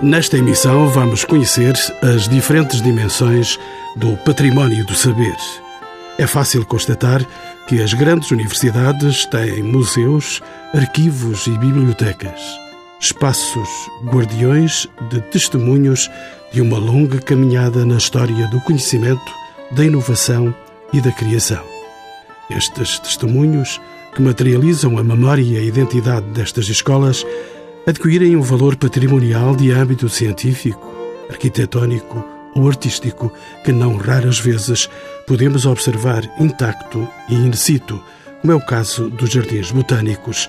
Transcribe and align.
Nesta 0.00 0.38
emissão 0.38 0.88
vamos 0.88 1.24
conhecer 1.24 1.74
as 2.02 2.28
diferentes 2.28 2.80
dimensões 2.80 3.58
do 3.96 4.16
património 4.18 4.86
do 4.86 4.94
saber. 4.94 5.36
É 6.16 6.26
fácil 6.26 6.64
constatar 6.64 7.20
que 7.66 7.82
as 7.82 7.94
grandes 7.94 8.30
universidades 8.30 9.26
têm 9.26 9.62
museus, 9.62 10.40
arquivos 10.72 11.48
e 11.48 11.50
bibliotecas, 11.58 12.40
espaços 13.00 13.68
guardiões 14.04 14.86
de 15.10 15.20
testemunhos 15.20 16.08
de 16.52 16.60
uma 16.60 16.78
longa 16.78 17.20
caminhada 17.20 17.84
na 17.84 17.96
história 17.96 18.46
do 18.48 18.60
conhecimento, 18.60 19.32
da 19.72 19.84
inovação 19.84 20.54
e 20.92 21.00
da 21.00 21.10
criação. 21.10 21.64
Estes 22.48 22.98
testemunhos, 23.00 23.80
que 24.14 24.22
materializam 24.22 24.98
a 24.98 25.04
memória 25.04 25.42
e 25.42 25.56
a 25.56 25.62
identidade 25.62 26.26
destas 26.26 26.68
escolas, 26.68 27.24
adquirem 27.86 28.36
um 28.36 28.42
valor 28.42 28.76
patrimonial 28.76 29.54
de 29.54 29.70
âmbito 29.72 30.08
científico, 30.08 30.86
arquitetónico 31.30 32.24
ou 32.54 32.68
artístico 32.68 33.32
que 33.64 33.72
não 33.72 33.96
raras 33.96 34.38
vezes 34.38 34.88
podemos 35.26 35.66
observar 35.66 36.22
intacto 36.40 37.08
e 37.28 37.34
in 37.34 37.52
situ, 37.52 38.02
como 38.40 38.52
é 38.52 38.56
o 38.56 38.64
caso 38.64 39.08
dos 39.10 39.30
jardins 39.30 39.70
botânicos, 39.70 40.48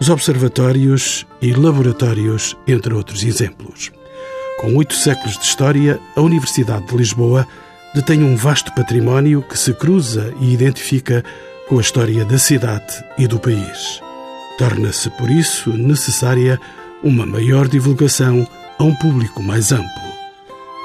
os 0.00 0.08
observatórios 0.08 1.26
e 1.42 1.52
laboratórios, 1.52 2.56
entre 2.66 2.94
outros 2.94 3.22
exemplos. 3.22 3.92
Com 4.60 4.74
oito 4.76 4.94
séculos 4.94 5.38
de 5.38 5.44
história, 5.44 5.98
a 6.16 6.20
Universidade 6.20 6.86
de 6.86 6.96
Lisboa 6.96 7.46
detém 7.94 8.22
um 8.22 8.36
vasto 8.36 8.72
património 8.74 9.42
que 9.42 9.58
se 9.58 9.72
cruza 9.74 10.32
e 10.40 10.52
identifica 10.52 11.24
com 11.70 11.78
a 11.78 11.80
história 11.80 12.24
da 12.24 12.36
cidade 12.36 13.04
e 13.16 13.28
do 13.28 13.38
país. 13.38 14.02
Torna-se, 14.58 15.08
por 15.10 15.30
isso, 15.30 15.70
necessária 15.70 16.60
uma 17.00 17.24
maior 17.24 17.68
divulgação 17.68 18.44
a 18.76 18.82
um 18.82 18.92
público 18.96 19.40
mais 19.40 19.70
amplo. 19.70 20.10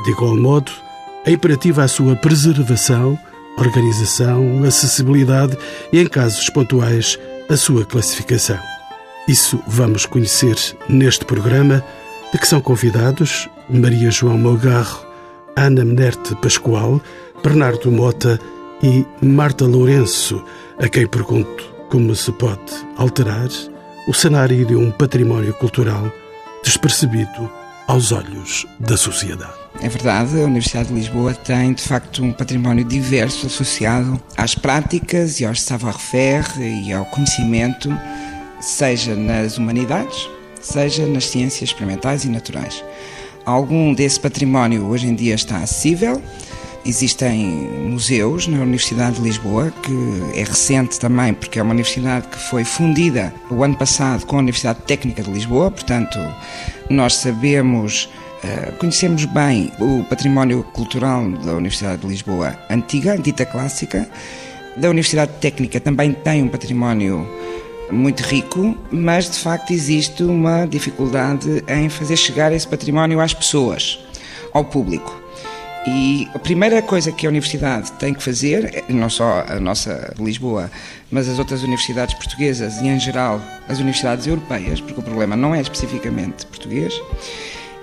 De 0.03 0.11
igual 0.11 0.37
modo, 0.37 0.71
é 1.25 1.31
imperativa 1.31 1.83
a 1.83 1.87
sua 1.87 2.15
preservação, 2.15 3.17
organização, 3.57 4.63
acessibilidade 4.63 5.57
e, 5.91 5.99
em 5.99 6.05
casos 6.05 6.51
pontuais, 6.51 7.17
a 7.49 7.57
sua 7.57 7.83
classificação. 7.83 8.59
Isso 9.27 9.59
vamos 9.65 10.05
conhecer 10.05 10.55
neste 10.87 11.25
programa, 11.25 11.83
de 12.31 12.37
que 12.37 12.47
são 12.47 12.61
convidados 12.61 13.49
Maria 13.67 14.11
João 14.11 14.37
Malgarro, 14.37 15.03
Ana 15.55 15.83
Menerte 15.83 16.35
Pascoal, 16.35 17.01
Bernardo 17.43 17.91
Mota 17.91 18.39
e 18.83 19.03
Marta 19.25 19.65
Lourenço, 19.65 20.43
a 20.79 20.89
quem 20.89 21.07
pergunto 21.07 21.63
como 21.89 22.13
se 22.15 22.31
pode 22.33 22.73
alterar 22.97 23.47
o 24.07 24.13
cenário 24.13 24.65
de 24.65 24.75
um 24.75 24.91
património 24.91 25.53
cultural 25.53 26.11
despercebido 26.63 27.49
aos 27.87 28.11
olhos 28.11 28.65
da 28.79 28.97
sociedade. 28.97 29.53
É 29.81 29.89
verdade, 29.89 30.39
a 30.41 30.45
Universidade 30.45 30.89
de 30.89 30.95
Lisboa 30.95 31.33
tem 31.33 31.73
de 31.73 31.81
facto 31.81 32.23
um 32.23 32.31
património 32.31 32.83
diverso 32.83 33.45
associado 33.45 34.21
às 34.35 34.55
práticas 34.55 35.39
e 35.39 35.45
aos 35.45 35.61
savoir-faire 35.61 36.59
e 36.59 36.91
ao 36.91 37.05
conhecimento, 37.05 37.89
seja 38.59 39.15
nas 39.15 39.57
humanidades, 39.57 40.29
seja 40.61 41.05
nas 41.05 41.27
ciências 41.27 41.69
experimentais 41.69 42.25
e 42.25 42.29
naturais. 42.29 42.83
Algum 43.45 43.93
desse 43.93 44.19
património 44.19 44.87
hoje 44.87 45.07
em 45.07 45.13
dia 45.13 45.35
está 45.35 45.57
acessível, 45.57 46.21
Existem 46.85 47.39
museus 47.89 48.47
na 48.47 48.61
Universidade 48.61 49.15
de 49.15 49.23
Lisboa, 49.23 49.73
que 49.81 50.39
é 50.39 50.43
recente 50.43 50.99
também, 50.99 51.33
porque 51.33 51.57
é 51.57 51.63
uma 51.63 51.71
universidade 51.71 52.27
que 52.27 52.37
foi 52.37 52.63
fundida 52.63 53.33
o 53.49 53.63
ano 53.63 53.75
passado 53.75 54.23
com 54.27 54.35
a 54.35 54.39
Universidade 54.39 54.81
Técnica 54.81 55.23
de 55.23 55.31
Lisboa, 55.31 55.71
portanto, 55.71 56.19
nós 56.87 57.15
sabemos, 57.15 58.07
eh, 58.43 58.71
conhecemos 58.77 59.25
bem 59.25 59.71
o 59.79 60.03
património 60.03 60.63
cultural 60.73 61.27
da 61.31 61.53
Universidade 61.53 62.03
de 62.03 62.07
Lisboa 62.07 62.55
antiga, 62.69 63.17
dita 63.17 63.47
clássica. 63.47 64.07
Da 64.77 64.87
Universidade 64.87 65.31
Técnica 65.41 65.79
também 65.79 66.13
tem 66.13 66.43
um 66.43 66.49
património 66.49 67.27
muito 67.91 68.21
rico, 68.21 68.77
mas 68.91 69.27
de 69.27 69.39
facto 69.39 69.71
existe 69.71 70.23
uma 70.23 70.67
dificuldade 70.67 71.63
em 71.67 71.89
fazer 71.89 72.15
chegar 72.15 72.51
esse 72.51 72.67
património 72.67 73.19
às 73.19 73.33
pessoas, 73.33 73.97
ao 74.53 74.63
público. 74.63 75.24
E 75.87 76.27
a 76.33 76.39
primeira 76.39 76.81
coisa 76.81 77.11
que 77.11 77.27
a 77.27 77.29
universidade 77.29 77.91
tem 77.93 78.11
que 78.11 78.23
fazer, 78.23 78.83
não 78.89 79.07
só 79.07 79.45
a 79.47 79.59
nossa 79.59 80.13
Lisboa, 80.17 80.71
mas 81.11 81.29
as 81.29 81.37
outras 81.37 81.61
universidades 81.61 82.15
portuguesas 82.15 82.81
e, 82.81 82.87
em 82.87 82.99
geral, 82.99 83.39
as 83.69 83.77
universidades 83.77 84.25
europeias, 84.25 84.81
porque 84.81 84.99
o 84.99 85.03
problema 85.03 85.35
não 85.35 85.53
é 85.53 85.61
especificamente 85.61 86.47
português, 86.47 86.93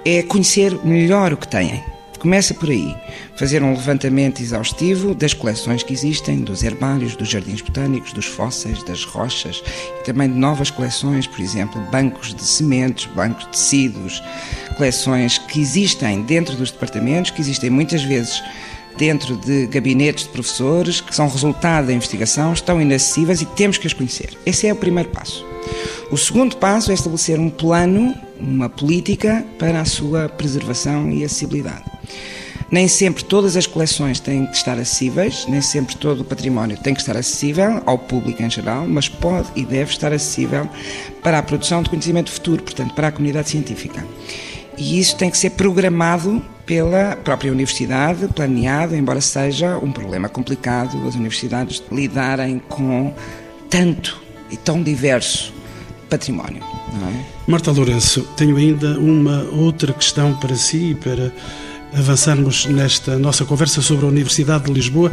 é 0.04 0.20
conhecer 0.24 0.76
melhor 0.84 1.32
o 1.32 1.36
que 1.36 1.46
têm. 1.46 1.82
Começa 2.22 2.54
por 2.54 2.70
aí, 2.70 2.96
fazer 3.34 3.64
um 3.64 3.72
levantamento 3.72 4.40
exaustivo 4.40 5.12
das 5.12 5.34
coleções 5.34 5.82
que 5.82 5.92
existem, 5.92 6.38
dos 6.38 6.62
herbários, 6.62 7.16
dos 7.16 7.28
jardins 7.28 7.60
botânicos, 7.60 8.12
dos 8.12 8.26
fósseis, 8.26 8.80
das 8.84 9.04
rochas 9.04 9.60
e 9.98 10.04
também 10.04 10.30
de 10.30 10.38
novas 10.38 10.70
coleções, 10.70 11.26
por 11.26 11.40
exemplo, 11.40 11.82
bancos 11.90 12.32
de 12.32 12.44
sementes, 12.44 13.06
bancos 13.06 13.42
de 13.46 13.50
tecidos, 13.50 14.22
coleções 14.76 15.36
que 15.36 15.60
existem 15.60 16.22
dentro 16.22 16.54
dos 16.54 16.70
departamentos, 16.70 17.32
que 17.32 17.40
existem 17.40 17.68
muitas 17.70 18.04
vezes 18.04 18.40
dentro 18.96 19.36
de 19.38 19.66
gabinetes 19.66 20.22
de 20.22 20.30
professores, 20.30 21.00
que 21.00 21.12
são 21.12 21.26
resultado 21.26 21.88
da 21.88 21.92
investigação, 21.92 22.52
estão 22.52 22.80
inacessíveis 22.80 23.42
e 23.42 23.46
temos 23.46 23.78
que 23.78 23.88
as 23.88 23.92
conhecer. 23.92 24.38
Esse 24.46 24.68
é 24.68 24.72
o 24.72 24.76
primeiro 24.76 25.08
passo. 25.08 25.44
O 26.08 26.16
segundo 26.16 26.56
passo 26.56 26.92
é 26.92 26.94
estabelecer 26.94 27.40
um 27.40 27.50
plano, 27.50 28.14
uma 28.38 28.68
política 28.68 29.44
para 29.58 29.80
a 29.80 29.84
sua 29.84 30.28
preservação 30.28 31.10
e 31.10 31.24
acessibilidade. 31.24 31.91
Nem 32.70 32.88
sempre 32.88 33.22
todas 33.22 33.54
as 33.56 33.66
coleções 33.66 34.18
têm 34.18 34.46
que 34.46 34.56
estar 34.56 34.78
acessíveis, 34.78 35.44
nem 35.46 35.60
sempre 35.60 35.94
todo 35.94 36.20
o 36.20 36.24
património 36.24 36.76
tem 36.78 36.94
que 36.94 37.00
estar 37.00 37.16
acessível 37.16 37.82
ao 37.84 37.98
público 37.98 38.42
em 38.42 38.48
geral, 38.48 38.86
mas 38.88 39.08
pode 39.08 39.48
e 39.54 39.64
deve 39.64 39.90
estar 39.90 40.10
acessível 40.10 40.66
para 41.22 41.38
a 41.38 41.42
produção 41.42 41.82
de 41.82 41.90
conhecimento 41.90 42.30
futuro, 42.30 42.62
portanto, 42.62 42.94
para 42.94 43.08
a 43.08 43.12
comunidade 43.12 43.50
científica. 43.50 44.02
E 44.78 44.98
isso 44.98 45.16
tem 45.16 45.30
que 45.30 45.36
ser 45.36 45.50
programado 45.50 46.42
pela 46.64 47.14
própria 47.16 47.52
universidade, 47.52 48.26
planeado, 48.28 48.96
embora 48.96 49.20
seja 49.20 49.76
um 49.76 49.92
problema 49.92 50.28
complicado 50.28 51.06
as 51.06 51.14
universidades 51.14 51.82
lidarem 51.92 52.58
com 52.58 53.12
tanto 53.68 54.22
e 54.50 54.56
tão 54.56 54.82
diverso 54.82 55.52
património. 56.08 56.62
É? 56.62 57.50
Marta 57.50 57.70
Lourenço, 57.70 58.22
tenho 58.36 58.56
ainda 58.56 58.98
uma 58.98 59.42
outra 59.50 59.92
questão 59.92 60.34
para 60.34 60.54
si, 60.54 60.96
para 61.02 61.32
avançarmos 61.94 62.66
nesta 62.66 63.18
nossa 63.18 63.44
conversa 63.44 63.82
sobre 63.82 64.04
a 64.04 64.08
Universidade 64.08 64.64
de 64.64 64.72
Lisboa, 64.72 65.12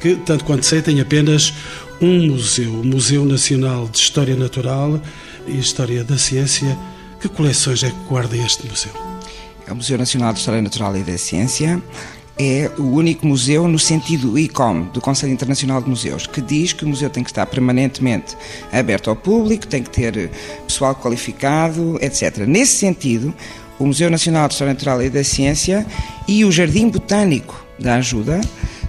que, 0.00 0.16
tanto 0.16 0.44
quanto 0.44 0.64
sei, 0.64 0.82
tem 0.82 1.00
apenas 1.00 1.52
um 2.00 2.26
museu, 2.28 2.72
o 2.72 2.84
Museu 2.84 3.24
Nacional 3.24 3.88
de 3.88 3.98
História 3.98 4.36
Natural 4.36 5.00
e 5.46 5.58
História 5.58 6.04
da 6.04 6.16
Ciência. 6.16 6.76
Que 7.20 7.28
coleções 7.28 7.82
é 7.82 7.90
que 7.90 8.08
guarda 8.08 8.36
este 8.36 8.66
museu? 8.66 8.92
É 9.66 9.72
o 9.72 9.76
Museu 9.76 9.98
Nacional 9.98 10.32
de 10.32 10.38
História 10.38 10.62
Natural 10.62 10.96
e 10.96 11.02
da 11.02 11.18
Ciência 11.18 11.82
é 12.42 12.70
o 12.78 12.84
único 12.84 13.26
museu 13.26 13.68
no 13.68 13.78
sentido 13.78 14.38
ICOM, 14.38 14.84
do 14.84 15.00
Conselho 15.00 15.30
Internacional 15.30 15.82
de 15.82 15.90
Museus, 15.90 16.26
que 16.26 16.40
diz 16.40 16.72
que 16.72 16.86
o 16.86 16.88
museu 16.88 17.10
tem 17.10 17.22
que 17.22 17.28
estar 17.28 17.44
permanentemente 17.44 18.34
aberto 18.72 19.10
ao 19.10 19.16
público, 19.16 19.66
tem 19.66 19.82
que 19.82 19.90
ter 19.90 20.30
pessoal 20.66 20.94
qualificado, 20.94 21.98
etc. 22.00 22.46
Nesse 22.46 22.78
sentido, 22.78 23.34
o 23.80 23.86
Museu 23.86 24.10
Nacional 24.10 24.46
de 24.46 24.54
História 24.54 24.74
Natural 24.74 25.02
e 25.02 25.08
da 25.08 25.24
Ciência 25.24 25.86
e 26.28 26.44
o 26.44 26.52
Jardim 26.52 26.88
Botânico 26.90 27.64
da 27.78 27.94
Ajuda 27.96 28.40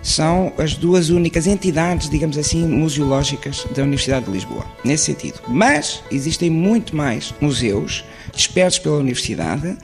são 0.04 0.52
as 0.58 0.76
duas 0.76 1.10
únicas 1.10 1.48
entidades, 1.48 2.10
digamos 2.10 2.38
assim, 2.38 2.68
museológicas 2.68 3.66
da 3.74 3.84
Universidade 3.84 4.26
de 4.26 4.32
Lisboa, 4.32 4.66
nesse 4.84 5.06
sentido. 5.06 5.40
Mas 5.48 6.04
existem 6.12 6.50
muito 6.50 6.96
mais 6.96 7.34
museus 7.40 8.04
dispersos 8.36 8.80
pela 8.80 8.98
Universidade 8.98 9.78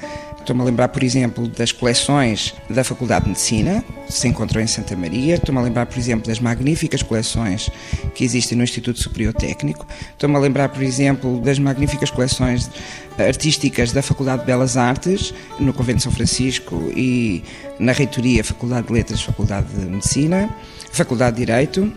Estou-me 0.47 0.61
a 0.61 0.65
lembrar, 0.65 0.87
por 0.87 1.03
exemplo, 1.03 1.45
das 1.45 1.73
coleções 1.73 2.55
da 2.69 2.81
Faculdade 2.81 3.25
de 3.25 3.31
Medicina, 3.31 3.83
que 4.05 4.13
se 4.13 4.29
encontram 4.29 4.61
em 4.61 4.67
Santa 4.67 4.95
Maria. 4.95 5.35
Estou-me 5.35 5.59
a 5.59 5.61
lembrar, 5.61 5.85
por 5.87 5.97
exemplo, 5.97 6.25
das 6.25 6.39
magníficas 6.39 7.03
coleções 7.03 7.69
que 8.15 8.23
existem 8.23 8.57
no 8.57 8.63
Instituto 8.63 8.97
Superior 8.97 9.33
Técnico. 9.33 9.85
Estou-me 10.13 10.37
a 10.37 10.39
lembrar, 10.39 10.69
por 10.69 10.81
exemplo, 10.81 11.41
das 11.41 11.59
magníficas 11.59 12.09
coleções 12.09 12.71
artísticas 13.17 13.91
da 13.91 14.01
Faculdade 14.01 14.41
de 14.41 14.45
Belas 14.45 14.77
Artes, 14.77 15.33
no 15.59 15.73
Convento 15.73 15.97
de 15.97 16.03
São 16.03 16.11
Francisco 16.11 16.91
e 16.95 17.43
na 17.79 17.91
Reitoria 17.91 18.43
Faculdade 18.43 18.87
de 18.87 18.93
Letras, 18.93 19.21
Faculdade 19.21 19.67
de 19.67 19.85
Medicina, 19.85 20.49
Faculdade 20.91 21.37
de 21.37 21.45
Direito, 21.45 21.91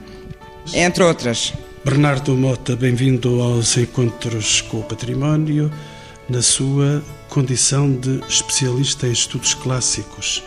entre 0.73 1.03
outras. 1.05 1.53
Bernardo 1.85 2.35
Mota, 2.35 2.77
bem-vindo 2.77 3.41
aos 3.41 3.77
Encontros 3.77 4.61
com 4.61 4.81
o 4.81 4.83
Património 4.83 5.73
na 6.29 6.43
sua 6.43 7.03
condição 7.29 7.91
de 7.91 8.21
especialista 8.29 9.07
em 9.07 9.13
estudos 9.13 9.55
clássicos. 9.55 10.43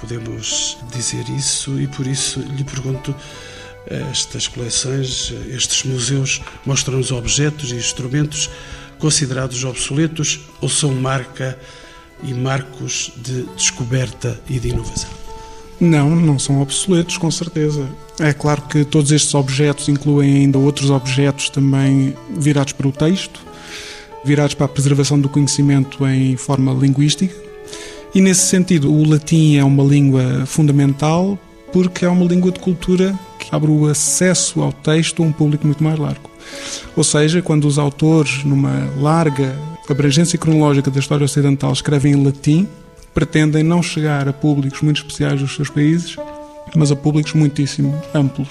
Podemos 0.00 0.76
dizer 0.92 1.28
isso 1.30 1.80
e 1.80 1.86
por 1.86 2.06
isso 2.06 2.40
lhe 2.40 2.62
pergunto 2.62 3.14
Estas 3.88 4.48
coleções, 4.48 5.32
estes 5.48 5.84
museus, 5.84 6.42
mostram-nos 6.64 7.12
objetos 7.12 7.70
e 7.70 7.76
instrumentos 7.76 8.50
considerados 8.98 9.64
obsoletos 9.64 10.40
ou 10.60 10.68
são 10.68 10.94
marca 10.94 11.58
e 12.22 12.32
marcos 12.32 13.12
de 13.16 13.42
descoberta 13.56 14.40
e 14.48 14.58
de 14.58 14.68
inovação? 14.68 15.10
Não, 15.78 16.16
não 16.16 16.38
são 16.38 16.62
obsoletos, 16.62 17.18
com 17.18 17.30
certeza. 17.30 17.86
É 18.18 18.32
claro 18.32 18.62
que 18.62 18.84
todos 18.84 19.12
estes 19.12 19.34
objetos 19.34 19.88
incluem 19.88 20.36
ainda 20.36 20.58
outros 20.58 20.90
objetos 20.90 21.50
também 21.50 22.14
virados 22.30 22.72
para 22.72 22.88
o 22.88 22.92
texto, 22.92 23.40
virados 24.24 24.54
para 24.54 24.64
a 24.64 24.68
preservação 24.68 25.20
do 25.20 25.28
conhecimento 25.28 26.06
em 26.06 26.36
forma 26.36 26.72
linguística. 26.72 27.34
E 28.14 28.20
nesse 28.22 28.46
sentido, 28.46 28.90
o 28.90 29.06
latim 29.06 29.56
é 29.56 29.64
uma 29.64 29.84
língua 29.84 30.46
fundamental 30.46 31.38
porque 31.72 32.06
é 32.06 32.08
uma 32.08 32.24
língua 32.24 32.50
de 32.50 32.58
cultura 32.58 33.18
que 33.38 33.54
abre 33.54 33.70
o 33.70 33.86
acesso 33.86 34.62
ao 34.62 34.72
texto 34.72 35.22
a 35.22 35.26
um 35.26 35.32
público 35.32 35.66
muito 35.66 35.84
mais 35.84 35.98
largo. 35.98 36.30
Ou 36.94 37.04
seja, 37.04 37.42
quando 37.42 37.66
os 37.66 37.78
autores, 37.78 38.44
numa 38.44 38.90
larga 38.98 39.56
abrangência 39.88 40.38
cronológica 40.38 40.90
da 40.90 40.98
história 40.98 41.24
ocidental, 41.24 41.72
escrevem 41.72 42.12
em 42.12 42.24
latim, 42.24 42.68
pretendem 43.14 43.62
não 43.62 43.82
chegar 43.82 44.28
a 44.28 44.32
públicos 44.32 44.80
muito 44.82 44.98
especiais 44.98 45.40
dos 45.40 45.54
seus 45.54 45.70
países, 45.70 46.16
mas 46.74 46.90
a 46.90 46.96
públicos 46.96 47.32
muitíssimo 47.32 48.00
amplos. 48.14 48.48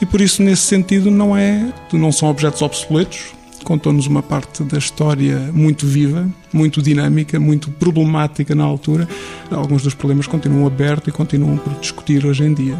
E 0.00 0.06
por 0.06 0.20
isso, 0.20 0.42
nesse 0.42 0.62
sentido, 0.62 1.10
não 1.10 1.36
é, 1.36 1.72
não 1.92 2.12
são 2.12 2.28
objetos 2.28 2.60
obsoletos, 2.62 3.32
contou-nos 3.64 4.06
uma 4.06 4.22
parte 4.22 4.62
da 4.62 4.78
história 4.78 5.50
muito 5.52 5.86
viva, 5.86 6.28
muito 6.52 6.80
dinâmica, 6.80 7.40
muito 7.40 7.70
problemática 7.70 8.54
na 8.54 8.62
altura. 8.62 9.08
Alguns 9.50 9.82
dos 9.82 9.94
problemas 9.94 10.26
continuam 10.26 10.66
abertos 10.66 11.08
e 11.08 11.10
continuam 11.10 11.56
por 11.56 11.72
discutir 11.80 12.24
hoje 12.24 12.44
em 12.44 12.54
dia. 12.54 12.78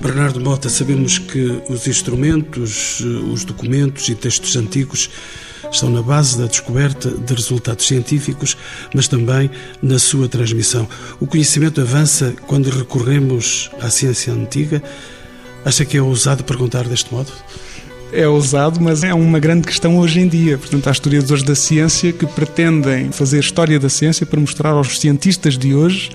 Bernardo 0.00 0.40
Mota, 0.40 0.68
sabemos 0.68 1.18
que 1.18 1.62
os 1.68 1.86
instrumentos, 1.88 3.00
os 3.00 3.44
documentos 3.44 4.08
e 4.08 4.14
textos 4.14 4.54
antigos 4.54 5.10
estão 5.72 5.90
na 5.90 6.02
base 6.02 6.38
da 6.38 6.46
descoberta 6.46 7.10
de 7.10 7.34
resultados 7.34 7.86
científicos, 7.86 8.56
mas 8.94 9.08
também 9.08 9.50
na 9.82 9.98
sua 9.98 10.28
transmissão. 10.28 10.88
O 11.18 11.26
conhecimento 11.26 11.80
avança 11.80 12.34
quando 12.46 12.70
recorremos 12.70 13.70
à 13.80 13.90
ciência 13.90 14.32
antiga. 14.32 14.82
Acha 15.64 15.84
que 15.84 15.96
é 15.96 16.02
ousado 16.02 16.44
perguntar 16.44 16.86
deste 16.86 17.12
modo? 17.12 17.32
É 18.12 18.26
ousado, 18.26 18.80
mas 18.80 19.04
é 19.04 19.12
uma 19.12 19.38
grande 19.38 19.66
questão 19.66 19.98
hoje 19.98 20.20
em 20.20 20.28
dia. 20.28 20.56
Portanto, 20.56 20.88
há 20.88 20.92
historiadores 20.92 21.42
da 21.42 21.54
ciência 21.54 22.12
que 22.12 22.26
pretendem 22.26 23.12
fazer 23.12 23.38
história 23.38 23.78
da 23.78 23.88
ciência 23.88 24.24
para 24.24 24.40
mostrar 24.40 24.70
aos 24.70 24.98
cientistas 24.98 25.58
de 25.58 25.74
hoje 25.74 26.10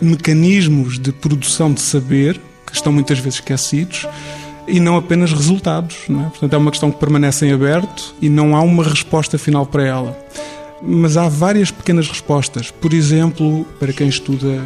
mecanismos 0.00 0.98
de 0.98 1.12
produção 1.12 1.72
de 1.72 1.80
saber 1.80 2.40
que 2.66 2.74
estão 2.74 2.92
muitas 2.92 3.18
vezes 3.18 3.38
esquecidos 3.38 4.06
e 4.66 4.80
não 4.80 4.96
apenas 4.96 5.32
resultados. 5.32 5.96
Não 6.08 6.26
é? 6.26 6.28
Portanto, 6.30 6.52
é 6.52 6.56
uma 6.56 6.70
questão 6.70 6.90
que 6.90 6.98
permanece 6.98 7.46
em 7.46 7.52
aberto 7.52 8.14
e 8.20 8.28
não 8.28 8.54
há 8.54 8.60
uma 8.60 8.84
resposta 8.84 9.38
final 9.38 9.66
para 9.66 9.84
ela. 9.84 10.18
Mas 10.82 11.16
há 11.16 11.28
várias 11.28 11.70
pequenas 11.70 12.08
respostas. 12.08 12.70
Por 12.70 12.92
exemplo, 12.92 13.66
para 13.78 13.92
quem 13.92 14.08
estuda 14.08 14.62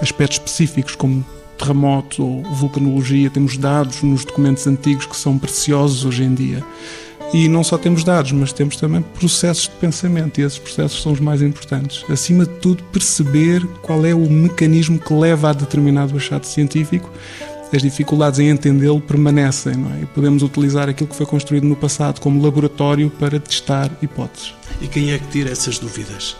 aspectos 0.00 0.38
específicos 0.38 0.94
como 0.94 1.24
terremotos 1.58 2.18
ou 2.18 2.42
vulcanologia, 2.42 3.30
temos 3.30 3.56
dados 3.56 4.02
nos 4.02 4.24
documentos 4.24 4.66
antigos 4.66 5.06
que 5.06 5.16
são 5.16 5.38
preciosos 5.38 6.04
hoje 6.04 6.24
em 6.24 6.34
dia. 6.34 6.64
E 7.32 7.48
não 7.48 7.64
só 7.64 7.76
temos 7.76 8.04
dados, 8.04 8.30
mas 8.32 8.52
temos 8.52 8.76
também 8.76 9.02
processos 9.02 9.64
de 9.64 9.70
pensamento, 9.70 10.40
e 10.40 10.44
esses 10.44 10.58
processos 10.58 11.02
são 11.02 11.12
os 11.12 11.20
mais 11.20 11.42
importantes. 11.42 12.04
Acima 12.08 12.46
de 12.46 12.52
tudo, 12.60 12.84
perceber 12.84 13.66
qual 13.82 14.06
é 14.06 14.14
o 14.14 14.30
mecanismo 14.30 14.98
que 14.98 15.12
leva 15.12 15.50
a 15.50 15.52
determinado 15.52 16.16
achado 16.16 16.46
científico 16.46 17.10
as 17.74 17.82
dificuldades 17.82 18.38
em 18.38 18.48
entendê-lo 18.48 19.00
permanecem, 19.00 19.74
não 19.74 19.92
é? 19.92 20.02
E 20.02 20.06
podemos 20.06 20.42
utilizar 20.42 20.88
aquilo 20.88 21.08
que 21.08 21.16
foi 21.16 21.26
construído 21.26 21.64
no 21.64 21.76
passado 21.76 22.20
como 22.20 22.42
laboratório 22.42 23.10
para 23.10 23.40
testar 23.40 23.90
hipóteses. 24.00 24.54
E 24.80 24.86
quem 24.86 25.12
é 25.12 25.18
que 25.18 25.26
tira 25.28 25.50
essas 25.50 25.78
dúvidas? 25.78 26.36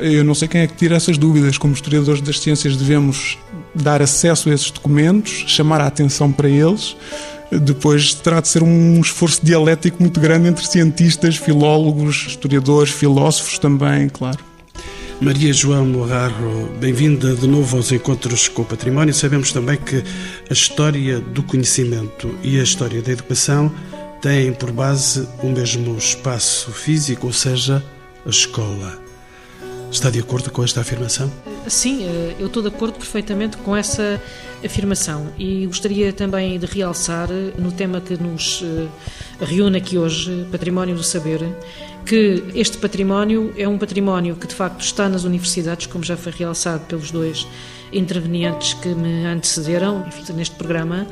Eu 0.00 0.24
não 0.24 0.34
sei 0.34 0.48
quem 0.48 0.62
é 0.62 0.66
que 0.66 0.74
tira 0.74 0.96
essas 0.96 1.18
dúvidas. 1.18 1.58
Como 1.58 1.74
historiadores 1.74 2.22
das 2.22 2.40
ciências, 2.40 2.76
devemos 2.76 3.38
dar 3.74 4.00
acesso 4.00 4.48
a 4.48 4.54
esses 4.54 4.70
documentos, 4.70 5.44
chamar 5.46 5.80
a 5.80 5.86
atenção 5.86 6.32
para 6.32 6.48
eles. 6.48 6.96
Depois 7.52 8.14
terá 8.14 8.40
de 8.40 8.48
ser 8.48 8.62
um 8.62 9.00
esforço 9.00 9.44
dialético 9.44 10.00
muito 10.00 10.20
grande 10.20 10.48
entre 10.48 10.66
cientistas, 10.66 11.36
filólogos, 11.36 12.26
historiadores, 12.28 12.92
filósofos 12.92 13.58
também, 13.58 14.08
claro. 14.08 14.38
Maria 15.20 15.52
João 15.52 15.84
Morrarro, 15.84 16.70
bem-vinda 16.80 17.34
de 17.34 17.46
novo 17.46 17.76
aos 17.76 17.92
Encontros 17.92 18.48
com 18.48 18.62
o 18.62 18.64
Património. 18.64 19.12
Sabemos 19.12 19.52
também 19.52 19.76
que 19.76 20.02
a 20.48 20.52
história 20.52 21.20
do 21.20 21.42
conhecimento 21.42 22.34
e 22.42 22.58
a 22.58 22.62
história 22.62 23.02
da 23.02 23.12
educação 23.12 23.70
têm 24.22 24.52
por 24.52 24.72
base 24.72 25.28
o 25.42 25.48
mesmo 25.48 25.98
espaço 25.98 26.70
físico, 26.72 27.26
ou 27.26 27.32
seja, 27.34 27.84
a 28.24 28.30
escola. 28.30 28.99
Está 29.90 30.08
de 30.08 30.20
acordo 30.20 30.50
com 30.52 30.62
esta 30.62 30.80
afirmação? 30.80 31.30
Sim, 31.66 32.04
eh, 32.04 32.36
eu 32.38 32.46
estou 32.46 32.62
de 32.62 32.68
acordo 32.68 32.94
perfeitamente 32.94 33.56
com 33.56 33.76
essa 33.76 34.22
afirmação 34.64 35.32
e 35.36 35.66
gostaria 35.66 36.12
também 36.12 36.58
de 36.58 36.66
realçar 36.66 37.28
eh, 37.30 37.52
no 37.58 37.72
tema 37.72 38.00
que 38.00 38.16
nos 38.16 38.62
eh, 38.62 38.86
reúne 39.44 39.78
aqui 39.78 39.98
hoje, 39.98 40.46
Património 40.52 40.94
do 40.94 41.02
Saber, 41.02 41.40
que 42.06 42.44
este 42.54 42.78
património 42.78 43.52
é 43.58 43.66
um 43.66 43.78
património 43.78 44.36
que 44.36 44.46
de 44.46 44.54
facto 44.54 44.80
está 44.80 45.08
nas 45.08 45.24
universidades, 45.24 45.86
como 45.86 46.04
já 46.04 46.16
foi 46.16 46.32
realçado 46.32 46.84
pelos 46.86 47.10
dois 47.10 47.46
intervenientes 47.92 48.74
que 48.74 48.88
me 48.88 49.24
antecederam 49.26 50.04
neste 50.34 50.54
programa, 50.54 51.06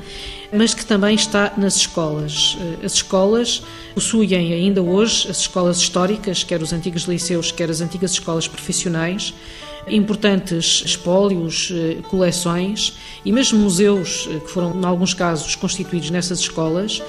mas 0.53 0.75
que 0.75 0.85
também 0.85 1.15
está 1.15 1.53
nas 1.57 1.77
escolas. 1.77 2.57
Eh, 2.61 2.87
as 2.87 2.95
escolas 2.95 3.63
possuem 3.95 4.53
ainda 4.53 4.83
hoje 4.83 5.31
as 5.31 5.39
escolas 5.39 5.79
históricas, 5.79 6.43
quer 6.43 6.63
os 6.63 6.73
antigos 6.73 7.03
liceus, 7.03 7.53
quer 7.53 7.71
as 7.71 7.81
antigas 7.81 8.13
escolas 8.13 8.49
profissionais, 8.49 9.35
importantes 9.91 10.83
espólios, 10.85 11.73
eh, 11.73 11.97
coleções 12.09 12.95
e 13.25 13.33
mesmo 13.33 13.59
museus 13.59 14.29
eh, 14.31 14.39
que 14.41 14.51
foram, 14.51 14.81
em 14.81 14.85
alguns 14.85 15.15
casos, 15.15 15.55
constituídos 15.57 16.11
nessas 16.11 16.41
escolas, 16.41 17.03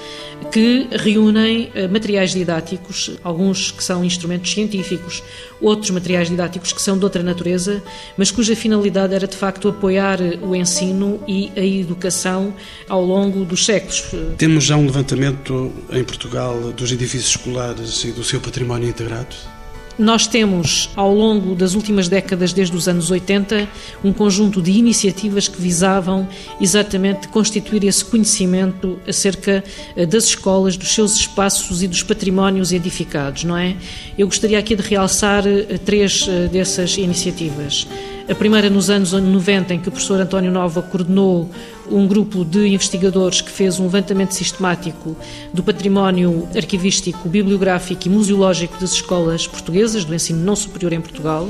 que 0.52 0.88
reúnem 0.90 1.70
eh, 1.74 1.86
materiais 1.88 2.32
didáticos, 2.32 3.10
alguns 3.22 3.70
que 3.70 3.82
são 3.82 4.04
instrumentos 4.04 4.52
científicos, 4.52 5.22
outros 5.60 5.90
materiais 5.90 6.28
didáticos 6.28 6.72
que 6.72 6.82
são 6.82 6.98
de 6.98 7.04
outra 7.04 7.22
natureza, 7.22 7.82
mas 8.16 8.30
cuja 8.30 8.56
finalidade 8.56 9.14
era 9.14 9.26
de 9.26 9.36
facto 9.36 9.68
apoiar 9.68 10.18
o 10.42 10.54
ensino 10.56 11.20
e 11.26 11.50
a 11.56 11.64
educação 11.64 12.54
ao 12.88 13.04
longo 13.04 13.44
dos 13.44 13.64
séculos. 13.64 14.04
Temos 14.38 14.64
já 14.64 14.76
um 14.76 14.86
levantamento 14.86 15.72
em 15.92 16.04
Portugal 16.04 16.72
dos 16.72 16.90
edifícios 16.92 17.30
escolares 17.30 18.04
e 18.04 18.12
do 18.12 18.24
seu 18.24 18.40
património 18.40 18.88
integrado? 18.88 19.59
Nós 20.00 20.26
temos, 20.26 20.88
ao 20.96 21.14
longo 21.14 21.54
das 21.54 21.74
últimas 21.74 22.08
décadas, 22.08 22.54
desde 22.54 22.74
os 22.74 22.88
anos 22.88 23.10
80, 23.10 23.68
um 24.02 24.14
conjunto 24.14 24.62
de 24.62 24.70
iniciativas 24.70 25.46
que 25.46 25.60
visavam 25.60 26.26
exatamente 26.58 27.28
constituir 27.28 27.84
esse 27.84 28.02
conhecimento 28.02 28.98
acerca 29.06 29.62
eh, 29.94 30.06
das 30.06 30.24
escolas, 30.24 30.74
dos 30.78 30.94
seus 30.94 31.16
espaços 31.16 31.82
e 31.82 31.86
dos 31.86 32.02
patrimónios 32.02 32.72
edificados, 32.72 33.44
não 33.44 33.58
é? 33.58 33.76
Eu 34.16 34.26
gostaria 34.26 34.58
aqui 34.58 34.74
de 34.74 34.80
realçar 34.80 35.46
eh, 35.46 35.76
três 35.84 36.26
eh, 36.26 36.48
dessas 36.48 36.96
iniciativas. 36.96 37.86
A 38.30 38.34
primeira 38.36 38.70
nos 38.70 38.88
anos 38.88 39.10
90, 39.10 39.74
em 39.74 39.80
que 39.80 39.88
o 39.88 39.90
professor 39.90 40.20
António 40.20 40.52
Nova 40.52 40.80
coordenou 40.80 41.50
um 41.90 42.06
grupo 42.06 42.44
de 42.44 42.68
investigadores 42.68 43.40
que 43.40 43.50
fez 43.50 43.80
um 43.80 43.82
levantamento 43.82 44.36
sistemático 44.36 45.16
do 45.52 45.64
património 45.64 46.48
arquivístico, 46.54 47.28
bibliográfico 47.28 48.06
e 48.06 48.08
museológico 48.08 48.78
das 48.80 48.92
escolas 48.92 49.48
portuguesas, 49.48 50.04
do 50.04 50.14
ensino 50.14 50.44
não 50.44 50.54
superior 50.54 50.92
em 50.92 51.00
Portugal. 51.00 51.48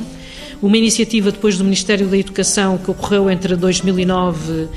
Uma 0.62 0.78
iniciativa 0.78 1.30
depois 1.30 1.58
do 1.58 1.64
Ministério 1.64 2.06
da 2.08 2.16
Educação 2.16 2.78
que 2.78 2.90
ocorreu 2.90 3.30
entre 3.30 3.56
2009 3.56 4.68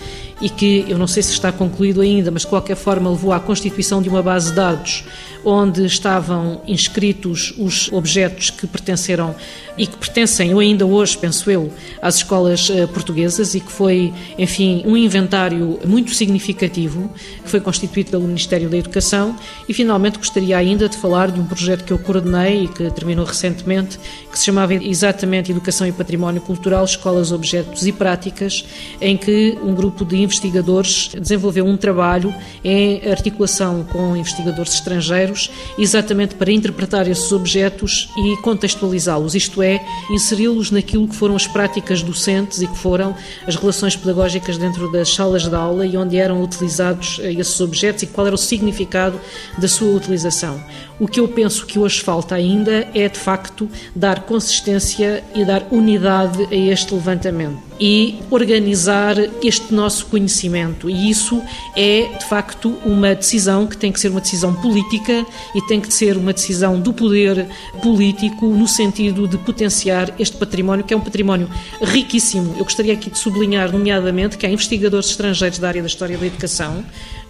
e 0.44 0.50
que 0.50 0.84
eu 0.90 0.98
não 0.98 1.08
sei 1.08 1.24
se 1.24 1.32
está 1.32 1.54
concluído 1.54 2.02
ainda, 2.02 2.30
mas 2.30 2.42
de 2.42 2.50
qualquer 2.50 2.76
forma 2.76 3.10
levou 3.10 3.32
à 3.32 3.40
constituição 3.40 4.02
de 4.02 4.10
uma 4.10 4.22
base 4.22 4.50
de 4.50 4.58
dados 4.58 5.06
onde 5.46 5.86
estavam 5.86 6.62
inscritos 6.68 7.54
os 7.58 7.92
objetos 7.92 8.50
que 8.50 8.66
pertenceram 8.66 9.36
e 9.78 9.88
que 9.88 9.98
pertencem, 9.98 10.54
ou 10.54 10.60
ainda 10.60 10.86
hoje, 10.86 11.18
penso 11.18 11.50
eu, 11.50 11.72
às 12.02 12.18
escolas 12.18 12.70
eh, 12.70 12.86
portuguesas 12.86 13.56
e 13.56 13.60
que 13.60 13.72
foi, 13.72 14.14
enfim, 14.38 14.84
um 14.86 14.96
inventário 14.96 15.80
muito 15.84 16.14
significativo 16.14 17.10
que 17.44 17.50
foi 17.50 17.60
constituído 17.60 18.12
pelo 18.12 18.28
Ministério 18.28 18.70
da 18.70 18.78
Educação. 18.78 19.36
E 19.68 19.74
finalmente 19.74 20.20
gostaria 20.20 20.58
ainda 20.58 20.88
de 20.88 20.96
falar 20.96 21.32
de 21.32 21.40
um 21.40 21.46
projeto 21.46 21.84
que 21.84 21.92
eu 21.92 21.98
coordenei 21.98 22.66
e 22.66 22.68
que 22.68 22.90
terminou 22.92 23.26
recentemente, 23.26 24.00
que 24.32 24.38
se 24.38 24.46
chamava 24.46 24.76
exatamente 24.76 25.52
Educação 25.52 25.88
e 25.88 25.92
Património 25.92 26.42
Cultural, 26.42 26.86
Escolas, 26.86 27.32
Objetos 27.32 27.88
e 27.88 27.92
Práticas, 27.92 28.64
em 29.02 29.18
que 29.18 29.58
um 29.64 29.74
grupo 29.74 30.06
de 30.06 30.22
investigadores 30.34 31.12
desenvolveu 31.20 31.66
um 31.66 31.78
trabalho 31.78 32.34
em 32.64 33.08
articulação 33.10 33.86
com 33.92 34.16
investigadores 34.18 34.74
estrangeiros, 34.74 35.52
exatamente 35.78 36.36
para 36.36 36.52
interpretar 36.52 37.08
esses 37.08 37.32
objetos 37.32 38.10
e 38.18 38.38
contextualizá-los, 38.38 39.36
isto 39.36 39.62
é, 39.62 39.86
inseri-los 40.10 40.72
naquilo 40.72 41.08
que 41.08 41.16
foram 41.16 41.36
as 41.36 41.46
práticas 41.46 42.02
docentes 42.02 42.62
e 42.62 42.68
que 42.68 42.78
foram 42.78 43.16
as 43.48 43.56
relações 43.56 43.96
pedagógicas 43.96 44.58
dentro 44.58 44.92
das 44.92 45.14
salas 45.14 45.48
de 45.48 45.56
aula 45.56 45.86
e 45.86 45.96
onde 45.96 46.18
eram 46.18 46.42
utilizados 46.42 47.20
eh, 47.22 47.34
esses 47.34 47.60
objetos 47.62 48.04
e 48.04 48.08
qual 48.08 48.26
era 48.26 48.36
o 48.36 48.38
significado 48.38 49.20
da 49.58 49.68
sua 49.68 49.96
utilização. 49.96 50.62
O 51.00 51.08
que 51.08 51.20
eu 51.20 51.28
penso 51.28 51.66
que 51.66 51.78
hoje 51.78 52.02
falta 52.02 52.36
ainda 52.36 52.88
é, 52.94 53.08
de 53.08 53.20
facto, 53.20 53.70
dar 53.96 54.22
consistência 54.22 55.24
e 55.36 55.44
dar 55.44 55.68
unidade 55.72 56.48
a 56.52 56.56
este 56.56 56.94
levantamento 56.94 57.73
e 57.80 58.20
organizar 58.30 59.16
este 59.44 59.74
nosso 59.74 60.06
conhecimento. 60.08 60.90
E 60.90 61.10
isso 61.10 61.42
é, 61.76 62.18
de 62.18 62.26
facto, 62.26 62.70
uma 62.86 63.16
decisão 63.16 63.68
que 63.68 63.78
tem 63.78 63.92
que 63.92 64.00
ser 64.00 64.10
uma 64.10 64.22
decisão 64.22 64.54
política 64.54 65.26
e 65.56 65.62
tem 65.68 65.80
que 65.80 65.94
ser 65.94 66.18
uma 66.18 66.34
decisão 66.34 66.80
do 66.80 66.94
poder 66.94 67.48
político 67.82 68.48
no 68.48 68.68
sentido 68.68 69.28
de 69.28 69.38
potenciar 69.38 70.14
este 70.20 70.38
património, 70.38 70.86
que 70.86 70.94
é 70.94 70.98
um 70.98 71.02
património 71.02 71.50
riquíssimo. 71.82 72.56
Eu 72.58 72.64
gostaria 72.64 72.94
aqui 72.94 73.10
de 73.10 73.18
sublinhar, 73.18 73.72
nomeadamente, 73.72 74.38
que 74.38 74.46
há 74.46 74.50
investigadores 74.50 75.10
estrangeiros 75.10 75.60
da 75.60 75.68
área 75.68 75.82
da 75.82 75.88
história 75.88 76.18
da 76.18 76.26
educação 76.26 76.84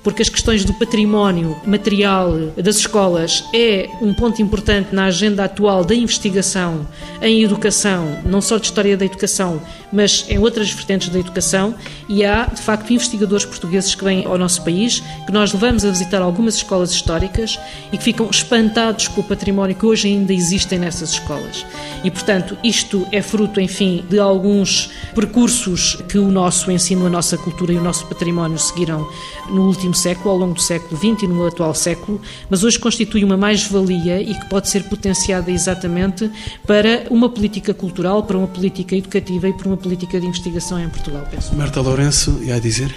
porque 0.04 0.22
as 0.22 0.30
questões 0.30 0.66
do 0.66 0.74
património 0.74 1.56
material 1.66 2.34
das 2.58 2.78
escolas 2.78 3.46
é 3.54 3.90
um 4.02 4.14
ponto 4.14 4.42
importante 4.42 4.94
na 4.94 5.06
agenda 5.06 5.46
atual 5.46 5.86
da 5.86 5.96
investigação 5.96 6.86
em 7.22 7.42
educação, 7.42 8.20
não 8.26 8.42
só 8.42 8.58
de 8.58 8.66
história 8.66 8.98
da 8.98 9.06
educação, 9.06 9.62
mas 9.92 10.26
em 10.28 10.38
outras 10.40 10.72
vertentes 10.72 11.10
da 11.10 11.20
educação, 11.20 11.76
e 12.10 12.26
há, 12.26 12.46
de 12.46 12.62
facto, 12.62 12.92
investigadores 12.92 13.46
portugueses 13.46 13.96
que 13.96 14.04
vêm 14.04 14.26
ao 14.26 14.38
nosso 14.38 14.64
país, 14.64 15.02
que 15.26 15.32
nós 15.32 15.54
levamos 15.54 15.86
a 15.86 15.90
visitar 15.90 16.22
algumas 16.22 16.56
escolas 16.56 16.92
históricas 16.92 17.58
e 17.92 17.98
que 17.98 18.04
ficam 18.04 18.30
espantados 18.30 19.08
com 19.08 19.22
o 19.22 19.24
património 19.24 19.76
que 19.76 19.86
hoje 19.86 20.08
ainda 20.08 20.34
existem 20.34 20.80
nessas 20.80 21.12
escolas. 21.12 21.66
E, 22.04 22.12
portanto, 22.12 22.58
isto 22.64 23.08
é 23.12 23.22
fruto, 23.22 23.62
enfim, 23.62 24.04
de 24.10 24.20
alguns 24.20 24.90
percursos 25.16 25.98
que 26.10 26.18
o 26.18 26.30
nosso 26.30 26.72
ensino, 26.72 27.06
a 27.06 27.10
nossa 27.10 27.38
cultura 27.38 27.72
e 27.72 27.78
o 27.78 27.84
nosso 27.84 28.06
património 28.08 28.58
seguiram 28.58 29.08
no 29.50 29.68
último 29.68 29.93
século, 29.94 30.32
ao 30.32 30.38
longo 30.38 30.54
do 30.54 30.62
século 30.62 30.98
XX 30.98 31.24
e 31.24 31.28
no 31.28 31.46
atual 31.46 31.74
século, 31.74 32.22
mas 32.50 32.64
hoje 32.64 32.80
constitui 32.80 33.24
uma 33.24 33.38
mais-valia 33.38 34.22
e 34.22 34.34
que 34.34 34.46
pode 34.50 34.70
ser 34.70 34.84
potenciada 34.84 35.52
exatamente 35.52 36.30
para 36.66 37.06
uma 37.10 37.30
política 37.30 37.74
cultural, 37.74 38.24
para 38.24 38.38
uma 38.38 38.48
política 38.48 38.96
educativa 38.96 39.48
e 39.50 39.54
para 39.54 39.68
uma 39.68 39.78
política 39.78 40.20
de 40.20 40.26
investigação 40.26 40.80
em 40.80 40.90
Portugal. 40.90 41.26
Penso. 41.30 41.56
Marta 41.56 41.82
Lourenço, 41.82 42.40
e 42.44 42.52
a 42.52 42.60
dizer? 42.60 42.94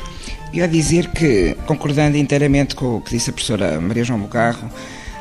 E 0.52 0.62
a 0.62 0.66
dizer 0.66 1.08
que, 1.08 1.56
concordando 1.66 2.16
inteiramente 2.16 2.74
com 2.74 2.96
o 2.96 3.00
que 3.00 3.10
disse 3.10 3.30
a 3.30 3.32
professora 3.32 3.80
Maria 3.80 4.04
João 4.04 4.20
Bugarro, 4.20 4.70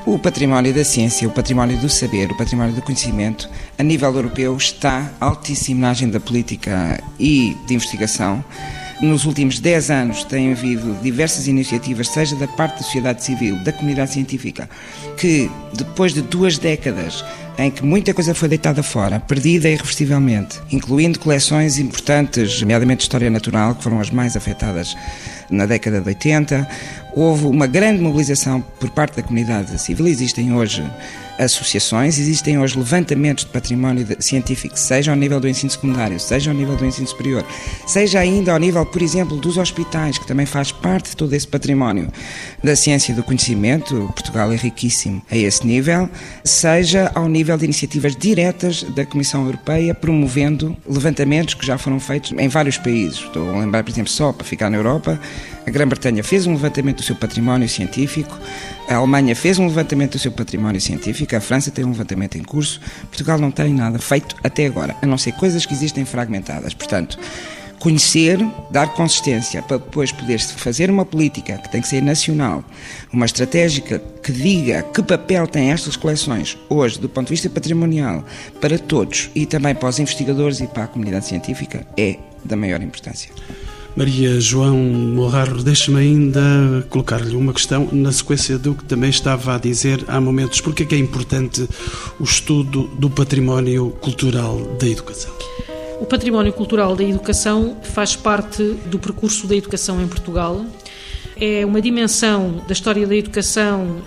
o 0.06 0.20
património 0.20 0.72
da 0.72 0.84
ciência, 0.84 1.28
o 1.28 1.32
património 1.32 1.78
do 1.80 1.90
saber, 1.90 2.32
o 2.32 2.38
património 2.38 2.76
do 2.76 2.82
conhecimento, 2.82 3.50
a 3.78 3.82
nível 3.82 4.14
europeu, 4.14 4.56
está 4.56 5.12
altíssimo 5.20 5.82
na 5.82 5.90
agenda 5.90 6.20
política 6.20 7.04
e 7.20 7.58
de 7.66 7.74
investigação. 7.74 8.46
Nos 9.02 9.26
últimos 9.26 9.60
10 9.60 9.92
anos 9.92 10.24
tem 10.24 10.54
havido 10.54 10.98
diversas 11.02 11.48
iniciativas, 11.48 12.08
seja 12.08 12.36
da 12.38 12.48
parte 12.48 12.78
da 12.78 12.84
sociedade 12.84 13.24
civil, 13.24 13.62
da 13.64 13.74
comunidade 13.74 14.14
científica, 14.14 14.70
que 15.18 15.52
depois 15.74 16.14
de 16.14 16.22
duas 16.22 16.58
décadas 16.58 17.24
em 17.58 17.72
que 17.72 17.84
muita 17.84 18.14
coisa 18.14 18.34
foi 18.34 18.50
deitada 18.50 18.84
fora, 18.84 19.20
perdida 19.20 19.70
irreversivelmente, 19.70 20.60
incluindo 20.72 21.20
coleções 21.20 21.78
importantes, 21.78 22.62
nomeadamente 22.62 23.00
de 23.00 23.04
História 23.04 23.30
Natural, 23.30 23.76
que 23.76 23.84
foram 23.84 24.00
as 24.00 24.10
mais 24.10 24.36
afetadas 24.36 24.96
na 25.50 25.66
década 25.66 26.02
de 26.02 26.08
80. 26.08 26.68
Houve 27.16 27.46
uma 27.46 27.66
grande 27.66 28.02
mobilização 28.02 28.60
por 28.78 28.90
parte 28.90 29.16
da 29.16 29.24
comunidade 29.24 29.80
civil. 29.80 30.06
Existem 30.06 30.54
hoje 30.54 30.84
associações, 31.40 32.20
existem 32.20 32.60
hoje 32.60 32.78
levantamentos 32.78 33.46
de 33.46 33.52
património 33.52 34.06
científico, 34.20 34.78
seja 34.78 35.12
ao 35.12 35.18
nível 35.18 35.40
do 35.40 35.48
ensino 35.48 35.72
secundário, 35.72 36.20
seja 36.20 36.52
ao 36.52 36.58
nível 36.58 36.76
do 36.76 36.86
ensino 36.86 37.08
superior, 37.08 37.46
seja 37.88 38.20
ainda 38.20 38.52
ao 38.52 38.60
nível, 38.60 38.86
por 38.86 39.02
exemplo, 39.02 39.38
dos 39.38 39.58
hospitais, 39.58 40.18
que 40.18 40.28
também 40.28 40.46
faz 40.46 40.74
parte 40.74 41.12
de 41.12 41.16
todo 41.16 41.34
esse 41.34 41.48
património 41.48 42.10
da 42.62 42.76
ciência 42.76 43.14
e 43.14 43.16
do 43.16 43.24
conhecimento. 43.24 44.12
Portugal 44.14 44.52
é 44.52 44.58
riquíssimo 44.58 45.22
a 45.32 45.38
esse 45.38 45.66
nível, 45.66 46.10
seja 46.44 47.12
ao 47.16 47.30
nível 47.30 47.58
de 47.58 47.64
iniciativas 47.64 48.14
diretas 48.14 48.84
da 48.84 49.06
Comissão 49.06 49.46
Europeia 49.46 49.94
promovendo 49.94 50.76
levantamentos 50.86 51.54
que 51.54 51.66
já 51.66 51.78
foram 51.78 51.98
feitos 52.00 52.34
em 52.38 52.50
vários 52.50 52.78
países. 52.78 53.20
Estou 53.20 53.56
a 53.56 53.60
lembrar, 53.60 53.84
por 53.84 53.92
exemplo, 53.92 54.12
só 54.12 54.34
para 54.34 54.46
ficar 54.46 54.70
na 54.70 54.78
Europa, 54.78 55.20
a 55.66 55.72
Grã-Bretanha 55.72 56.24
fez 56.24 56.46
um 56.46 56.54
levantamento 56.54 56.98
do 56.98 57.04
seu 57.04 57.16
património 57.16 57.68
científico, 57.68 58.38
a 58.88 58.96
Alemanha 58.96 59.36
fez 59.36 59.58
um 59.58 59.66
levantamento 59.66 60.14
do 60.14 60.20
seu 60.20 60.32
património 60.32 60.80
científico, 60.80 61.36
a 61.36 61.42
França 61.42 61.72
tem 61.72 61.84
um 61.84 61.90
levantamento 61.90 62.38
em 62.38 62.44
curso, 62.44 62.80
Portugal 63.04 63.40
não 63.40 63.50
tem 63.50 63.74
nada 63.74 63.98
feito 63.98 64.36
até 64.44 64.66
agora, 64.66 64.96
a 65.02 65.06
não 65.06 65.18
ser 65.18 65.32
coisas 65.34 65.66
que 65.66 65.74
existem 65.74 66.06
fragmentadas. 66.06 66.74
Portanto, 66.74 67.18
conhecer, 67.80 68.40
dar 68.72 68.94
consistência 68.94 69.62
para 69.62 69.78
depois 69.78 70.12
poder 70.12 70.40
fazer 70.40 70.90
uma 70.90 71.06
política 71.06 71.58
que 71.58 71.72
tem 71.72 71.82
que 71.82 71.88
ser 71.88 72.02
nacional, 72.02 72.64
uma 73.12 73.26
estratégica 73.26 74.02
que 74.22 74.32
diga 74.32 74.84
que 74.84 75.02
papel 75.02 75.48
têm 75.48 75.72
estas 75.72 75.96
coleções 75.96 76.58
hoje 76.70 77.00
do 77.00 77.10
ponto 77.10 77.28
de 77.28 77.34
vista 77.34 77.50
patrimonial 77.50 78.24
para 78.62 78.78
todos 78.78 79.30
e 79.36 79.46
também 79.46 79.74
para 79.74 79.90
os 79.90 80.00
investigadores 80.00 80.60
e 80.62 80.68
para 80.68 80.84
a 80.84 80.88
comunidade 80.88 81.26
científica 81.26 81.86
é 81.98 82.18
da 82.44 82.56
maior 82.56 82.82
importância. 82.82 83.32
Maria 83.96 84.42
João 84.42 84.76
Morraro, 84.76 85.64
deixe-me 85.64 86.00
ainda 86.00 86.42
colocar-lhe 86.90 87.34
uma 87.34 87.54
questão 87.54 87.88
na 87.94 88.12
sequência 88.12 88.60
do 88.60 88.76
que 88.76 88.84
também 88.84 89.10
estava 89.10 89.56
a 89.56 89.58
dizer 89.58 90.04
há 90.10 90.20
momentos. 90.20 90.60
Por 90.60 90.76
que 90.76 90.94
é 90.94 90.98
importante 90.98 91.66
o 92.20 92.24
estudo 92.26 92.90
do 93.00 93.10
património 93.10 93.92
cultural 94.02 94.60
da 94.78 94.86
educação? 94.86 95.34
O 96.02 96.06
património 96.06 96.52
cultural 96.52 96.94
da 96.94 97.06
educação 97.06 97.78
faz 97.84 98.18
parte 98.18 98.64
do 98.88 99.00
percurso 99.00 99.48
da 99.48 99.56
educação 99.56 100.02
em 100.02 100.08
Portugal. 100.10 100.66
É 101.40 101.66
uma 101.66 101.82
dimensão 101.82 102.62
da 102.68 102.74
história 102.74 103.08
da 103.08 103.16
educação 103.16 104.02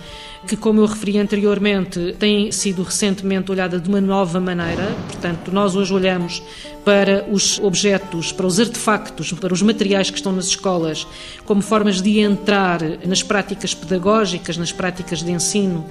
que, 0.49 0.57
como 0.57 0.81
eu 0.81 0.87
referi 0.87 1.19
anteriormente, 1.19 2.17
tem 2.19 2.51
sido 2.51 2.83
recentemente 2.83 3.53
olhada 3.53 3.79
de 3.79 3.87
uma 3.87 4.01
nova 4.01 4.41
maneira. 4.41 4.97
Portanto, 5.07 5.53
nós 5.53 5.77
hoje 5.77 5.93
olhamos 5.93 6.43
para 6.87 7.27
os 7.31 7.59
objetos, 7.59 8.33
para 8.33 8.47
os 8.47 8.59
artefactos, 8.59 9.31
para 9.35 9.53
os 9.53 9.61
materiais 9.61 10.11
que 10.11 10.17
estão 10.17 10.33
nas 10.33 10.47
escolas, 10.47 11.07
como 11.45 11.61
formas 11.61 12.01
de 12.01 12.19
entrar 12.21 12.81
nas 13.07 13.23
práticas 13.23 13.75
pedagógicas, 13.75 14.57
nas 14.57 14.73
práticas 14.73 15.23
de 15.23 15.31
ensino, 15.31 15.85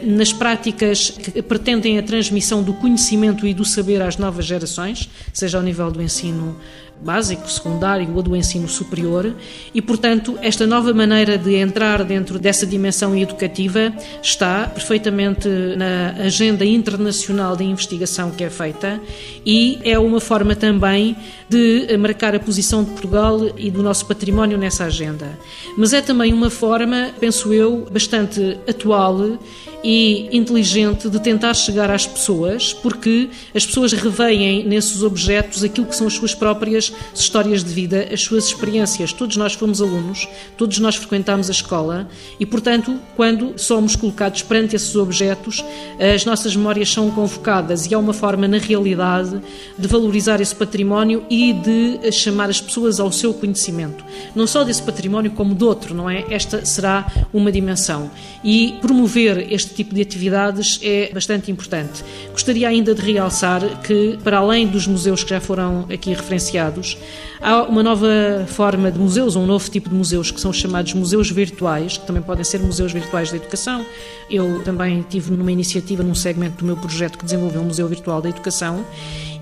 nas 0.00 0.32
práticas 0.32 1.10
que 1.10 1.42
pretendem 1.42 1.98
a 1.98 2.02
transmissão 2.04 2.62
do 2.62 2.72
conhecimento 2.74 3.44
e 3.44 3.52
do 3.52 3.64
saber 3.64 4.00
às 4.00 4.16
novas 4.16 4.44
gerações, 4.44 5.10
seja 5.32 5.58
ao 5.58 5.64
nível 5.64 5.90
do 5.90 6.00
ensino 6.00 6.56
básico, 7.00 7.50
secundário 7.50 8.08
ou 8.14 8.22
do 8.22 8.34
ensino 8.34 8.68
superior, 8.68 9.34
e, 9.74 9.82
portanto, 9.82 10.38
esta 10.40 10.66
nova 10.66 10.92
maneira 10.92 11.36
de 11.36 11.54
entrar 11.56 12.02
dentro 12.04 12.38
dessa 12.38 12.66
dimensão 12.66 13.16
educativa 13.16 13.92
está 14.22 14.66
perfeitamente 14.66 15.48
na 15.76 16.10
agenda 16.24 16.64
internacional 16.64 17.56
de 17.56 17.64
investigação 17.64 18.30
que 18.30 18.44
é 18.44 18.50
feita 18.50 19.00
e 19.44 19.78
é 19.84 19.98
uma 19.98 20.20
forma 20.20 20.54
também 20.56 21.16
de 21.48 21.96
marcar 21.98 22.34
a 22.34 22.40
posição 22.40 22.82
de 22.82 22.90
Portugal 22.90 23.40
e 23.56 23.70
do 23.70 23.82
nosso 23.82 24.06
património 24.06 24.56
nessa 24.56 24.84
agenda. 24.84 25.38
Mas 25.76 25.92
é 25.92 26.00
também 26.00 26.32
uma 26.32 26.50
forma, 26.50 27.10
penso 27.20 27.52
eu, 27.52 27.86
bastante 27.90 28.58
atual 28.68 29.38
e 29.86 30.30
inteligente 30.32 31.10
de 31.10 31.20
tentar 31.20 31.52
chegar 31.52 31.90
às 31.90 32.06
pessoas, 32.06 32.72
porque 32.72 33.28
as 33.54 33.66
pessoas 33.66 33.92
reveem 33.92 34.64
nesses 34.64 35.02
objetos 35.02 35.62
aquilo 35.62 35.86
que 35.86 35.94
são 35.94 36.06
as 36.06 36.14
suas 36.14 36.34
próprias 36.34 36.90
histórias 37.14 37.62
de 37.62 37.70
vida, 37.70 38.08
as 38.10 38.22
suas 38.22 38.46
experiências. 38.46 39.12
Todos 39.12 39.36
nós 39.36 39.52
fomos 39.52 39.82
alunos, 39.82 40.26
todos 40.56 40.78
nós 40.78 40.96
frequentámos 40.96 41.50
a 41.50 41.52
escola 41.52 42.08
e, 42.40 42.46
portanto, 42.46 42.98
quando 43.14 43.58
somos 43.58 43.94
colocados 43.94 44.40
perante 44.40 44.74
esses 44.74 44.96
objetos, 44.96 45.62
as 46.14 46.24
nossas 46.24 46.56
memórias 46.56 46.90
são 46.90 47.10
convocadas 47.10 47.84
e 47.84 47.94
há 47.94 47.98
uma 47.98 48.14
forma, 48.14 48.48
na 48.48 48.56
realidade, 48.56 49.38
de 49.78 49.86
valorizar 49.86 50.40
esse 50.40 50.54
património 50.54 51.26
e 51.28 51.52
de 51.52 52.10
chamar 52.10 52.48
as 52.48 52.58
pessoas 52.58 52.98
ao 52.98 53.12
seu 53.12 53.34
conhecimento. 53.34 54.02
Não 54.34 54.46
só 54.46 54.64
desse 54.64 54.82
património, 54.82 55.32
como 55.32 55.54
de 55.54 55.64
outro, 55.64 55.94
não 55.94 56.08
é? 56.08 56.24
Esta 56.30 56.64
será 56.64 57.06
uma 57.34 57.52
dimensão. 57.52 58.10
E 58.42 58.78
promover 58.80 59.52
este 59.52 59.73
tipo 59.74 59.94
de 59.94 60.00
atividades 60.00 60.78
é 60.82 61.10
bastante 61.12 61.50
importante. 61.50 62.04
Gostaria 62.32 62.68
ainda 62.68 62.94
de 62.94 63.02
realçar 63.02 63.60
que, 63.82 64.18
para 64.22 64.38
além 64.38 64.66
dos 64.66 64.86
museus 64.86 65.22
que 65.24 65.30
já 65.30 65.40
foram 65.40 65.86
aqui 65.92 66.10
referenciados, 66.10 66.96
há 67.40 67.62
uma 67.62 67.82
nova 67.82 68.06
forma 68.46 68.90
de 68.90 68.98
museus, 68.98 69.36
um 69.36 69.46
novo 69.46 69.68
tipo 69.70 69.88
de 69.88 69.94
museus, 69.94 70.30
que 70.30 70.40
são 70.40 70.50
os 70.50 70.56
chamados 70.56 70.94
museus 70.94 71.30
virtuais, 71.30 71.98
que 71.98 72.06
também 72.06 72.22
podem 72.22 72.44
ser 72.44 72.60
museus 72.60 72.92
virtuais 72.92 73.30
da 73.30 73.36
educação. 73.36 73.84
Eu 74.30 74.62
também 74.64 75.04
tive 75.08 75.30
numa 75.30 75.52
iniciativa, 75.52 76.02
num 76.02 76.14
segmento 76.14 76.58
do 76.58 76.64
meu 76.64 76.76
projeto 76.76 77.18
que 77.18 77.24
desenvolveu 77.24 77.60
um 77.60 77.66
museu 77.66 77.86
virtual 77.88 78.22
da 78.22 78.28
educação 78.28 78.84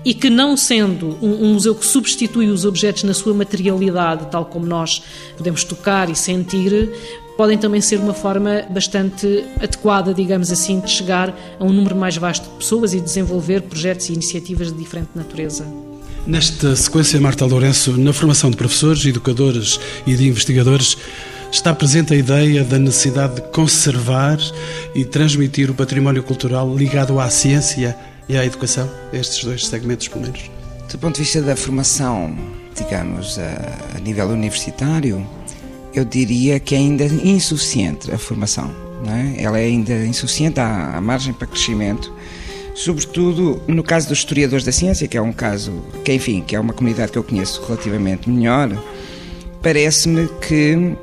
e 0.05 0.13
que, 0.13 0.29
não 0.29 0.57
sendo 0.57 1.17
um, 1.21 1.45
um 1.45 1.53
museu 1.53 1.73
que 1.73 1.85
substitui 1.85 2.49
os 2.49 2.65
objetos 2.65 3.03
na 3.03 3.13
sua 3.13 3.33
materialidade, 3.33 4.27
tal 4.29 4.45
como 4.45 4.65
nós 4.65 5.01
podemos 5.37 5.63
tocar 5.63 6.09
e 6.09 6.15
sentir, 6.15 6.91
podem 7.37 7.57
também 7.57 7.81
ser 7.81 7.99
uma 7.99 8.13
forma 8.13 8.63
bastante 8.69 9.45
adequada, 9.61 10.13
digamos 10.13 10.51
assim, 10.51 10.79
de 10.79 10.89
chegar 10.89 11.35
a 11.59 11.63
um 11.63 11.71
número 11.71 11.95
mais 11.95 12.17
vasto 12.17 12.49
de 12.49 12.55
pessoas 12.57 12.93
e 12.93 12.99
desenvolver 12.99 13.61
projetos 13.63 14.09
e 14.09 14.13
iniciativas 14.13 14.71
de 14.71 14.77
diferente 14.77 15.09
natureza. 15.15 15.65
Nesta 16.25 16.75
sequência, 16.75 17.19
Marta 17.19 17.45
Lourenço, 17.45 17.97
na 17.97 18.13
formação 18.13 18.49
de 18.49 18.55
professores, 18.55 19.05
educadores 19.05 19.79
e 20.07 20.15
de 20.15 20.27
investigadores, 20.27 20.97
está 21.51 21.73
presente 21.73 22.13
a 22.13 22.17
ideia 22.17 22.63
da 22.63 22.79
necessidade 22.79 23.35
de 23.35 23.41
conservar 23.49 24.39
e 24.95 25.03
transmitir 25.03 25.69
o 25.69 25.73
património 25.73 26.23
cultural 26.23 26.73
ligado 26.75 27.19
à 27.19 27.29
ciência 27.29 27.95
e 28.27 28.37
à 28.37 28.45
educação, 28.45 28.89
estes 29.11 29.43
dois 29.43 29.67
segmentos, 29.67 30.07
pelo 30.07 30.21
menos? 30.21 30.49
Do 30.89 30.97
ponto 30.97 31.15
de 31.15 31.23
vista 31.23 31.41
da 31.41 31.55
formação, 31.55 32.35
digamos, 32.75 33.37
a, 33.37 33.99
nível 33.99 34.29
universitário, 34.29 35.25
eu 35.93 36.03
diria 36.03 36.59
que 36.59 36.75
é 36.75 36.77
ainda 36.77 37.05
insuficiente 37.05 38.11
a 38.11 38.17
formação. 38.17 38.71
É? 39.05 39.43
Ela 39.43 39.59
é 39.59 39.65
ainda 39.65 39.93
insuficiente, 40.05 40.59
há, 40.59 40.95
há 40.95 41.01
margem 41.01 41.33
para 41.33 41.45
crescimento, 41.45 42.13
sobretudo 42.73 43.61
no 43.67 43.83
caso 43.83 44.07
dos 44.07 44.19
historiadores 44.19 44.65
da 44.65 44.71
ciência, 44.71 45.07
que 45.07 45.17
é 45.17 45.21
um 45.21 45.33
caso 45.33 45.73
que, 46.05 46.13
enfim, 46.13 46.41
que 46.41 46.55
é 46.55 46.59
uma 46.59 46.73
comunidade 46.73 47.11
que 47.11 47.17
eu 47.17 47.23
conheço 47.23 47.61
relativamente 47.65 48.29
melhor. 48.29 48.69
Parece-me 49.61 50.27
que 50.41 50.95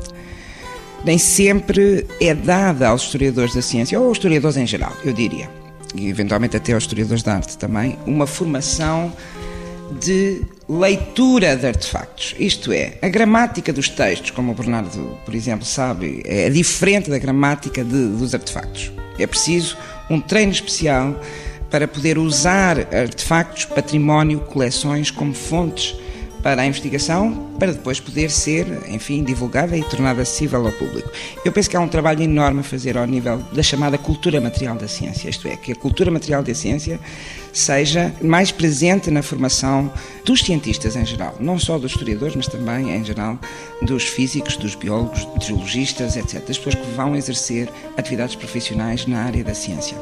nem 1.04 1.18
sempre 1.18 2.06
é 2.20 2.34
dada 2.34 2.88
aos 2.88 3.02
historiadores 3.02 3.54
da 3.54 3.62
ciência, 3.62 3.98
ou 4.00 4.08
aos 4.08 4.18
historiadores 4.18 4.56
em 4.56 4.66
geral, 4.66 4.92
eu 5.04 5.12
diria, 5.12 5.50
e 5.94 6.08
eventualmente 6.08 6.56
até 6.56 6.72
aos 6.72 6.84
historiadores 6.84 7.22
da 7.22 7.34
arte 7.34 7.56
também, 7.56 7.98
uma 8.06 8.26
formação 8.26 9.12
de 10.00 10.42
leitura 10.70 11.56
de 11.56 11.66
artefactos. 11.66 12.34
Isto 12.38 12.72
é, 12.72 12.94
a 13.02 13.08
gramática 13.08 13.72
dos 13.72 13.88
textos, 13.88 14.30
como 14.30 14.52
o 14.52 14.54
Bernardo, 14.54 15.18
por 15.24 15.34
exemplo, 15.34 15.64
sabe, 15.64 16.22
é 16.24 16.48
diferente 16.48 17.10
da 17.10 17.18
gramática 17.18 17.82
de, 17.82 18.06
dos 18.06 18.32
artefactos. 18.34 18.92
É 19.18 19.26
preciso 19.26 19.76
um 20.08 20.20
treino 20.20 20.52
especial 20.52 21.20
para 21.68 21.88
poder 21.88 22.18
usar 22.18 22.78
artefactos, 22.94 23.64
património, 23.64 24.40
coleções 24.40 25.10
como 25.10 25.34
fontes 25.34 25.96
para 26.42 26.62
a 26.62 26.66
investigação, 26.66 27.50
para 27.58 27.72
depois 27.72 28.00
poder 28.00 28.30
ser, 28.30 28.66
enfim, 28.88 29.22
divulgada 29.22 29.76
e 29.76 29.82
tornada 29.82 30.22
acessível 30.22 30.66
ao 30.66 30.72
público. 30.72 31.10
Eu 31.44 31.52
penso 31.52 31.68
que 31.68 31.76
há 31.76 31.80
um 31.80 31.88
trabalho 31.88 32.22
enorme 32.22 32.60
a 32.60 32.62
fazer 32.62 32.96
ao 32.96 33.06
nível 33.06 33.38
da 33.52 33.62
chamada 33.62 33.98
cultura 33.98 34.40
material 34.40 34.76
da 34.76 34.88
ciência, 34.88 35.28
isto 35.28 35.46
é, 35.46 35.56
que 35.56 35.72
a 35.72 35.76
cultura 35.76 36.10
material 36.10 36.42
da 36.42 36.54
ciência 36.54 36.98
seja 37.52 38.14
mais 38.22 38.52
presente 38.52 39.10
na 39.10 39.22
formação 39.22 39.92
dos 40.24 40.40
cientistas 40.40 40.96
em 40.96 41.04
geral, 41.04 41.36
não 41.40 41.58
só 41.58 41.78
dos 41.78 41.92
historiadores, 41.92 42.36
mas 42.36 42.46
também, 42.46 42.94
em 42.94 43.04
geral, 43.04 43.38
dos 43.82 44.04
físicos, 44.04 44.56
dos 44.56 44.74
biólogos, 44.74 45.24
dos 45.36 45.46
geologistas, 45.46 46.16
etc., 46.16 46.44
das 46.46 46.58
pessoas 46.58 46.74
que 46.74 46.90
vão 46.92 47.16
exercer 47.16 47.68
atividades 47.96 48.36
profissionais 48.36 49.06
na 49.06 49.24
área 49.24 49.42
da 49.42 49.54
ciência. 49.54 49.96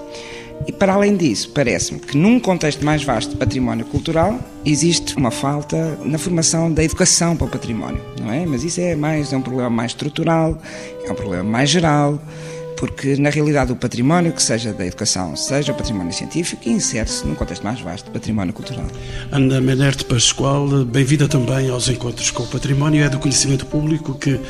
E 0.67 0.73
para 0.73 0.95
além 0.95 1.17
disso, 1.17 1.50
parece-me 1.50 2.00
que 2.00 2.17
num 2.17 2.38
contexto 2.38 2.85
mais 2.85 3.03
vasto 3.03 3.31
de 3.31 3.37
património 3.37 3.87
cultural, 3.87 4.38
existe 4.65 5.17
uma 5.17 5.31
falta 5.31 5.99
na 6.05 6.19
formação 6.19 6.71
da 6.71 6.85
educação 6.85 7.37
para 7.37 7.47
o 7.47 7.50
património, 7.50 8.00
não 8.21 8.33
é? 8.33 8.45
Mas 8.45 8.65
isso 8.65 8.81
é 8.81 8.95
mais 8.95 9.33
é 9.33 9.37
um 9.37 9.43
problema 9.43 9.71
mais 9.71 9.93
estrutural, 9.93 10.61
é 11.05 11.11
um 11.11 11.15
problema 11.15 11.45
mais 11.45 11.71
geral, 11.71 12.21
porque 12.79 13.17
na 13.17 13.31
realidade 13.31 13.73
o 13.73 13.77
património, 13.77 14.33
que 14.33 14.43
seja 14.43 14.73
da 14.73 14.87
educação, 14.87 15.35
seja 15.35 15.73
o 15.73 15.75
património 15.75 16.12
científico, 16.12 16.69
insere-se 16.69 17.27
num 17.27 17.35
contexto 17.35 17.62
mais 17.62 17.81
vasto 17.81 18.07
de 18.07 18.11
património 18.12 18.53
cultural. 18.53 18.87
Ana 19.33 19.61
Menerte 19.61 20.05
Pascoal, 20.05 20.85
bem-vinda 20.85 21.27
também 21.27 21.69
aos 21.71 21.88
Encontros 21.88 22.31
com 22.31 22.45
o 22.45 22.47
Património, 22.47 23.03
é 23.03 23.09
do 23.09 23.19
conhecimento 23.19 23.67
público 23.67 24.15
que 24.15 24.41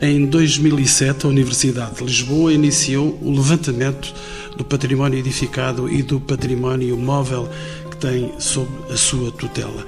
em 0.00 0.26
2007 0.26 1.26
a 1.26 1.28
Universidade 1.28 1.96
de 1.96 2.04
Lisboa 2.04 2.52
iniciou 2.52 3.18
o 3.22 3.30
levantamento 3.30 4.14
do 4.56 4.64
património 4.64 5.18
edificado 5.18 5.88
e 5.88 6.02
do 6.02 6.20
património 6.20 6.96
móvel 6.96 7.48
que 7.90 7.96
tem 7.96 8.32
sob 8.38 8.68
a 8.90 8.96
sua 8.96 9.30
tutela. 9.32 9.84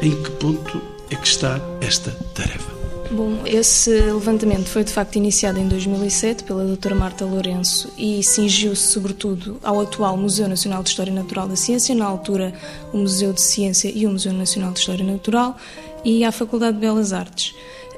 Em 0.00 0.10
que 0.10 0.30
ponto 0.32 0.80
é 1.10 1.16
que 1.16 1.26
está 1.26 1.60
esta 1.80 2.10
tarefa? 2.34 2.74
Bom, 3.10 3.42
esse 3.44 3.90
levantamento 3.90 4.66
foi 4.66 4.82
de 4.82 4.92
facto 4.92 5.16
iniciado 5.16 5.58
em 5.60 5.68
2007 5.68 6.42
pela 6.42 6.64
doutora 6.64 6.94
Marta 6.94 7.24
Lourenço 7.24 7.92
e 7.96 8.22
cingiu-se 8.22 8.88
sobretudo 8.88 9.58
ao 9.62 9.80
atual 9.80 10.16
Museu 10.16 10.48
Nacional 10.48 10.82
de 10.82 10.88
História 10.88 11.12
Natural 11.12 11.46
da 11.46 11.54
Ciência, 11.54 11.94
na 11.94 12.06
altura 12.06 12.52
o 12.92 12.98
Museu 12.98 13.32
de 13.32 13.42
Ciência 13.42 13.92
e 13.94 14.06
o 14.06 14.10
Museu 14.10 14.32
Nacional 14.32 14.72
de 14.72 14.80
História 14.80 15.04
Natural, 15.04 15.56
e 16.04 16.24
à 16.24 16.32
Faculdade 16.32 16.74
de 16.74 16.80
Belas 16.80 17.12
Artes. 17.12 17.54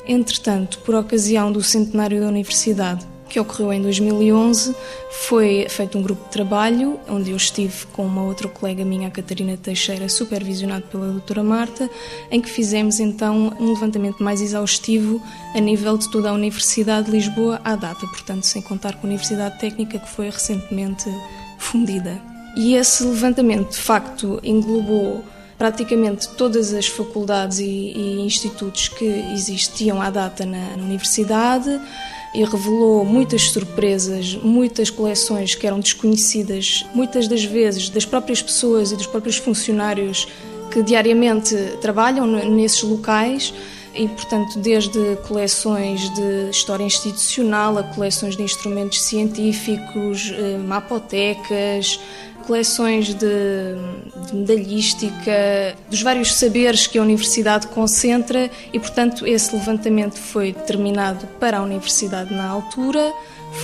Entretanto, 0.06 0.78
por 0.80 0.94
ocasião 0.94 1.50
do 1.50 1.62
centenário 1.62 2.20
da 2.20 2.28
Universidade, 2.28 3.06
que 3.28 3.40
ocorreu 3.40 3.72
em 3.72 3.82
2011, 3.82 4.74
foi 5.10 5.66
feito 5.68 5.98
um 5.98 6.02
grupo 6.02 6.24
de 6.24 6.30
trabalho, 6.30 6.98
onde 7.08 7.30
eu 7.30 7.36
estive 7.36 7.86
com 7.92 8.06
uma 8.06 8.22
outra 8.22 8.48
colega 8.48 8.84
minha, 8.84 9.08
a 9.08 9.10
Catarina 9.10 9.56
Teixeira, 9.56 10.08
supervisionado 10.08 10.84
pela 10.86 11.06
doutora 11.08 11.42
Marta, 11.42 11.90
em 12.30 12.40
que 12.40 12.48
fizemos 12.48 13.00
então 13.00 13.52
um 13.58 13.72
levantamento 13.72 14.22
mais 14.22 14.40
exaustivo 14.40 15.20
a 15.54 15.60
nível 15.60 15.96
de 15.98 16.10
toda 16.10 16.30
a 16.30 16.32
Universidade 16.32 17.06
de 17.06 17.12
Lisboa 17.12 17.60
à 17.64 17.74
data, 17.74 18.06
portanto, 18.06 18.44
sem 18.44 18.62
contar 18.62 18.94
com 18.94 19.06
a 19.06 19.10
Universidade 19.10 19.58
Técnica, 19.58 19.98
que 19.98 20.08
foi 20.08 20.30
recentemente 20.30 21.10
fundida. 21.58 22.20
E 22.56 22.74
esse 22.74 23.04
levantamento, 23.04 23.70
de 23.70 23.76
facto, 23.76 24.40
englobou 24.42 25.22
praticamente 25.58 26.28
todas 26.30 26.72
as 26.74 26.86
faculdades 26.86 27.58
e, 27.58 27.64
e 27.64 28.20
institutos 28.20 28.88
que 28.88 29.04
existiam 29.32 30.00
à 30.00 30.10
data 30.10 30.44
na, 30.44 30.76
na 30.76 30.82
universidade, 30.82 31.80
e 32.36 32.44
revelou 32.44 33.02
muitas 33.02 33.50
surpresas, 33.50 34.34
muitas 34.34 34.90
coleções 34.90 35.54
que 35.54 35.66
eram 35.66 35.80
desconhecidas, 35.80 36.84
muitas 36.94 37.26
das 37.26 37.42
vezes 37.42 37.88
das 37.88 38.04
próprias 38.04 38.42
pessoas 38.42 38.92
e 38.92 38.96
dos 38.96 39.06
próprios 39.06 39.38
funcionários 39.38 40.28
que 40.70 40.82
diariamente 40.82 41.56
trabalham 41.80 42.26
nesses 42.26 42.82
locais 42.82 43.54
e, 43.94 44.06
portanto, 44.06 44.58
desde 44.58 45.16
coleções 45.26 46.10
de 46.10 46.50
história 46.50 46.84
institucional 46.84 47.78
a 47.78 47.82
coleções 47.82 48.36
de 48.36 48.42
instrumentos 48.42 49.00
científicos, 49.00 50.30
eh, 50.36 50.58
mapotecas, 50.58 51.98
coleções 52.46 53.08
de, 53.08 53.16
de, 54.26 54.34
medalhística, 54.34 55.76
dos 55.90 56.02
vários 56.02 56.34
saberes 56.34 56.86
que 56.86 56.98
a 56.98 57.02
Universidade 57.02 57.66
concentra 57.68 58.50
e, 58.72 58.78
portanto, 58.78 59.26
esse 59.26 59.54
levantamento 59.54 60.16
foi 60.16 60.52
determinado 60.52 61.26
para 61.40 61.58
a 61.58 61.62
Universidade 61.62 62.32
na 62.32 62.46
altura, 62.46 63.12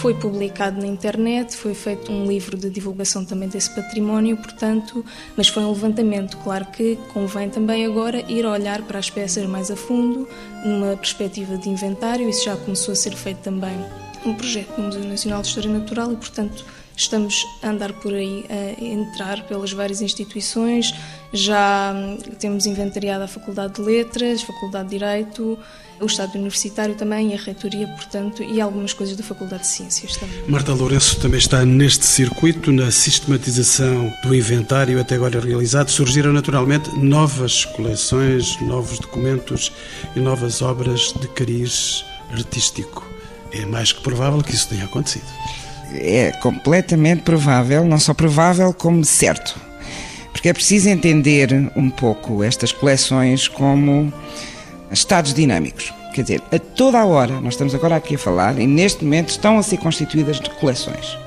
foi 0.01 0.15
publicado 0.15 0.81
na 0.81 0.87
internet, 0.87 1.57
foi 1.57 1.75
feito 1.75 2.11
um 2.11 2.27
livro 2.27 2.57
de 2.57 2.71
divulgação 2.71 3.25
também 3.25 3.49
desse 3.49 3.71
património, 3.75 4.37
portanto, 4.37 5.05
mas 5.37 5.49
foi 5.49 5.63
um 5.63 5.71
levantamento. 5.71 6.37
Claro 6.39 6.67
que 6.67 6.97
convém 7.13 7.49
também 7.49 7.85
agora 7.87 8.25
ir 8.31 8.45
olhar 8.45 8.83
para 8.83 8.99
as 8.99 9.11
peças 9.11 9.47
mais 9.47 9.71
a 9.71 9.77
fundo, 9.77 10.29
numa 10.65 10.97
perspectiva 10.97 11.57
de 11.57 11.69
inventário, 11.69 12.29
isso 12.29 12.45
já 12.45 12.57
começou 12.57 12.93
a 12.93 12.97
ser 12.97 13.15
feito 13.15 13.39
também 13.39 13.77
um 14.25 14.35
projeto 14.35 14.79
no 14.79 14.85
Museu 14.85 15.05
Nacional 15.05 15.43
de 15.43 15.49
História 15.49 15.71
Natural 15.71 16.13
e, 16.13 16.17
portanto, 16.17 16.65
Estamos 16.97 17.47
a 17.63 17.71
andar 17.71 17.93
por 17.95 18.13
aí, 18.13 18.45
a 18.49 18.85
entrar 18.85 19.47
pelas 19.47 19.73
várias 19.73 20.01
instituições. 20.01 20.95
Já 21.33 21.93
hum, 21.95 22.19
temos 22.39 22.67
inventariado 22.67 23.25
a 23.25 23.29
Faculdade 23.29 23.75
de 23.75 23.83
Letras, 23.83 24.43
Faculdade 24.43 24.91
de 24.91 24.99
Direito, 24.99 25.59
o 26.01 26.07
Estado 26.07 26.35
Universitário 26.35 26.95
também, 26.95 27.33
a 27.33 27.37
Reitoria, 27.37 27.87
portanto, 27.89 28.43
e 28.43 28.61
algumas 28.61 28.93
coisas 28.93 29.17
da 29.17 29.23
Faculdade 29.23 29.63
de 29.63 29.69
Ciências 29.69 30.17
também. 30.17 30.43
Marta 30.49 30.75
Lourenço 30.75 31.19
também 31.21 31.39
está 31.39 31.65
neste 31.65 32.05
circuito, 32.05 32.73
na 32.73 32.91
sistematização 32.91 34.13
do 34.23 34.35
inventário 34.35 35.01
até 35.01 35.15
agora 35.15 35.41
realizado. 35.41 35.91
Surgiram 35.91 36.33
naturalmente 36.33 36.91
novas 36.99 37.65
coleções, 37.65 38.61
novos 38.61 38.99
documentos 38.99 39.73
e 40.15 40.21
novas 40.21 40.61
obras 40.61 41.15
de 41.21 41.29
cariz 41.29 42.05
artístico. 42.33 43.07
É 43.53 43.65
mais 43.65 43.93
que 43.93 44.03
provável 44.03 44.43
que 44.43 44.55
isso 44.55 44.69
tenha 44.69 44.85
acontecido 44.85 45.27
é 45.95 46.33
completamente 46.41 47.23
provável, 47.23 47.85
não 47.85 47.99
só 47.99 48.15
provável, 48.15 48.73
como 48.73 49.05
certo. 49.05 49.59
Porque 50.33 50.49
é 50.49 50.53
preciso 50.53 50.89
entender 50.89 51.53
um 51.77 51.91
pouco 51.91 52.43
estas 52.43 52.73
coleções 52.73 53.49
como 53.49 54.13
estados 54.91 55.35
dinâmicos. 55.35 55.93
Quer 56.15 56.23
dizer, 56.23 56.43
a 56.53 56.59
toda 56.59 56.99
a 56.99 57.07
hora, 57.07 57.41
nós 57.41 57.55
estamos 57.55 57.75
agora 57.75 57.97
aqui 57.97 58.17
a 58.17 58.19
falar, 58.19 58.59
e 58.59 58.67
neste 58.67 59.05
momento 59.05 59.31
estão 59.31 59.59
a 59.59 59.63
ser 59.63 59.79
constituídas 59.79 60.41
de 60.41 60.51
coleções 60.51 61.22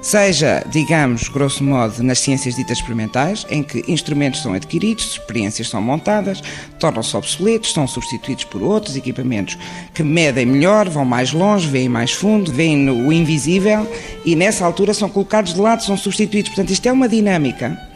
seja, 0.00 0.64
digamos, 0.70 1.28
grosso 1.28 1.62
modo, 1.64 2.02
nas 2.02 2.18
ciências 2.18 2.56
ditas 2.56 2.78
experimentais, 2.78 3.46
em 3.50 3.62
que 3.62 3.84
instrumentos 3.88 4.42
são 4.42 4.52
adquiridos, 4.52 5.12
experiências 5.12 5.68
são 5.68 5.80
montadas, 5.82 6.42
tornam-se 6.78 7.16
obsoletos, 7.16 7.72
são 7.72 7.86
substituídos 7.86 8.44
por 8.44 8.62
outros 8.62 8.96
equipamentos 8.96 9.58
que 9.94 10.02
medem 10.02 10.46
melhor, 10.46 10.88
vão 10.88 11.04
mais 11.04 11.32
longe, 11.32 11.68
veem 11.68 11.88
mais 11.88 12.12
fundo, 12.12 12.52
veem 12.52 12.88
o 12.88 13.12
invisível 13.12 13.90
e 14.24 14.34
nessa 14.34 14.64
altura 14.64 14.94
são 14.94 15.08
colocados 15.08 15.54
de 15.54 15.60
lado, 15.60 15.82
são 15.82 15.96
substituídos. 15.96 16.50
Portanto, 16.50 16.70
isto 16.70 16.86
é 16.86 16.92
uma 16.92 17.08
dinâmica 17.08 17.88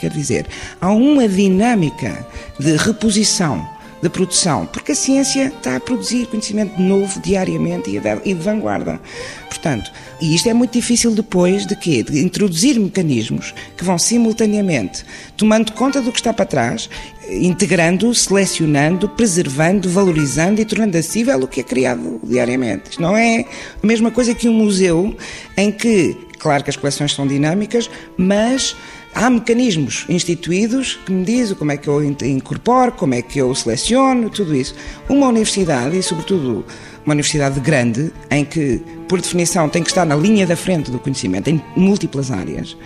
Quer 0.00 0.10
dizer, 0.10 0.46
há 0.80 0.90
uma 0.90 1.26
dinâmica 1.26 2.26
de 2.58 2.76
reposição 2.76 3.66
da 4.02 4.10
produção, 4.10 4.66
porque 4.66 4.92
a 4.92 4.94
ciência 4.94 5.46
está 5.46 5.76
a 5.76 5.80
produzir 5.80 6.26
conhecimento 6.26 6.80
novo 6.80 7.20
diariamente 7.20 7.90
e 7.90 8.34
de 8.34 8.40
vanguarda. 8.40 9.00
Portanto, 9.48 9.90
e 10.20 10.34
isto 10.34 10.48
é 10.48 10.54
muito 10.54 10.72
difícil 10.72 11.14
depois 11.14 11.66
de 11.66 11.74
quê? 11.76 12.02
De 12.02 12.20
introduzir 12.20 12.78
mecanismos 12.78 13.54
que 13.76 13.84
vão 13.84 13.98
simultaneamente 13.98 15.04
tomando 15.36 15.72
conta 15.72 16.00
do 16.00 16.12
que 16.12 16.18
está 16.18 16.32
para 16.32 16.44
trás, 16.44 16.88
integrando, 17.28 18.14
selecionando, 18.14 19.08
preservando, 19.08 19.88
valorizando 19.88 20.60
e 20.60 20.64
tornando 20.64 20.96
acessível 20.96 21.38
o 21.40 21.48
que 21.48 21.60
é 21.60 21.62
criado 21.62 22.20
diariamente. 22.22 22.90
Isto 22.90 23.02
não 23.02 23.16
é 23.16 23.44
a 23.82 23.86
mesma 23.86 24.10
coisa 24.10 24.34
que 24.34 24.48
um 24.48 24.54
museu 24.54 25.16
em 25.56 25.72
que, 25.72 26.16
claro 26.38 26.62
que 26.62 26.70
as 26.70 26.76
coleções 26.76 27.12
são 27.14 27.26
dinâmicas, 27.26 27.90
mas 28.16 28.76
há 29.16 29.30
mecanismos 29.30 30.04
instituídos 30.10 30.98
que 31.06 31.10
me 31.10 31.24
dizem 31.24 31.56
como 31.56 31.72
é 31.72 31.76
que 31.78 31.88
eu 31.88 32.04
incorporo, 32.04 32.92
como 32.92 33.14
é 33.14 33.22
que 33.22 33.38
eu 33.38 33.52
seleciono, 33.54 34.28
tudo 34.28 34.54
isso. 34.54 34.74
Uma 35.08 35.28
universidade, 35.28 35.98
e 35.98 36.02
sobretudo 36.02 36.66
uma 37.04 37.14
universidade 37.14 37.58
grande, 37.60 38.12
em 38.30 38.44
que, 38.44 38.82
por 39.08 39.20
definição, 39.20 39.70
tem 39.70 39.82
que 39.82 39.88
estar 39.88 40.04
na 40.04 40.14
linha 40.14 40.46
da 40.46 40.54
frente 40.54 40.90
do 40.90 40.98
conhecimento, 40.98 41.48
em 41.48 41.62
múltiplas 41.74 42.30
áreas, 42.30 42.76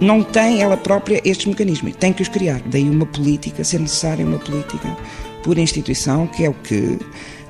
não 0.00 0.22
tem 0.22 0.62
ela 0.62 0.76
própria 0.76 1.22
estes 1.24 1.46
mecanismos, 1.46 1.94
tem 1.94 2.12
que 2.12 2.22
os 2.22 2.28
criar. 2.28 2.60
Daí 2.66 2.88
uma 2.90 3.06
política, 3.06 3.62
ser 3.62 3.78
necessária 3.78 4.26
uma 4.26 4.38
política 4.38 4.96
por 5.44 5.58
instituição, 5.58 6.26
que 6.26 6.44
é 6.44 6.50
o 6.50 6.54
que 6.54 6.98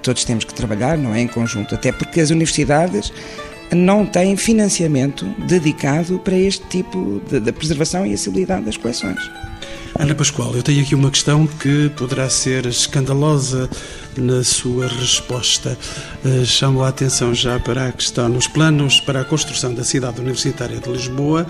todos 0.03 0.25
temos 0.25 0.45
que 0.45 0.53
trabalhar, 0.53 0.99
não 0.99 1.15
é? 1.15 1.23
Em 1.23 1.29
conjunto, 1.29 1.75
até 1.75 1.93
porque 1.93 2.21
as 2.21 2.31
universidades 2.31 3.11
não 3.75 4.07
tem 4.07 4.37
financiamento 4.37 5.27
dedicado 5.47 6.19
para 6.19 6.37
este 6.37 6.65
tipo 6.69 7.21
de, 7.29 7.53
preservação 7.53 8.07
e 8.07 8.15
acessibilidade 8.15 8.65
das 8.65 8.77
coleções. 8.77 9.19
Ana 9.99 10.15
Pascoal, 10.15 10.55
eu 10.55 10.63
tenho 10.63 10.83
aqui 10.83 10.95
uma 10.95 11.11
questão 11.11 11.47
que 11.47 11.89
poderá 11.97 12.29
ser 12.31 12.67
escandalosa 12.67 13.69
na 14.17 14.45
sua 14.45 14.87
resposta. 14.87 15.77
Eh, 16.25 16.45
chamo 16.45 16.83
a 16.83 16.89
atenção 16.89 17.35
já 17.35 17.59
para 17.59 17.89
a 17.89 17.93
questão 17.93 18.29
nos 18.29 18.47
planos 18.47 19.01
para 19.01 19.23
a 19.23 19.25
construção 19.25 19.75
da 19.75 19.83
cidade 19.83 20.21
universitária 20.21 20.79
de 20.79 20.89
Lisboa. 20.89 21.47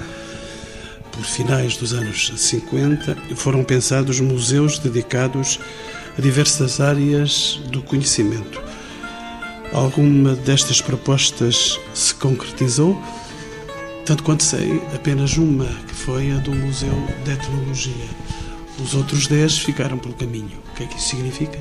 Por 1.12 1.24
finais 1.24 1.76
dos 1.76 1.92
anos 1.92 2.32
50, 2.36 3.16
foram 3.34 3.64
pensados 3.64 4.20
museus 4.20 4.78
dedicados 4.78 5.58
a 6.16 6.22
diversas 6.22 6.80
áreas 6.80 7.60
do 7.70 7.82
conhecimento. 7.82 8.67
Alguma 9.72 10.34
destas 10.34 10.80
propostas 10.80 11.78
se 11.92 12.14
concretizou? 12.14 13.00
Tanto 14.06 14.22
quanto 14.24 14.42
sei, 14.42 14.80
apenas 14.94 15.36
uma, 15.36 15.66
que 15.66 15.94
foi 15.94 16.32
a 16.32 16.36
do 16.36 16.54
Museu 16.54 16.94
de 17.24 17.32
Etnologia. 17.32 18.08
Os 18.82 18.94
outros 18.94 19.26
dez 19.26 19.58
ficaram 19.58 19.98
pelo 19.98 20.14
caminho. 20.14 20.58
O 20.72 20.74
que 20.74 20.84
é 20.84 20.86
que 20.86 20.96
isso 20.96 21.08
significa? 21.08 21.58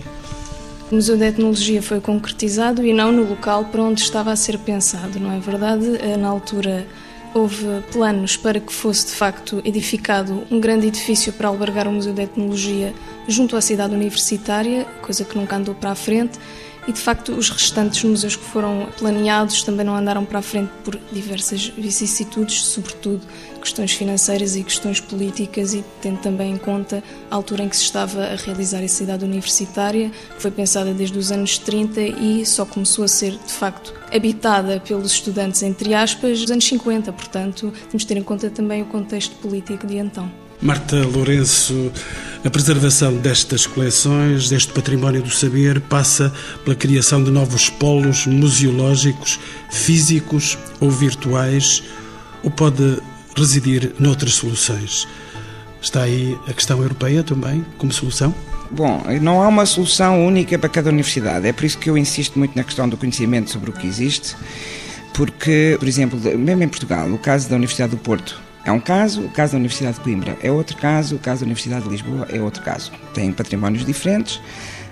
O 0.90 0.96
Museu 0.96 1.18
de 1.18 1.26
Etnologia 1.26 1.82
foi 1.82 2.00
concretizado 2.00 2.86
e 2.86 2.94
não 2.94 3.12
no 3.12 3.28
local 3.28 3.66
para 3.66 3.84
onde 3.84 4.00
estava 4.00 4.32
a 4.32 4.36
ser 4.38 4.58
pensado, 4.60 5.20
não 5.20 5.34
é 5.34 5.40
verdade? 5.40 5.98
Eh, 6.00 6.16
na 6.16 6.30
altura 6.30 6.88
houve 7.34 7.66
planos 7.92 8.38
para 8.38 8.60
que 8.62 8.72
fosse 8.72 9.08
de 9.08 9.12
facto 9.12 9.62
edificado 9.66 10.44
um 10.50 10.62
grande 10.62 10.88
edifício 10.88 11.34
para 11.34 11.50
albergar 11.50 11.90
o 11.90 11.92
Museu 11.92 12.14
de 12.14 12.22
Etnologia 12.22 12.94
junto 13.28 13.58
à 13.58 13.62
cidade 13.62 13.94
universitária, 13.94 14.86
coisa 15.02 15.26
que 15.26 15.38
nunca 15.38 15.58
andou 15.58 15.76
para 15.76 15.92
a 15.92 15.96
frente 15.96 16.40
e 16.88 16.94
de 16.94 17.00
facto 17.00 17.34
os 17.34 17.50
restantes 17.50 18.04
museus 18.04 18.36
que 18.36 18.46
foram 18.46 18.88
planeados 18.98 19.62
também 19.64 19.86
não 19.86 19.96
andaram 19.96 20.24
para 20.24 20.40
a 20.40 20.42
frente 20.42 20.72
por 20.84 20.98
diversas 21.12 21.68
vicissitudes, 21.68 22.64
sobretudo 22.64 23.22
questões 23.62 23.92
financeiras 23.92 24.56
e 24.56 24.64
questões 24.64 25.02
políticas 25.02 25.74
e 25.74 25.84
tendo 26.02 26.20
também 26.20 26.54
em 26.54 26.58
conta 26.58 27.04
a 27.30 27.36
altura 27.36 27.64
em 27.64 27.70
que 27.70 27.76
se 27.76 27.84
estava 27.84 28.24
a 28.24 28.36
realizar 28.36 28.82
a 28.82 28.88
cidade 28.88 29.26
universitária, 29.26 30.10
que 30.36 30.42
foi 30.42 30.52
pensada 30.52 30.94
desde 30.94 31.18
os 31.18 31.32
anos 31.32 31.58
30 31.58 32.02
e 32.02 32.46
só 32.46 32.66
começou 32.66 33.04
a 33.04 33.08
ser 33.08 33.32
de 33.32 33.52
facto 33.52 33.94
habitada 34.14 34.80
pelos 34.80 35.12
estudantes 35.12 35.62
entre 35.64 35.94
aspas 35.94 36.42
nos 36.42 36.52
anos 36.52 36.66
50, 36.66 37.12
portanto 37.12 37.74
temos 37.90 38.04
de 38.04 38.08
ter 38.08 38.18
em 38.18 38.24
conta 38.24 38.50
também 38.50 38.82
o 38.82 38.86
contexto 38.86 39.36
político 39.36 39.86
de 39.86 39.98
então. 39.98 40.47
Marta 40.62 40.96
Lourenço, 41.06 41.92
a 42.44 42.50
preservação 42.50 43.16
destas 43.18 43.68
coleções, 43.68 44.50
deste 44.50 44.74
património 44.74 45.22
do 45.22 45.30
saber, 45.30 45.80
passa 45.82 46.34
pela 46.64 46.76
criação 46.76 47.24
de 47.24 47.30
novos 47.30 47.70
polos 47.70 48.26
museológicos, 48.26 49.40
físicos 49.70 50.58
ou 50.80 50.90
virtuais, 50.90 51.84
ou 52.44 52.50
pode 52.50 52.98
residir 53.36 53.94
noutras 54.00 54.34
soluções? 54.34 55.08
Está 55.80 56.02
aí 56.04 56.36
a 56.48 56.54
questão 56.54 56.82
europeia 56.82 57.24
também 57.24 57.64
como 57.78 57.92
solução? 57.92 58.34
Bom, 58.72 59.04
não 59.22 59.44
há 59.44 59.48
uma 59.48 59.66
solução 59.66 60.26
única 60.26 60.58
para 60.58 60.70
cada 60.70 60.90
universidade. 60.90 61.48
É 61.48 61.54
por 61.54 61.66
isso 61.66 61.78
que 61.78 61.90
eu 61.90 61.96
insisto 61.96 62.38
muito 62.40 62.56
na 62.56 62.64
questão 62.64 62.90
do 62.90 62.98
conhecimento 62.98 63.52
sobre 63.52 63.70
o 63.70 63.74
que 63.74 63.86
existe, 63.86 64.36
porque, 65.14 65.76
por 65.78 65.88
exemplo, 65.88 66.20
mesmo 66.20 66.64
em 66.64 66.68
Portugal, 66.68 67.08
o 67.12 67.20
caso 67.20 67.48
da 67.48 67.56
Universidade 67.56 67.92
do 67.92 67.98
Porto, 67.98 68.47
é 68.68 68.72
um 68.72 68.82
caso, 68.82 69.22
o 69.22 69.30
caso 69.30 69.54
da 69.54 69.60
Universidade 69.60 69.96
de 69.96 70.04
Coimbra 70.04 70.38
é 70.44 70.52
outro 70.52 70.76
caso, 70.76 71.16
o 71.16 71.20
caso 71.20 71.40
da 71.40 71.46
Universidade 71.46 71.86
de 71.86 71.90
Lisboa 71.90 72.28
é 72.30 72.42
outro 72.42 72.62
caso. 72.62 72.92
Têm 73.14 73.32
patrimónios 73.32 73.86
diferentes. 73.86 74.42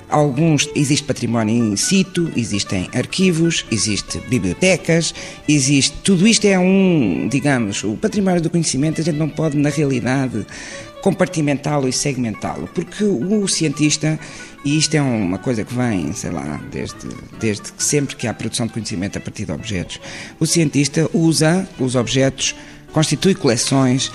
Alguns 0.08 0.70
existe 0.74 1.06
património 1.06 1.54
in 1.54 1.76
situ, 1.76 2.32
existem 2.38 2.90
arquivos, 2.96 3.66
existe 3.70 4.20
bibliotecas, 4.30 5.14
existe. 5.46 5.94
Tudo 6.06 6.26
isto 6.26 6.46
é 6.46 6.58
um, 6.58 7.28
digamos, 7.30 7.84
o 7.84 7.98
património 7.98 8.40
do 8.40 8.50
conhecimento, 8.50 9.02
a 9.02 9.04
gente 9.04 9.18
não 9.18 9.28
pode, 9.28 9.58
na 9.58 9.70
realidade, 9.70 10.48
compartimentá-lo 11.02 11.90
e 11.90 11.92
segmentá-lo, 11.92 12.70
porque 12.74 13.04
o 13.04 13.46
cientista, 13.46 14.18
e 14.64 14.78
isto 14.78 14.96
é 14.96 15.02
uma 15.02 15.38
coisa 15.38 15.66
que 15.66 15.74
vem, 15.74 16.14
sei 16.14 16.32
lá, 16.32 16.62
desde, 16.72 17.10
desde 17.42 17.74
sempre 17.78 18.16
que 18.16 18.26
há 18.26 18.34
produção 18.34 18.68
de 18.68 18.74
conhecimento 18.74 19.18
a 19.18 19.22
partir 19.22 19.44
de 19.44 19.52
objetos, 19.52 20.00
o 20.40 20.46
cientista 20.46 21.10
usa 21.14 21.68
os 21.78 21.96
objetos 21.96 22.56
constitui 22.96 23.36
coleções, 23.36 24.10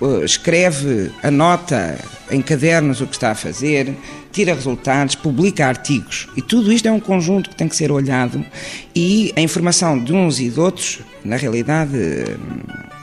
eh, 0.00 0.24
escreve, 0.24 1.10
anota 1.20 1.98
em 2.30 2.40
cadernos 2.40 3.00
o 3.00 3.06
que 3.08 3.14
está 3.14 3.32
a 3.32 3.34
fazer, 3.34 3.92
tira 4.30 4.54
resultados, 4.54 5.16
publica 5.16 5.66
artigos. 5.66 6.28
E 6.36 6.40
tudo 6.40 6.72
isto 6.72 6.86
é 6.86 6.92
um 6.92 7.00
conjunto 7.00 7.50
que 7.50 7.56
tem 7.56 7.66
que 7.66 7.74
ser 7.74 7.90
olhado 7.90 8.46
e 8.94 9.32
a 9.34 9.40
informação 9.40 9.98
de 9.98 10.12
uns 10.12 10.38
e 10.38 10.48
de 10.48 10.60
outros, 10.60 11.00
na 11.24 11.34
realidade, 11.34 11.90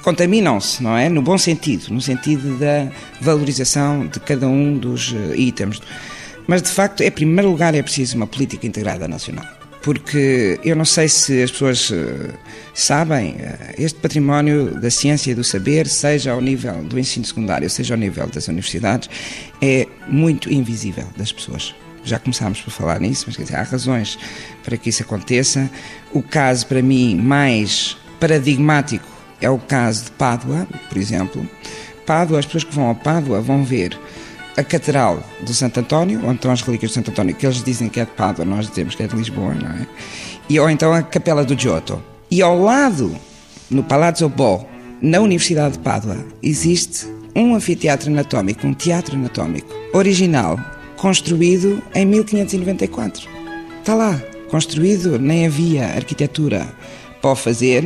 contaminam-se, 0.02 0.82
não 0.82 0.96
é? 0.96 1.10
No 1.10 1.22
bom 1.22 1.38
sentido, 1.38 1.94
no 1.94 2.00
sentido 2.00 2.58
da 2.58 2.88
valorização 3.20 4.08
de 4.08 4.22
cada 4.22 4.48
um 4.48 4.78
dos 4.78 5.14
eh, 5.14 5.36
itens. 5.36 5.82
Mas, 6.48 6.62
de 6.62 6.70
facto, 6.70 7.02
em 7.02 7.12
primeiro 7.12 7.50
lugar, 7.52 7.76
é 7.76 7.84
preciso 7.84 8.16
uma 8.16 8.28
política 8.28 8.66
integrada 8.66 9.10
nacional 9.10 9.57
porque 9.88 10.60
eu 10.66 10.76
não 10.76 10.84
sei 10.84 11.08
se 11.08 11.42
as 11.42 11.50
pessoas 11.50 11.90
eh, 11.94 12.34
sabem, 12.74 13.38
eh, 13.40 13.76
este 13.78 13.98
património 14.02 14.78
da 14.82 14.92
ciência 14.92 15.32
e 15.32 15.34
do 15.34 15.46
saber, 15.46 15.88
seja 15.88 16.34
ao 16.34 16.42
nível 16.42 16.84
do 16.84 17.00
ensino 17.00 17.26
secundário, 17.26 17.70
seja 17.70 17.94
ao 17.94 17.98
nível 17.98 18.28
das 18.28 18.50
universidades, 18.50 19.10
é 19.62 19.88
muito 20.10 20.52
invisível 20.52 21.06
das 21.16 21.32
pessoas. 21.32 21.74
Já 22.04 22.20
começámos 22.20 22.60
por 22.60 22.70
falar 22.70 23.00
nisso, 23.00 23.24
mas 23.28 23.38
quer 23.38 23.44
dizer, 23.44 23.56
há 23.56 23.64
razões 23.64 24.20
para 24.62 24.76
que 24.76 24.90
isso 24.90 25.04
aconteça. 25.04 25.72
O 26.12 26.22
caso, 26.22 26.68
para 26.68 26.82
mim, 26.82 27.16
mais 27.16 27.96
paradigmático 28.20 29.08
é 29.40 29.50
o 29.50 29.58
caso 29.58 30.04
de 30.04 30.12
Pádua, 30.12 30.68
por 30.90 30.98
exemplo. 30.98 31.50
Pádua, 32.06 32.40
as 32.40 32.46
pessoas 32.46 32.66
que 32.66 32.76
vão 32.76 32.92
a 32.92 32.96
Pádua 32.96 33.40
vão 33.40 33.64
ver 33.64 33.98
a 34.58 34.64
Catedral 34.64 35.24
do 35.42 35.54
Santo 35.54 35.80
António, 35.80 36.20
onde 36.26 36.38
estão 36.38 36.52
as 36.52 36.62
relíquias 36.62 36.92
do 36.92 36.96
Santo 36.96 37.12
António, 37.12 37.36
que 37.36 37.46
eles 37.46 37.64
dizem 37.64 37.88
que 37.88 38.00
é 38.00 38.06
de 38.06 38.12
Pádua, 38.12 38.44
nós 38.44 38.68
dizemos 38.68 38.96
que 38.96 39.04
é 39.04 39.08
de 39.08 39.16
Lisboa, 39.16 39.54
não 39.54 39.70
é? 39.70 39.88
E, 40.50 40.60
ou 40.60 40.68
então 40.70 40.92
a 40.92 41.04
Capela 41.04 41.46
do 41.46 41.58
Giotto. 41.58 42.02
E 42.30 42.42
ao 42.42 42.60
lado, 42.60 43.16
no 43.70 43.84
Palazzo 43.84 44.28
Bo, 44.28 44.66
na 45.00 45.20
Universidade 45.20 45.74
de 45.74 45.80
Pádua, 45.80 46.18
existe 46.42 47.06
um 47.36 47.54
anfiteatro 47.54 48.12
anatómico, 48.12 48.66
um 48.66 48.74
teatro 48.74 49.16
anatómico, 49.16 49.72
original, 49.94 50.60
construído 50.98 51.82
em 51.94 52.06
1594. 52.06 53.30
Está 53.80 53.94
lá, 53.94 54.20
construído, 54.50 55.20
nem 55.20 55.46
havia 55.46 55.86
arquitetura 55.86 56.68
para 57.22 57.32
o 57.32 57.36
fazer. 57.36 57.86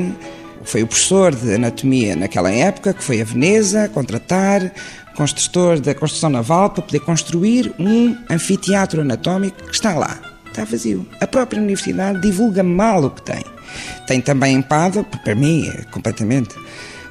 Foi 0.64 0.84
o 0.84 0.88
professor 0.88 1.36
de 1.36 1.56
anatomia 1.56 2.16
naquela 2.16 2.52
época 2.52 2.94
que 2.94 3.04
foi 3.04 3.20
a 3.20 3.26
Veneza 3.26 3.90
contratar 3.90 4.72
construtor 5.16 5.80
da 5.80 5.94
construção 5.94 6.30
naval 6.30 6.70
para 6.70 6.84
poder 6.84 7.00
construir 7.00 7.74
um 7.80 8.16
anfiteatro 8.30 9.02
anatómico 9.02 9.64
que 9.64 9.74
está 9.74 9.94
lá. 9.94 10.20
Está 10.48 10.66
vazio. 10.66 11.08
A 11.22 11.28
própria 11.28 11.62
universidade 11.62 12.22
divulga 12.22 12.62
mal 12.62 13.04
o 13.06 13.10
que 13.10 13.22
tem. 13.22 13.44
Tem 14.06 14.20
também 14.20 14.56
em 14.56 14.62
Pádua, 14.62 15.04
para 15.04 15.34
mim 15.34 15.68
é 15.68 15.84
completamente, 15.92 16.56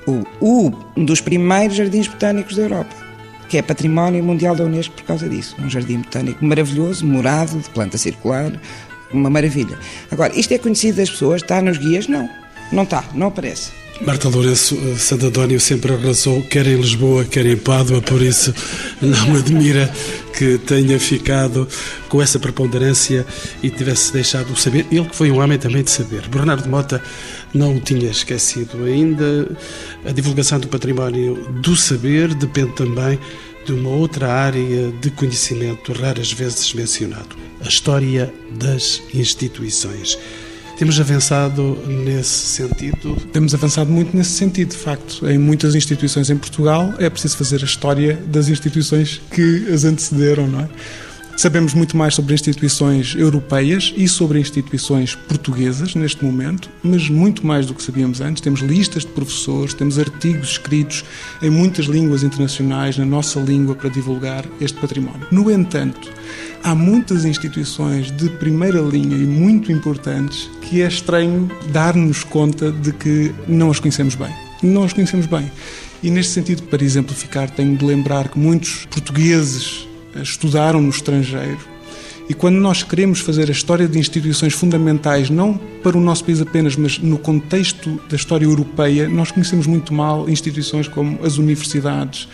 o, 0.06 0.24
o, 0.40 0.72
um 0.96 1.04
dos 1.04 1.20
primeiros 1.20 1.76
jardins 1.76 2.06
botânicos 2.06 2.56
da 2.56 2.62
Europa, 2.62 2.94
que 3.48 3.58
é 3.58 3.62
património 3.62 4.22
mundial 4.22 4.54
da 4.54 4.64
Unesco 4.64 4.94
por 4.94 5.04
causa 5.04 5.28
disso. 5.28 5.56
Um 5.58 5.70
jardim 5.70 5.98
botânico 5.98 6.44
maravilhoso, 6.44 7.06
morado, 7.06 7.58
de 7.58 7.70
planta 7.70 7.96
circular, 7.96 8.52
uma 9.12 9.30
maravilha. 9.30 9.78
Agora, 10.10 10.38
isto 10.38 10.52
é 10.52 10.58
conhecido 10.58 10.98
das 10.98 11.10
pessoas, 11.10 11.42
está 11.42 11.60
nos 11.60 11.78
guias? 11.78 12.06
Não. 12.06 12.28
Não 12.72 12.84
está, 12.84 13.04
não 13.14 13.28
aparece. 13.28 13.80
Marta 14.00 14.30
Lourenço, 14.30 14.76
eh, 14.76 14.96
Santo 14.96 15.30
sempre 15.60 15.92
arrasou, 15.92 16.42
quer 16.42 16.66
em 16.66 16.76
Lisboa, 16.76 17.22
quer 17.26 17.44
em 17.44 17.56
Pádua, 17.56 18.00
por 18.00 18.22
isso 18.22 18.54
não 19.02 19.36
admira 19.36 19.92
que 20.36 20.56
tenha 20.56 20.98
ficado 20.98 21.68
com 22.08 22.22
essa 22.22 22.38
preponderância 22.38 23.26
e 23.62 23.68
tivesse 23.68 24.10
deixado 24.10 24.50
o 24.52 24.56
saber. 24.56 24.86
Ele 24.90 25.04
que 25.04 25.14
foi 25.14 25.30
um 25.30 25.38
homem 25.38 25.58
também 25.58 25.82
de 25.82 25.90
saber. 25.90 26.26
Bernardo 26.28 26.66
Mota 26.66 27.02
não 27.52 27.76
o 27.76 27.80
tinha 27.80 28.10
esquecido 28.10 28.84
ainda. 28.84 29.54
A 30.06 30.12
divulgação 30.12 30.58
do 30.58 30.68
património 30.68 31.34
do 31.60 31.76
saber 31.76 32.32
depende 32.32 32.72
também 32.72 33.18
de 33.66 33.72
uma 33.74 33.90
outra 33.90 34.32
área 34.32 34.90
de 34.92 35.10
conhecimento 35.10 35.92
raras 35.92 36.32
vezes 36.32 36.72
mencionado, 36.72 37.36
a 37.62 37.68
história 37.68 38.32
das 38.52 39.02
instituições. 39.12 40.18
Temos 40.80 40.98
avançado 40.98 41.76
nesse 41.86 42.46
sentido? 42.46 43.14
Temos 43.34 43.54
avançado 43.54 43.92
muito 43.92 44.16
nesse 44.16 44.30
sentido, 44.30 44.70
de 44.70 44.78
facto. 44.78 45.28
Em 45.28 45.36
muitas 45.36 45.74
instituições 45.74 46.30
em 46.30 46.38
Portugal 46.38 46.94
é 46.98 47.10
preciso 47.10 47.36
fazer 47.36 47.60
a 47.60 47.66
história 47.66 48.18
das 48.28 48.48
instituições 48.48 49.20
que 49.30 49.70
as 49.70 49.84
antecederam, 49.84 50.46
não 50.46 50.60
é? 50.60 50.68
Sabemos 51.40 51.72
muito 51.72 51.96
mais 51.96 52.14
sobre 52.14 52.34
instituições 52.34 53.14
europeias 53.16 53.94
e 53.96 54.06
sobre 54.06 54.38
instituições 54.38 55.14
portuguesas 55.14 55.94
neste 55.94 56.22
momento, 56.22 56.68
mas 56.82 57.08
muito 57.08 57.46
mais 57.46 57.64
do 57.64 57.72
que 57.72 57.82
sabíamos 57.82 58.20
antes. 58.20 58.42
Temos 58.42 58.60
listas 58.60 59.06
de 59.06 59.12
professores, 59.12 59.72
temos 59.72 59.98
artigos 59.98 60.50
escritos 60.50 61.02
em 61.40 61.48
muitas 61.48 61.86
línguas 61.86 62.22
internacionais, 62.22 62.98
na 62.98 63.06
nossa 63.06 63.40
língua, 63.40 63.74
para 63.74 63.88
divulgar 63.88 64.44
este 64.60 64.78
património. 64.78 65.26
No 65.30 65.50
entanto, 65.50 66.12
há 66.62 66.74
muitas 66.74 67.24
instituições 67.24 68.10
de 68.10 68.28
primeira 68.28 68.82
linha 68.82 69.16
e 69.16 69.24
muito 69.24 69.72
importantes 69.72 70.50
que 70.60 70.82
é 70.82 70.88
estranho 70.88 71.50
dar-nos 71.72 72.22
conta 72.22 72.70
de 72.70 72.92
que 72.92 73.34
não 73.48 73.70
as 73.70 73.80
conhecemos 73.80 74.14
bem. 74.14 74.34
Não 74.62 74.84
as 74.84 74.92
conhecemos 74.92 75.24
bem. 75.24 75.50
E 76.02 76.10
neste 76.10 76.32
sentido, 76.32 76.64
para 76.64 76.84
exemplificar, 76.84 77.48
tenho 77.48 77.78
de 77.78 77.84
lembrar 77.86 78.28
que 78.28 78.38
muitos 78.38 78.84
portugueses 78.90 79.88
estudaram 80.16 80.80
no 80.80 80.90
estrangeiro. 80.90 81.58
E 82.30 82.34
quando 82.34 82.60
nós 82.60 82.84
queremos 82.84 83.18
fazer 83.18 83.48
a 83.48 83.50
história 83.50 83.88
de 83.88 83.98
instituições 83.98 84.52
fundamentais, 84.52 85.28
não 85.28 85.54
para 85.82 85.98
o 85.98 86.00
nosso 86.00 86.24
país 86.24 86.40
apenas, 86.40 86.76
mas 86.76 86.96
no 86.96 87.18
contexto 87.18 88.00
da 88.08 88.14
história 88.14 88.44
europeia, 88.44 89.08
nós 89.08 89.32
conhecemos 89.32 89.66
muito 89.66 89.92
mal 89.92 90.30
instituições 90.30 90.86
como 90.86 91.18
as 91.24 91.38
universidades, 91.38 92.28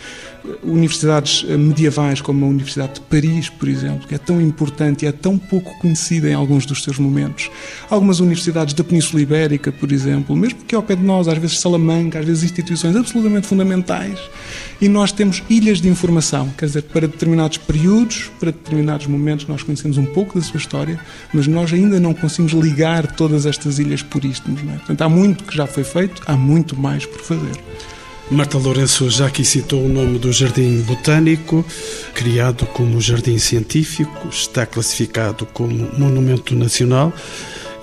universidades 0.62 1.44
eh, 1.48 1.56
medievais 1.56 2.20
como 2.20 2.44
a 2.44 2.48
Universidade 2.48 2.94
de 2.94 3.00
Paris, 3.00 3.48
por 3.48 3.68
exemplo, 3.68 4.06
que 4.06 4.14
é 4.14 4.18
tão 4.18 4.40
importante 4.40 5.04
e 5.04 5.08
é 5.08 5.12
tão 5.12 5.38
pouco 5.38 5.78
conhecida 5.78 6.28
em 6.28 6.34
alguns 6.34 6.66
dos 6.66 6.82
seus 6.82 6.98
momentos. 6.98 7.50
Algumas 7.90 8.20
universidades 8.20 8.74
da 8.74 8.84
Península 8.84 9.22
Ibérica, 9.22 9.72
por 9.72 9.92
exemplo, 9.92 10.36
mesmo 10.36 10.60
que 10.66 10.74
ao 10.74 10.82
pé 10.82 10.96
de 10.96 11.02
nós, 11.02 11.28
às 11.28 11.38
vezes 11.38 11.58
Salamanca, 11.58 12.18
às 12.18 12.24
vezes 12.24 12.44
instituições 12.44 12.96
absolutamente 12.96 13.46
fundamentais, 13.46 14.18
e 14.80 14.88
nós 14.88 15.12
temos 15.12 15.42
ilhas 15.48 15.80
de 15.80 15.88
informação, 15.88 16.48
quer 16.56 16.66
dizer, 16.66 16.82
para 16.82 17.06
determinados 17.08 17.58
períodos, 17.58 18.30
para 18.38 18.50
determinados 18.50 19.06
momentos, 19.06 19.46
nós 19.46 19.62
conhecemos 19.62 19.96
um 19.96 20.04
pouco 20.04 20.38
da 20.38 20.44
sua 20.44 20.58
história, 20.58 21.00
mas 21.32 21.46
nós 21.46 21.72
ainda 21.72 21.98
não 21.98 22.12
conseguimos 22.12 22.52
ligar 22.52 23.06
todas 23.12 23.46
estas 23.46 23.78
ilhas 23.78 24.02
por 24.02 24.24
istmos. 24.24 24.60
É? 24.60 24.76
Portanto, 24.76 25.02
há 25.02 25.08
muito 25.08 25.44
que 25.44 25.56
já 25.56 25.66
foi 25.66 25.84
feito, 25.84 26.22
há 26.26 26.36
muito 26.36 26.76
mais 26.76 27.06
por 27.06 27.20
fazer. 27.20 27.56
Marta 28.28 28.58
Lourenço 28.58 29.08
já 29.08 29.26
aqui 29.26 29.44
citou 29.44 29.84
o 29.84 29.88
nome 29.88 30.18
do 30.18 30.32
Jardim 30.32 30.80
Botânico, 30.82 31.64
criado 32.12 32.66
como 32.66 33.00
Jardim 33.00 33.38
Científico, 33.38 34.28
está 34.28 34.66
classificado 34.66 35.46
como 35.46 35.88
Monumento 35.96 36.52
Nacional. 36.52 37.12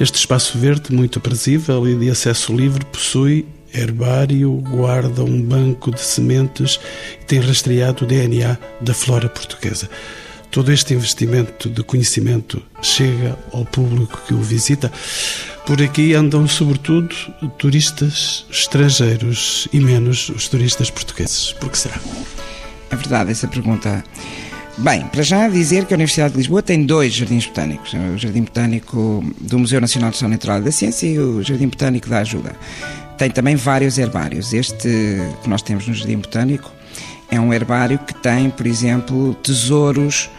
Este 0.02 0.16
espaço 0.16 0.58
verde, 0.58 0.94
muito 0.94 1.18
aprazível 1.18 1.88
e 1.88 1.96
de 1.96 2.10
acesso 2.10 2.54
livre, 2.54 2.84
possui 2.84 3.46
herbário, 3.74 4.52
guarda 4.52 5.24
um 5.24 5.42
banco 5.42 5.92
de 5.92 6.02
sementes 6.02 6.78
e 7.22 7.26
tem 7.26 7.40
rastreado 7.40 8.04
o 8.04 8.08
DNA 8.08 8.58
da 8.82 8.94
flora 8.94 9.30
portuguesa. 9.30 9.90
Todo 10.54 10.72
este 10.72 10.94
investimento 10.94 11.68
de 11.68 11.82
conhecimento 11.84 12.62
chega 12.80 13.36
ao 13.52 13.66
público 13.66 14.22
que 14.28 14.36
o 14.36 14.38
visita. 14.38 14.92
Por 15.66 15.82
aqui 15.82 16.14
andam, 16.14 16.48
sobretudo, 16.48 17.10
turistas 17.58 18.46
estrangeiros 18.52 19.68
e 19.74 19.80
menos 19.80 20.30
os 20.30 20.48
turistas 20.48 20.92
portugueses. 20.92 21.54
Por 21.54 21.72
que 21.72 21.80
será? 21.80 22.00
É 22.92 22.96
verdade 22.96 23.32
essa 23.32 23.48
pergunta. 23.48 24.04
Bem, 24.78 25.08
para 25.08 25.24
já 25.24 25.50
dizer 25.50 25.86
que 25.86 25.96
a 25.96 25.98
Universidade 25.98 26.34
de 26.34 26.38
Lisboa 26.38 26.62
tem 26.62 26.86
dois 26.86 27.14
jardins 27.14 27.48
botânicos: 27.48 27.92
o 27.92 28.18
Jardim 28.20 28.44
Botânico 28.44 29.26
do 29.42 29.58
Museu 29.58 29.82
Nacional 29.82 30.12
de 30.12 30.18
História 30.18 30.34
Natural 30.36 30.62
da 30.62 30.72
Ciência 30.72 31.08
e 31.08 31.18
o 31.18 31.42
Jardim 31.42 31.68
Botânico 31.68 32.08
da 32.08 32.20
Ajuda. 32.20 32.56
Tem 33.18 33.32
também 33.32 33.56
vários 33.56 33.98
herbários. 33.98 34.54
Este 34.54 34.88
que 35.42 35.50
nós 35.50 35.64
temos 35.64 35.88
no 35.88 35.96
Jardim 35.96 36.18
Botânico 36.18 36.72
é 37.32 37.40
um 37.40 37.52
herbário 37.52 37.98
que 37.98 38.14
tem, 38.14 38.52
por 38.52 38.68
exemplo, 38.68 39.34
tesouros 39.42 40.30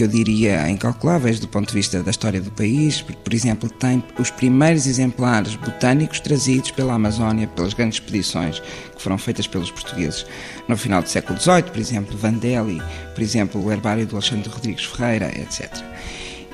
que 0.00 0.04
eu 0.04 0.08
diria 0.08 0.66
incalculáveis 0.70 1.38
do 1.38 1.46
ponto 1.46 1.68
de 1.68 1.74
vista 1.74 2.02
da 2.02 2.10
história 2.10 2.40
do 2.40 2.50
país. 2.50 3.02
Por 3.02 3.34
exemplo, 3.34 3.68
tem 3.68 4.02
os 4.18 4.30
primeiros 4.30 4.86
exemplares 4.86 5.56
botânicos 5.56 6.20
trazidos 6.20 6.70
pela 6.70 6.94
Amazónia, 6.94 7.46
pelas 7.46 7.74
grandes 7.74 7.96
expedições 7.98 8.60
que 8.96 9.02
foram 9.02 9.18
feitas 9.18 9.46
pelos 9.46 9.70
portugueses 9.70 10.24
no 10.66 10.74
final 10.74 11.02
do 11.02 11.08
século 11.10 11.38
XVIII, 11.38 11.64
por 11.64 11.78
exemplo, 11.78 12.16
Vandelli, 12.16 12.80
por 13.14 13.22
exemplo, 13.22 13.62
o 13.62 13.70
herbário 13.70 14.06
do 14.06 14.16
Alexandre 14.16 14.48
Rodrigues 14.48 14.86
Ferreira, 14.86 15.26
etc. 15.38 15.70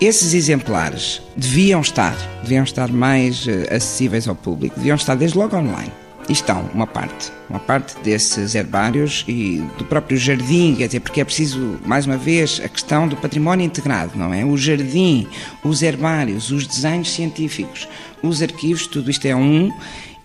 Esses 0.00 0.34
exemplares 0.34 1.22
deviam 1.36 1.80
estar, 1.80 2.16
deviam 2.42 2.64
estar 2.64 2.90
mais 2.90 3.46
uh, 3.46 3.50
acessíveis 3.70 4.26
ao 4.26 4.34
público, 4.34 4.74
deviam 4.74 4.96
estar 4.96 5.14
desde 5.14 5.38
logo 5.38 5.56
online 5.56 5.92
estão 6.32 6.68
uma 6.74 6.86
parte, 6.86 7.32
uma 7.48 7.58
parte 7.58 7.96
desses 8.00 8.54
herbários 8.54 9.24
e 9.28 9.62
do 9.78 9.84
próprio 9.84 10.18
jardim, 10.18 10.74
quer 10.74 10.86
dizer, 10.86 11.00
porque 11.00 11.20
é 11.20 11.24
preciso, 11.24 11.78
mais 11.84 12.06
uma 12.06 12.16
vez, 12.16 12.60
a 12.64 12.68
questão 12.68 13.06
do 13.06 13.16
património 13.16 13.64
integrado, 13.64 14.12
não 14.16 14.32
é? 14.34 14.44
O 14.44 14.56
jardim, 14.56 15.26
os 15.62 15.82
herbários, 15.82 16.50
os 16.50 16.66
desenhos 16.66 17.12
científicos, 17.12 17.88
os 18.22 18.42
arquivos, 18.42 18.86
tudo 18.86 19.10
isto 19.10 19.26
é 19.26 19.36
um 19.36 19.72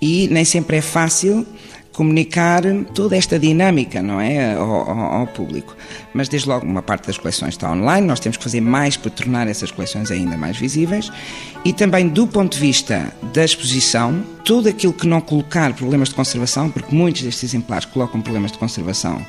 e 0.02 0.28
nem 0.30 0.44
sempre 0.44 0.78
é 0.78 0.82
fácil 0.82 1.46
comunicar 1.94 2.64
toda 2.94 3.18
esta 3.18 3.38
dinâmica, 3.38 4.02
não 4.02 4.20
é, 4.20 4.54
ao, 4.56 4.90
ao, 4.90 5.00
ao, 5.00 5.28
público. 5.28 5.76
Mas 6.14 6.30
desde 6.30 6.48
logo 6.48 6.66
uma 6.66 6.82
parte 6.82 7.08
das 7.08 7.18
coleções 7.18 7.54
está 7.54 7.72
online, 7.72 8.08
nós 8.08 8.20
temos 8.20 8.38
que 8.38 8.44
fazer 8.44 8.62
mais 8.62 8.96
para 8.96 9.12
tornar 9.12 9.48
essas 9.48 9.72
coleções 9.72 10.10
ainda 10.10 10.38
mais 10.38 10.58
visíveis 10.58 11.12
e 11.66 11.74
também 11.74 12.08
do 12.08 12.26
ponto 12.26 12.54
de 12.54 12.60
vista 12.60 13.14
da 13.34 13.44
exposição, 13.44 14.24
tudo 14.46 14.70
aquilo 14.70 14.94
que 14.94 15.06
não 15.06 15.22
colocar 15.22 15.74
problemas 15.74 16.10
de 16.10 16.16
conservação, 16.16 16.70
porque 16.70 16.96
muitos 16.96 17.24
destes 17.24 17.44
exemplares 17.44 17.86
colocam 17.86 18.22
problemas 18.22 18.52
de 18.52 18.58
conservação 18.58 19.26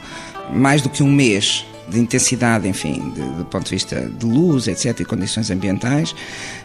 mais 0.53 0.83
do 0.83 0.89
que 0.89 1.03
um 1.03 1.11
mês 1.11 1.65
de 1.89 1.99
intensidade, 1.99 2.69
enfim, 2.69 3.11
de, 3.11 3.23
do 3.37 3.45
ponto 3.45 3.65
de 3.65 3.71
vista 3.71 4.09
de 4.09 4.25
luz, 4.25 4.67
etc., 4.69 5.01
e 5.01 5.05
condições 5.05 5.51
ambientais, 5.51 6.15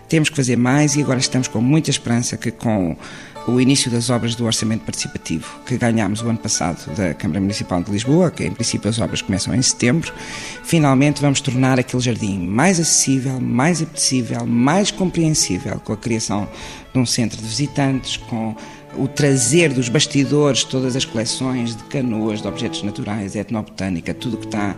temos 0.08 0.30
que 0.30 0.36
fazer 0.36 0.56
mais 0.56 0.96
e 0.96 1.02
agora 1.02 1.20
estamos 1.20 1.48
com 1.48 1.60
muita 1.60 1.90
esperança 1.90 2.38
que 2.38 2.52
com 2.52 2.96
o 3.48 3.62
início 3.62 3.90
das 3.90 4.10
obras 4.10 4.36
do 4.36 4.46
Orçamento 4.46 4.84
Participativo 4.84 5.60
que 5.66 5.78
ganhámos 5.78 6.22
o 6.22 6.28
ano 6.28 6.38
passado 6.38 6.94
da 6.96 7.14
Câmara 7.14 7.40
Municipal 7.40 7.82
de 7.82 7.90
Lisboa, 7.90 8.30
que 8.30 8.44
em 8.44 8.52
princípio 8.52 8.90
as 8.90 9.00
obras 9.00 9.22
começam 9.22 9.56
em 9.56 9.62
setembro, 9.62 10.14
finalmente 10.64 11.22
vamos 11.22 11.40
tornar 11.40 11.80
aquele 11.80 12.04
jardim 12.04 12.40
mais 12.40 12.80
acessível, 12.80 13.40
mais 13.40 13.82
apetecível, 13.82 14.46
mais 14.46 14.92
compreensível 14.92 15.80
com 15.80 15.94
a 15.94 15.98
criação 15.98 16.48
de 16.94 17.00
um 17.00 17.06
centro 17.06 17.38
de 17.38 17.48
visitantes, 17.48 18.18
com 18.18 18.54
o 18.98 19.08
trazer 19.08 19.72
dos 19.74 19.88
bastidores 19.88 20.64
todas 20.64 20.96
as 20.96 21.06
coleções 21.06 21.76
de 21.76 21.84
canoas, 21.84 22.42
de 22.42 22.48
objetos 22.48 22.84
naturais, 22.84 23.36
etnobotânica, 23.36 24.14
tudo 24.14 24.38
que 24.38 24.46
está 24.46 24.76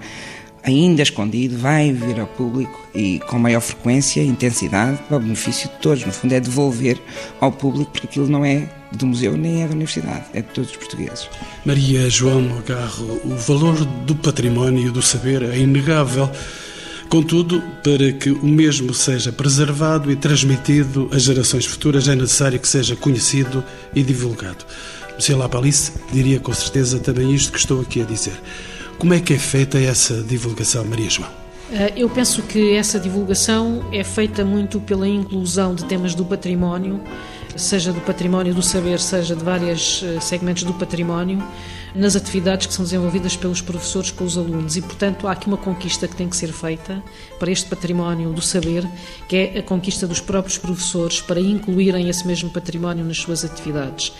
ainda 0.63 1.02
escondido, 1.02 1.58
vai 1.58 1.91
vir 1.91 2.19
ao 2.19 2.28
público 2.28 2.80
e 2.93 3.19
com 3.28 3.39
maior 3.39 3.62
frequência 3.62 4.22
intensidade 4.22 4.98
para 5.08 5.17
o 5.17 5.19
benefício 5.19 5.69
de 5.69 5.76
todos. 5.78 6.06
No 6.06 6.12
fundo, 6.12 6.34
é 6.34 6.39
devolver 6.39 7.00
ao 7.39 7.52
público, 7.52 7.91
porque 7.91 8.08
aquilo 8.08 8.28
não 8.28 8.43
é 8.43 8.69
do 8.91 9.06
museu 9.06 9.38
nem 9.38 9.62
é 9.62 9.67
da 9.67 9.74
universidade, 9.74 10.26
é 10.34 10.41
de 10.41 10.48
todos 10.48 10.72
os 10.72 10.78
portugueses. 10.78 11.30
Maria 11.65 12.10
João 12.10 12.58
Agarro, 12.58 13.22
o 13.24 13.36
valor 13.36 13.86
do 13.86 14.15
património 14.15 14.88
e 14.88 14.91
do 14.91 15.02
saber 15.02 15.43
é 15.43 15.58
inegável. 15.58 16.30
Contudo, 17.08 17.62
para 17.84 18.12
que 18.12 18.30
o 18.30 18.45
mesmo 18.45 18.93
seja 18.93 19.32
preservado 19.32 20.12
e 20.12 20.15
transmitido 20.15 21.10
às 21.12 21.24
gerações 21.24 21.65
futuras, 21.65 22.08
é 22.08 22.15
necessário 22.15 22.60
que 22.60 22.67
seja 22.67 22.95
conhecido 22.95 23.63
e 23.95 24.04
divulgado. 24.04 24.63
Monsieur 25.15 25.38
Lapalice 25.38 25.91
diria 26.13 26.39
com 26.39 26.54
certeza 26.54 27.00
também 27.00 27.34
isto 27.34 27.52
que 27.52 27.58
estou 27.58 27.82
aqui 27.82 28.02
a 28.02 28.06
dizer. 28.06 28.39
Como 29.00 29.14
é 29.14 29.20
que 29.20 29.34
é 29.34 29.40
feita 29.40 29.80
essa 29.80 30.22
divulgação, 30.22 30.86
Maria 30.86 31.10
João? 31.10 31.30
Eh, 31.72 31.94
eu 31.98 32.10
penso 32.10 32.44
que 32.44 32.74
essa 32.74 33.00
divulgação 33.00 33.86
é 33.92 34.04
feita 34.04 34.44
muito 34.44 34.80
pela 34.80 35.08
inclusão 35.08 35.74
de 35.74 35.86
temas 35.86 36.14
do 36.14 36.26
património 36.26 37.02
seja 37.56 37.92
do 37.92 38.02
património 38.02 38.54
do 38.54 38.62
saber, 38.62 39.00
seja 39.00 39.36
de 39.36 39.44
vários 39.44 40.04
eh, 40.04 40.20
segmentos 40.20 40.64
do 40.64 40.74
património, 40.74 41.44
nas 41.95 42.15
atividades 42.15 42.67
que 42.67 42.73
são 42.73 42.84
desenvolvidas 42.86 43.36
pelos 43.36 43.62
professores 43.62 44.12
com 44.12 44.23
os 44.23 44.38
alunos. 44.38 44.75
E, 44.78 44.82
portanto, 44.82 45.28
há 45.28 45.32
aqui 45.32 45.47
uma 45.47 45.58
conquista 45.58 46.08
que 46.08 46.15
tem 46.15 46.30
que 46.30 46.36
ser 46.36 46.52
feita 46.52 47.04
para 47.38 47.52
este 47.52 47.67
património 47.67 48.32
do 48.32 48.41
saber, 48.41 48.88
que 49.28 49.36
é 49.36 49.60
a 49.60 49.63
conquista 49.63 50.06
dos 50.08 50.19
próprios 50.19 50.58
professores 50.58 51.21
para 51.21 51.39
incluírem 51.39 52.10
esse 52.10 52.25
mesmo 52.25 52.49
património 52.49 53.04
nas 53.06 53.17
suas 53.17 53.43
atividades. 53.43 54.12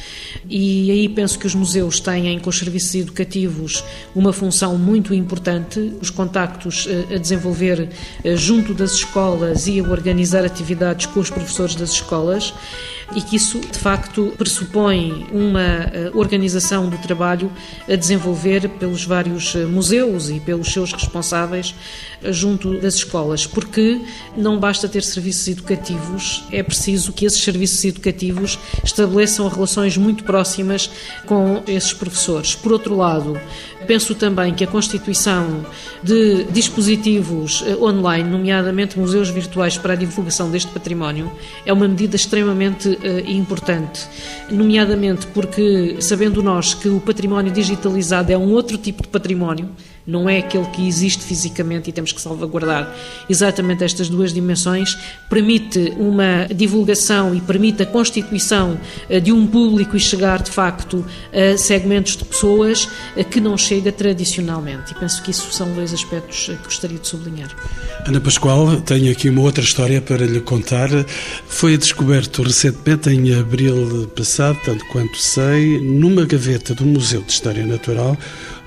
E 0.50 0.90
aí 0.92 1.10
penso 1.10 1.38
que 1.38 1.48
os 1.48 1.56
museus 1.56 2.00
têm, 2.00 2.40
com 2.40 2.50
os 2.50 2.58
serviços 2.58 2.96
educativos, 2.96 3.84
uma 4.16 4.34
função 4.34 4.78
muito 4.78 5.14
importante, 5.14 5.94
os 6.02 6.10
contactos 6.10 6.88
eh, 6.90 7.16
a 7.16 7.18
desenvolver 7.18 7.90
eh, 8.24 8.36
junto 8.36 8.74
das 8.74 8.94
escolas 8.94 9.68
e 9.68 9.80
a 9.80 9.84
organizar 9.84 10.44
atividades 10.44 11.06
com 11.06 11.20
os 11.20 11.30
professores 11.30 11.76
das 11.76 11.92
escolas 11.92 12.54
e 13.16 13.22
que 13.22 13.36
isso, 13.36 13.60
de 13.60 13.80
facto, 13.80 14.34
pressupõe 14.38 15.28
uma 15.32 15.62
eh, 15.62 16.12
organização 16.14 16.90
do 16.90 16.98
trabalho 16.98 17.52
a 17.88 17.96
desenvolver 17.96 18.70
pelos 18.70 19.04
vários 19.04 19.56
eh, 19.56 19.66
museus 19.66 20.30
e 20.30 20.40
pelos 20.40 20.72
seus 20.72 20.94
responsáveis 20.94 21.76
eh, 22.22 22.32
junto 22.32 22.80
das 22.80 22.96
escolas, 22.96 23.46
porque 23.46 24.00
não 24.36 24.60
basta 24.60 24.88
ter 24.88 25.04
serviços 25.04 25.48
educativos, 25.48 26.44
é 26.52 26.62
preciso 26.62 27.14
que 27.14 27.26
esses 27.26 27.42
serviços 27.42 27.84
educativos 27.86 28.60
estabeleçam 28.84 29.48
relações 29.48 29.98
muito 29.98 30.24
próximas 30.24 30.90
com 31.26 31.64
esses 31.68 31.94
professores. 31.94 32.56
Por 32.56 32.72
outro 32.72 32.96
lado, 32.96 33.40
penso 33.88 34.14
também 34.14 34.54
que 34.54 34.64
a 34.64 34.68
constituição 34.68 35.66
de 36.04 36.44
dispositivos 36.46 37.64
online, 37.82 38.30
nomeadamente 38.30 39.00
museus 39.00 39.30
virtuais 39.30 39.78
para 39.78 39.94
a 39.94 39.96
divulgação 39.96 40.52
deste 40.52 40.72
património, 40.72 41.32
é 41.66 41.74
uma 41.74 41.88
medida 41.88 42.16
extremamente 42.16 42.98
importante, 43.26 44.08
nomeadamente 44.52 45.28
porque, 45.28 45.98
sabendo 46.00 46.44
nós 46.44 46.74
que 46.74 46.90
o 46.90 47.00
património 47.00 47.49
digitalizado 47.50 48.32
é 48.32 48.38
um 48.38 48.52
outro 48.52 48.78
tipo 48.78 49.04
de 49.04 49.10
património, 49.10 49.70
não 50.10 50.28
é 50.30 50.40
aquele 50.40 50.66
que 50.66 50.88
existe 50.88 51.24
fisicamente 51.24 51.90
e 51.90 51.94
temos 51.94 52.12
que 52.12 52.22
salvaguardar 52.22 52.94
exatamente 53.30 53.84
estas 53.84 54.10
duas 54.10 54.34
dimensões, 54.34 54.98
permite 55.30 55.94
uma 55.98 56.48
divulgação 56.54 57.36
e 57.36 57.42
permite 57.42 57.84
a 57.84 57.86
constituição 57.86 58.80
eh, 59.10 59.20
de 59.20 59.32
um 59.32 59.46
público 59.46 59.96
e 59.96 60.00
chegar 60.00 60.42
de 60.42 60.52
facto 60.52 61.06
a 61.32 61.58
segmentos 61.58 62.18
de 62.18 62.26
pessoas 62.26 62.90
eh, 63.16 63.24
que 63.24 63.40
não 63.40 63.58
chega 63.58 63.92
tradicionalmente. 63.92 64.92
E 64.92 64.96
penso 64.96 65.22
que 65.22 65.32
isso 65.32 65.52
são 65.54 65.72
dois 65.74 65.94
aspectos 65.94 66.46
que 66.46 66.64
gostaria 66.64 66.98
de 66.98 67.08
sublinhar. 67.08 67.56
Ana 68.06 68.20
Pascoal, 68.20 68.82
tenho 68.82 69.12
aqui 69.12 69.30
uma 69.30 69.42
outra 69.42 69.64
história 69.64 70.02
para 70.02 70.26
lhe 70.26 70.42
contar. 70.42 70.90
Foi 71.48 71.78
descoberto 71.78 72.42
recentemente, 72.42 73.10
em 73.10 73.34
abril 73.36 74.10
passado, 74.16 74.58
tanto 74.66 74.84
quanto 74.86 75.18
sei, 75.18 75.80
numa 75.80 76.26
gaveta 76.26 76.74
do 76.74 76.86
Museu 76.86 77.22
de 77.22 77.32
História 77.32 77.66
Natural, 77.66 78.18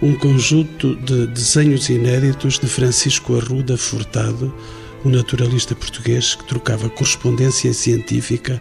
um 0.02 0.16
conjunto 0.16 0.96
de 0.96 1.28
desenhos 1.28 1.88
inéditos 1.88 2.58
de 2.58 2.66
Francisco 2.66 3.36
Arruda 3.36 3.78
Furtado, 3.78 4.52
um 5.04 5.10
naturalista 5.10 5.76
português 5.76 6.34
que 6.34 6.44
trocava 6.44 6.90
correspondência 6.90 7.72
científica 7.72 8.60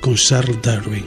com 0.00 0.16
Charles 0.16 0.56
Darwin. 0.56 1.06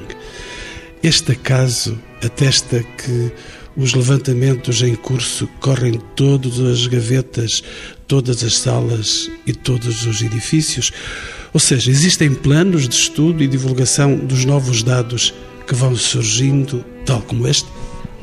Este 1.03 1.33
acaso 1.33 1.99
atesta 2.23 2.81
que 2.81 3.29
os 3.75 3.93
levantamentos 3.93 4.81
em 4.81 4.95
curso 4.95 5.49
correm 5.59 5.99
todas 6.15 6.61
as 6.61 6.87
gavetas, 6.87 7.61
todas 8.07 8.41
as 8.41 8.57
salas 8.57 9.29
e 9.45 9.51
todos 9.51 10.05
os 10.05 10.21
edifícios. 10.21 10.93
Ou 11.53 11.59
seja, 11.59 11.91
existem 11.91 12.33
planos 12.33 12.87
de 12.87 12.95
estudo 12.95 13.43
e 13.43 13.47
divulgação 13.47 14.15
dos 14.15 14.45
novos 14.45 14.81
dados 14.81 15.33
que 15.67 15.75
vão 15.75 15.93
surgindo, 15.93 16.85
tal 17.05 17.21
como 17.21 17.45
este? 17.45 17.67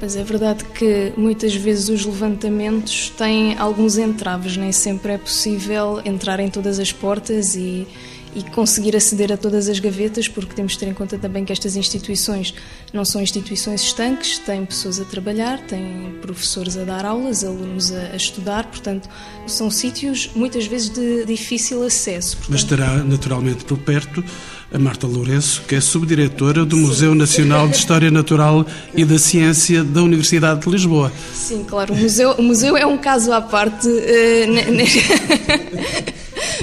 Mas 0.00 0.16
é 0.16 0.24
verdade 0.24 0.64
que 0.64 1.12
muitas 1.16 1.54
vezes 1.54 1.88
os 1.90 2.06
levantamentos 2.06 3.10
têm 3.10 3.58
alguns 3.58 3.98
entraves, 3.98 4.56
nem 4.56 4.72
sempre 4.72 5.12
é 5.12 5.18
possível 5.18 6.00
entrar 6.04 6.40
em 6.40 6.48
todas 6.48 6.78
as 6.78 6.90
portas 6.90 7.54
e, 7.54 7.86
e 8.34 8.42
conseguir 8.42 8.96
aceder 8.96 9.30
a 9.30 9.36
todas 9.36 9.68
as 9.68 9.78
gavetas, 9.78 10.26
porque 10.26 10.54
temos 10.54 10.72
de 10.72 10.78
ter 10.78 10.88
em 10.88 10.94
conta 10.94 11.18
também 11.18 11.44
que 11.44 11.52
estas 11.52 11.76
instituições 11.76 12.54
não 12.94 13.04
são 13.04 13.20
instituições 13.20 13.82
estanques, 13.82 14.38
têm 14.38 14.64
pessoas 14.64 14.98
a 14.98 15.04
trabalhar, 15.04 15.60
têm 15.66 16.14
professores 16.22 16.78
a 16.78 16.84
dar 16.84 17.04
aulas, 17.04 17.44
alunos 17.44 17.92
a, 17.92 18.16
estudar, 18.16 18.68
portanto, 18.68 19.06
são 19.46 19.70
sítios 19.70 20.30
muitas 20.34 20.66
vezes 20.66 20.88
de 20.88 21.26
difícil 21.26 21.82
acesso. 21.82 22.38
Portanto... 22.38 22.52
Mas 22.52 22.62
estará 22.62 23.04
naturalmente 23.04 23.64
por 23.64 23.76
perto 23.76 24.24
a 24.72 24.78
Marta 24.78 25.06
Lourenço, 25.06 25.62
que 25.66 25.74
é 25.74 25.80
subdiretora 25.80 26.64
do 26.64 26.76
Museu 26.76 27.14
Nacional 27.14 27.68
de 27.68 27.76
História 27.76 28.10
Natural 28.10 28.64
e 28.94 29.04
da 29.04 29.18
Ciência 29.18 29.82
da 29.82 30.02
Universidade 30.02 30.60
de 30.60 30.70
Lisboa. 30.70 31.12
Sim, 31.34 31.64
claro, 31.66 31.92
o 31.92 31.96
museu, 31.96 32.32
o 32.32 32.42
museu 32.42 32.76
é 32.76 32.86
um 32.86 32.96
caso 32.96 33.32
à 33.32 33.40
parte. 33.40 33.88
Uh, 33.88 34.46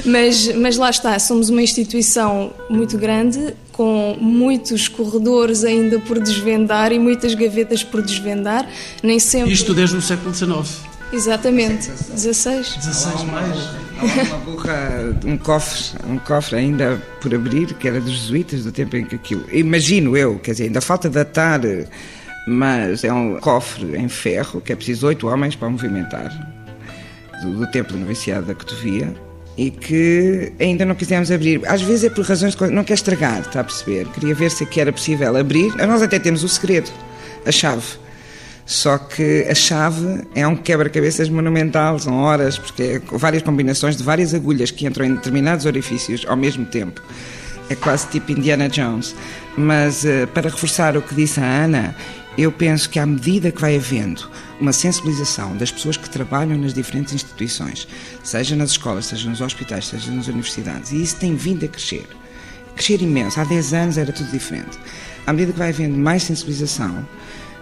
mas, 0.08 0.56
mas 0.56 0.78
lá 0.78 0.90
está, 0.90 1.20
somos 1.20 1.50
uma 1.50 1.62
instituição 1.62 2.54
muito 2.70 2.98
grande, 2.98 3.54
com 3.74 4.18
muitos 4.20 4.88
corredores 4.88 5.66
ainda 5.66 6.00
por 6.00 6.18
desvendar 6.20 6.94
e 6.94 7.00
muitas 7.00 7.34
gavetas 7.34 7.84
por 7.84 8.02
desvendar. 8.02 8.66
Nem 9.04 9.20
sempre. 9.20 9.52
Isto 9.52 9.74
desde 9.74 9.98
o 9.98 10.02
século 10.02 10.34
XIX. 10.34 10.88
Exatamente, 11.12 11.90
16. 12.14 12.76
16 12.78 13.24
mais 13.24 13.87
uma 14.02 14.38
burra, 14.40 15.16
um 15.26 15.38
cofre, 15.38 16.00
um 16.08 16.18
cofre 16.20 16.56
ainda 16.58 17.02
por 17.22 17.34
abrir, 17.34 17.74
que 17.74 17.88
era 17.88 18.00
dos 18.00 18.12
jesuítas, 18.12 18.64
do 18.64 18.72
tempo 18.72 18.96
em 18.96 19.06
que 19.06 19.16
aquilo. 19.16 19.44
Imagino 19.52 20.16
eu, 20.16 20.40
quer 20.40 20.52
dizer, 20.52 20.66
ainda 20.66 20.82
falta 20.82 21.10
datar, 21.10 21.62
mas 22.48 23.04
é 23.04 23.12
um 23.12 23.40
cofre 23.40 23.98
em 23.98 24.08
ferro 24.08 24.62
que 24.62 24.72
é 24.72 24.76
preciso 24.76 25.08
oito 25.08 25.28
homens 25.28 25.56
para 25.56 25.70
movimentar, 25.70 26.30
do, 27.42 27.58
do 27.58 27.72
tempo 27.72 27.94
da 27.94 28.00
Noviciado 28.00 28.46
da 28.46 28.56
Cotovia, 28.56 29.14
e 29.58 29.72
que 29.72 30.54
ainda 30.60 30.86
não 30.86 30.96
quisemos 30.96 31.32
abrir. 31.32 31.62
Às 31.68 31.82
vezes 31.82 32.06
é 32.06 32.10
por 32.10 32.24
razões 32.24 32.56
de. 32.56 32.68
não 32.68 32.84
quer 32.84 32.94
estragar, 32.94 33.40
está 33.42 33.62
a 33.62 33.64
perceber? 33.64 34.08
Queria 34.10 34.36
ver 34.36 34.52
se 34.52 34.68
era 34.80 34.94
possível 34.94 35.36
abrir. 35.36 35.76
Nós 35.76 36.02
até 36.02 36.20
temos 36.20 36.44
o 36.44 36.50
segredo, 36.50 36.92
a 37.46 37.52
chave 37.52 37.98
só 38.68 38.98
que 38.98 39.48
a 39.50 39.56
chave 39.56 40.28
é 40.36 40.46
um 40.46 40.54
quebra-cabeças 40.54 41.30
monumental, 41.30 41.98
são 41.98 42.16
horas, 42.18 42.60
porque 42.60 42.84
é 42.84 43.02
várias 43.14 43.42
combinações 43.42 43.96
de 43.96 44.04
várias 44.04 44.34
agulhas 44.34 44.72
que 44.72 44.86
entram 44.86 45.06
em 45.06 45.16
determinados 45.16 45.66
orifícios 45.66 46.26
ao 46.28 46.36
mesmo 46.36 46.66
tempo. 46.66 47.02
É 47.70 47.76
quase 47.76 48.10
tipo 48.10 48.30
Indiana 48.34 48.68
Jones. 48.68 49.16
Mas 49.58 50.04
uh, 50.04 50.28
para 50.34 50.50
reforçar 50.50 50.98
o 50.98 51.02
que 51.02 51.16
disse 51.16 51.40
a 51.40 51.46
Ana, 51.46 51.96
eu 52.38 52.52
penso 52.52 52.90
que 52.90 53.00
à 53.00 53.06
medida 53.06 53.54
que 53.54 53.62
vai 53.62 53.78
havendo 53.78 54.30
uma 54.60 54.74
sensibilização 54.74 55.56
das 55.56 55.72
pessoas 55.72 55.96
que 55.96 56.10
trabalham 56.10 56.58
nas 56.58 56.74
diferentes 56.74 57.14
instituições, 57.14 57.88
seja 58.22 58.54
nas 58.54 58.72
escolas, 58.72 59.06
seja 59.06 59.30
nos 59.30 59.40
hospitais, 59.40 59.88
seja 59.88 60.12
nas 60.12 60.28
universidades, 60.28 60.92
e 60.92 61.02
isso 61.02 61.16
tem 61.16 61.36
vindo 61.36 61.64
a 61.64 61.70
crescer, 61.70 62.06
crescer 62.76 63.02
imenso. 63.02 63.40
Há 63.40 63.46
10 63.46 63.74
anos 63.74 63.98
era 63.98 64.12
tudo 64.12 64.30
diferente. 64.30 64.78
À 65.26 65.32
medida 65.32 65.54
que 65.54 65.60
vai 65.60 65.70
havendo 65.70 65.98
mais 65.98 66.24
sensibilização, 66.24 67.06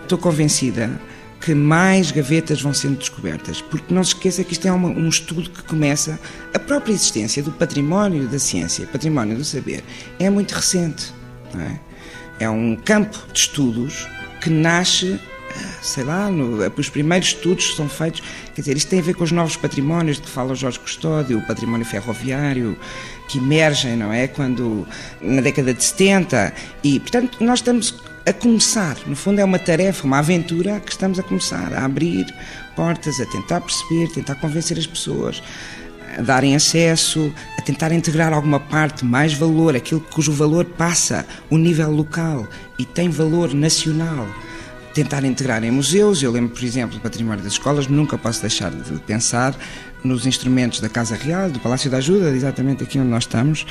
Estou 0.06 0.20
convencida 0.20 1.02
que 1.42 1.56
mais 1.56 2.12
gavetas 2.12 2.62
vão 2.62 2.76
sendo 2.76 3.00
descobertas, 3.00 3.60
porque 3.60 3.92
não 3.92 4.04
se 4.04 4.14
esqueça 4.14 4.44
que 4.44 4.54
isto 4.54 4.68
é 4.68 4.72
uma, 4.72 4.88
um 4.88 5.10
estudo 5.10 5.50
que 5.50 5.64
começa. 5.64 6.20
A 6.54 6.60
própria 6.60 6.94
existência 6.94 7.42
do 7.42 7.52
património 7.52 8.28
da 8.28 8.38
ciência, 8.38 8.86
património 8.86 9.36
do 9.36 9.44
saber, 9.44 9.84
é 10.20 10.30
muito 10.30 10.52
recente. 10.52 11.12
É? 11.58 12.44
é? 12.46 12.50
um 12.52 12.76
campo 12.76 13.18
de 13.34 13.40
estudos 13.40 14.08
que 14.42 14.52
nasce, 14.52 15.20
sei 15.82 16.04
lá, 16.04 16.30
no, 16.30 16.72
os 16.78 16.90
primeiros 16.90 17.30
estudos 17.30 17.76
são 17.76 17.90
feitos. 17.90 18.22
Quer 18.54 18.62
dizer, 18.62 18.78
isto 18.78 18.90
tem 18.90 19.00
a 19.00 19.02
ver 19.02 19.16
com 19.16 19.24
os 19.24 19.32
novos 19.32 19.56
patrimónios 19.56 20.18
de 20.18 20.22
que 20.22 20.30
fala 20.30 20.52
o 20.52 20.56
Jorge 20.56 20.80
Custódio, 20.80 21.40
o 21.40 21.42
património 21.48 21.86
ferroviário, 21.86 22.78
que 23.28 23.40
emergem, 23.40 23.98
não 23.98 24.14
é? 24.14 24.28
Quando, 24.28 24.88
na 25.20 25.42
década 25.42 25.74
de 25.74 25.84
70, 25.84 26.54
e, 26.84 27.00
portanto, 27.00 27.44
nós 27.44 27.58
estamos 27.58 27.96
a 28.26 28.34
começar. 28.34 28.98
No 29.06 29.16
fundo, 29.16 29.40
é 29.40 29.46
uma 29.46 29.60
tarefa, 29.60 30.06
uma 30.06 30.20
aventura 30.20 30.80
que 30.80 30.92
estamos 30.92 31.20
a 31.20 31.24
começar, 31.24 31.74
a 31.74 31.86
abrir 31.86 32.26
portas, 32.76 33.20
a 33.20 33.26
tentar 33.26 33.62
perceber, 33.62 34.08
tentar 34.10 34.36
convencer 34.36 34.78
as 34.78 34.88
pessoas, 34.88 35.44
a 36.18 36.22
darem 36.22 36.56
acesso, 36.56 37.32
a 37.58 37.62
tentar 37.62 37.92
integrar 37.92 38.34
alguma 38.34 38.60
parte, 38.60 39.06
mais 39.06 39.34
valor, 39.34 39.76
aquilo 39.76 40.02
cujo 40.02 40.32
valor 40.32 40.66
passa 40.66 41.26
o 41.50 41.58
nível 41.58 41.92
local 41.92 42.48
e 42.80 42.86
tem 42.86 43.10
valor 43.10 43.54
nacional. 43.54 44.28
Tentar 44.94 45.24
integrar 45.26 45.64
em 45.64 45.72
museus, 45.72 46.24
eu 46.24 46.32
lembro, 46.32 46.56
por 46.56 46.64
exemplo, 46.64 46.98
do 46.98 47.02
património 47.02 47.44
das 47.44 47.54
escolas, 47.54 47.86
nunca 47.86 48.18
posso 48.18 48.42
deixar 48.42 48.72
de 48.72 48.98
pensar 49.02 49.54
nos 50.04 50.26
instrumentos 50.26 50.80
da 50.80 50.88
Casa 50.88 51.16
Real, 51.16 51.50
do 51.50 51.60
Palácio 51.60 51.92
da 51.92 51.98
Ajuda, 51.98 52.30
exatamente 52.30 52.84
aqui 52.84 52.98
onde 52.98 53.10
nós 53.10 53.24
estamos, 53.24 53.66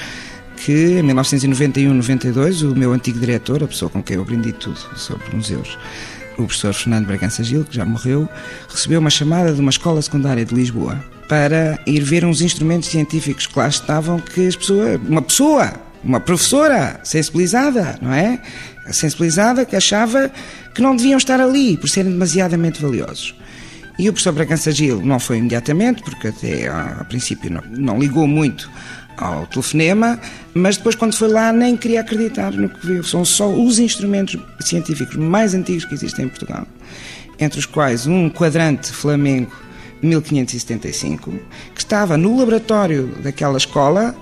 que 0.56 0.98
em 0.98 1.02
1991-92 1.02 2.70
o 2.70 2.76
meu 2.76 2.92
antigo 2.92 3.18
diretor, 3.18 3.62
a 3.62 3.68
pessoa 3.68 3.90
com 3.90 4.02
quem 4.02 4.16
eu 4.16 4.22
aprendi 4.22 4.52
tudo 4.52 4.78
sobre 4.96 5.34
museus, 5.34 5.78
o 6.34 6.44
professor 6.44 6.72
Fernando 6.74 7.06
Bragança 7.06 7.42
Gil, 7.44 7.64
que 7.64 7.76
já 7.76 7.84
morreu, 7.84 8.28
recebeu 8.68 9.00
uma 9.00 9.10
chamada 9.10 9.52
de 9.52 9.60
uma 9.60 9.70
escola 9.70 10.00
secundária 10.02 10.44
de 10.44 10.54
Lisboa 10.54 11.02
para 11.28 11.78
ir 11.86 12.00
ver 12.00 12.24
uns 12.24 12.40
instrumentos 12.40 12.88
científicos 12.88 13.46
que 13.46 13.58
lá 13.58 13.68
estavam 13.68 14.18
que 14.18 14.46
as 14.46 14.56
pessoas, 14.56 15.00
uma 15.08 15.22
pessoa 15.22 15.72
uma 16.04 16.20
professora 16.20 17.00
sensibilizada, 17.02 17.98
não 18.00 18.12
é? 18.12 18.38
Sensibilizada 18.90 19.64
que 19.64 19.74
achava 19.74 20.30
que 20.74 20.82
não 20.82 20.94
deviam 20.94 21.16
estar 21.16 21.40
ali 21.40 21.78
por 21.78 21.88
serem 21.88 22.12
demasiadamente 22.12 22.80
valiosos. 22.82 23.34
E 23.98 24.08
o 24.08 24.12
professor 24.12 24.32
Bragança 24.32 24.70
Gil 24.70 25.00
não 25.02 25.18
foi 25.18 25.38
imediatamente, 25.38 26.02
porque 26.02 26.28
até 26.28 26.68
a 26.68 27.04
princípio 27.08 27.50
não, 27.50 27.62
não 27.70 27.98
ligou 27.98 28.26
muito 28.26 28.70
ao 29.16 29.46
telefonema, 29.46 30.20
mas 30.52 30.76
depois, 30.76 30.94
quando 30.94 31.14
foi 31.16 31.28
lá, 31.28 31.52
nem 31.52 31.76
queria 31.76 32.00
acreditar 32.00 32.52
no 32.52 32.68
que 32.68 32.86
viu. 32.86 33.04
São 33.04 33.24
só 33.24 33.48
os 33.48 33.78
instrumentos 33.78 34.36
científicos 34.60 35.16
mais 35.16 35.54
antigos 35.54 35.84
que 35.84 35.94
existem 35.94 36.26
em 36.26 36.28
Portugal, 36.28 36.66
entre 37.38 37.58
os 37.58 37.66
quais 37.66 38.06
um 38.06 38.28
quadrante 38.30 38.92
Flamengo 38.92 39.50
1575, 40.02 41.32
que 41.74 41.80
estava 41.80 42.16
no 42.16 42.38
laboratório 42.38 43.06
daquela 43.22 43.56
escola, 43.56 44.14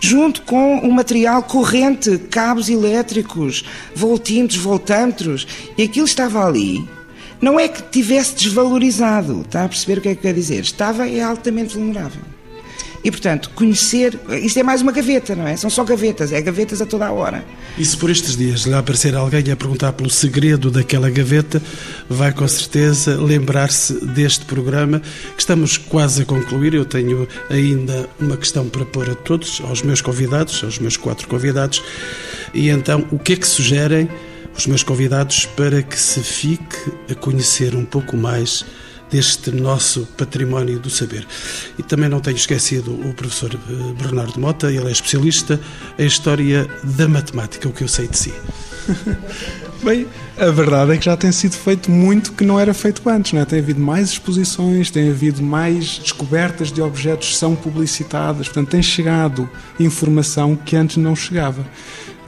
junto 0.00 0.42
com 0.42 0.78
o 0.78 0.92
material 0.92 1.42
corrente, 1.42 2.18
cabos 2.30 2.68
elétricos, 2.68 3.64
voltímetros, 3.94 4.58
voltâmetros, 4.58 5.46
e 5.76 5.82
aquilo 5.82 6.06
estava 6.06 6.44
ali. 6.46 6.88
Não 7.40 7.58
é 7.58 7.68
que 7.68 7.82
tivesse 7.82 8.34
desvalorizado, 8.34 9.42
está 9.42 9.64
a 9.64 9.68
perceber 9.68 9.98
o 9.98 10.02
que 10.02 10.08
é 10.08 10.14
que 10.14 10.22
quer 10.22 10.34
dizer? 10.34 10.60
Estava 10.60 11.08
é 11.08 11.22
altamente 11.22 11.74
vulnerável. 11.74 12.20
E, 13.02 13.10
portanto, 13.10 13.50
conhecer. 13.54 14.18
Isto 14.42 14.58
é 14.58 14.62
mais 14.62 14.82
uma 14.82 14.92
gaveta, 14.92 15.34
não 15.34 15.46
é? 15.46 15.56
São 15.56 15.70
só 15.70 15.84
gavetas, 15.84 16.32
é 16.32 16.40
gavetas 16.42 16.82
a 16.82 16.86
toda 16.86 17.06
a 17.06 17.12
hora. 17.12 17.44
E 17.78 17.84
se 17.84 17.96
por 17.96 18.10
estes 18.10 18.36
dias 18.36 18.62
lhe 18.62 18.74
aparecer 18.74 19.14
alguém 19.14 19.50
a 19.50 19.56
perguntar 19.56 19.92
pelo 19.94 20.10
segredo 20.10 20.70
daquela 20.70 21.08
gaveta, 21.08 21.62
vai 22.08 22.30
com 22.32 22.46
certeza 22.46 23.16
lembrar-se 23.16 24.04
deste 24.04 24.44
programa 24.44 25.00
que 25.00 25.40
estamos 25.40 25.78
quase 25.78 26.22
a 26.22 26.24
concluir. 26.26 26.74
Eu 26.74 26.84
tenho 26.84 27.26
ainda 27.48 28.08
uma 28.20 28.36
questão 28.36 28.68
para 28.68 28.84
pôr 28.84 29.08
a 29.08 29.14
todos, 29.14 29.62
aos 29.64 29.82
meus 29.82 30.02
convidados, 30.02 30.62
aos 30.62 30.78
meus 30.78 30.98
quatro 30.98 31.26
convidados. 31.26 31.82
E 32.52 32.68
então, 32.68 33.06
o 33.10 33.18
que 33.18 33.32
é 33.32 33.36
que 33.36 33.46
sugerem 33.46 34.10
os 34.54 34.66
meus 34.66 34.82
convidados 34.82 35.46
para 35.46 35.82
que 35.82 35.98
se 35.98 36.20
fique 36.20 36.92
a 37.10 37.14
conhecer 37.14 37.74
um 37.74 37.84
pouco 37.84 38.14
mais? 38.14 38.64
Deste 39.10 39.50
nosso 39.50 40.06
património 40.16 40.78
do 40.78 40.90
saber. 40.90 41.26
E 41.78 41.82
também 41.82 42.08
não 42.08 42.20
tenho 42.20 42.36
esquecido 42.36 42.92
o 42.92 43.12
professor 43.14 43.54
eh, 43.54 44.02
Bernardo 44.02 44.38
Mota, 44.40 44.70
ele 44.70 44.88
é 44.88 44.92
especialista 44.92 45.60
em 45.98 46.06
História 46.06 46.68
da 46.82 47.08
Matemática, 47.08 47.68
o 47.68 47.72
que 47.72 47.82
eu 47.82 47.88
sei 47.88 48.06
de 48.08 48.18
si. 48.18 48.34
Bem, 49.82 50.06
a 50.38 50.50
verdade 50.50 50.92
é 50.92 50.98
que 50.98 51.06
já 51.06 51.16
tem 51.16 51.32
sido 51.32 51.54
feito 51.54 51.90
muito 51.90 52.32
que 52.32 52.44
não 52.44 52.60
era 52.60 52.74
feito 52.74 53.08
antes, 53.08 53.32
não 53.32 53.40
é? 53.40 53.44
Tem 53.46 53.60
havido 53.60 53.80
mais 53.80 54.10
exposições, 54.10 54.90
tem 54.90 55.08
havido 55.08 55.42
mais 55.42 55.98
descobertas 55.98 56.70
de 56.70 56.82
objetos 56.82 57.30
que 57.30 57.36
são 57.36 57.56
publicitadas, 57.56 58.46
portanto, 58.46 58.68
tem 58.68 58.82
chegado 58.82 59.48
informação 59.78 60.54
que 60.54 60.76
antes 60.76 60.98
não 60.98 61.16
chegava. 61.16 61.64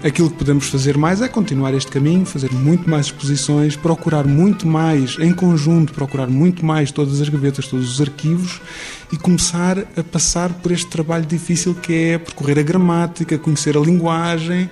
Aquilo 0.05 0.28
que 0.30 0.36
podemos 0.36 0.66
fazer 0.66 0.98
mais 0.98 1.22
é 1.22 1.28
continuar 1.28 1.72
este 1.74 1.88
caminho, 1.88 2.26
fazer 2.26 2.53
muito 2.53 2.90
mais 2.90 3.07
exposições, 3.07 3.76
procurar 3.76 4.26
muito 4.26 4.66
mais, 4.66 5.16
em 5.20 5.32
conjunto, 5.32 5.92
procurar 5.92 6.26
muito 6.26 6.66
mais 6.66 6.90
todas 6.90 7.20
as 7.20 7.28
gavetas, 7.28 7.68
todos 7.68 7.88
os 7.88 8.00
arquivos 8.00 8.61
e 9.12 9.16
começar 9.16 9.78
a 9.96 10.03
passar 10.03 10.53
por 10.55 10.72
este 10.72 10.88
trabalho 10.88 11.24
difícil 11.24 11.72
que 11.72 11.94
é 11.94 12.18
percorrer 12.18 12.59
a 12.59 12.62
gramática, 12.62 13.38
conhecer 13.38 13.76
a 13.76 13.80
linguagem, 13.80 14.68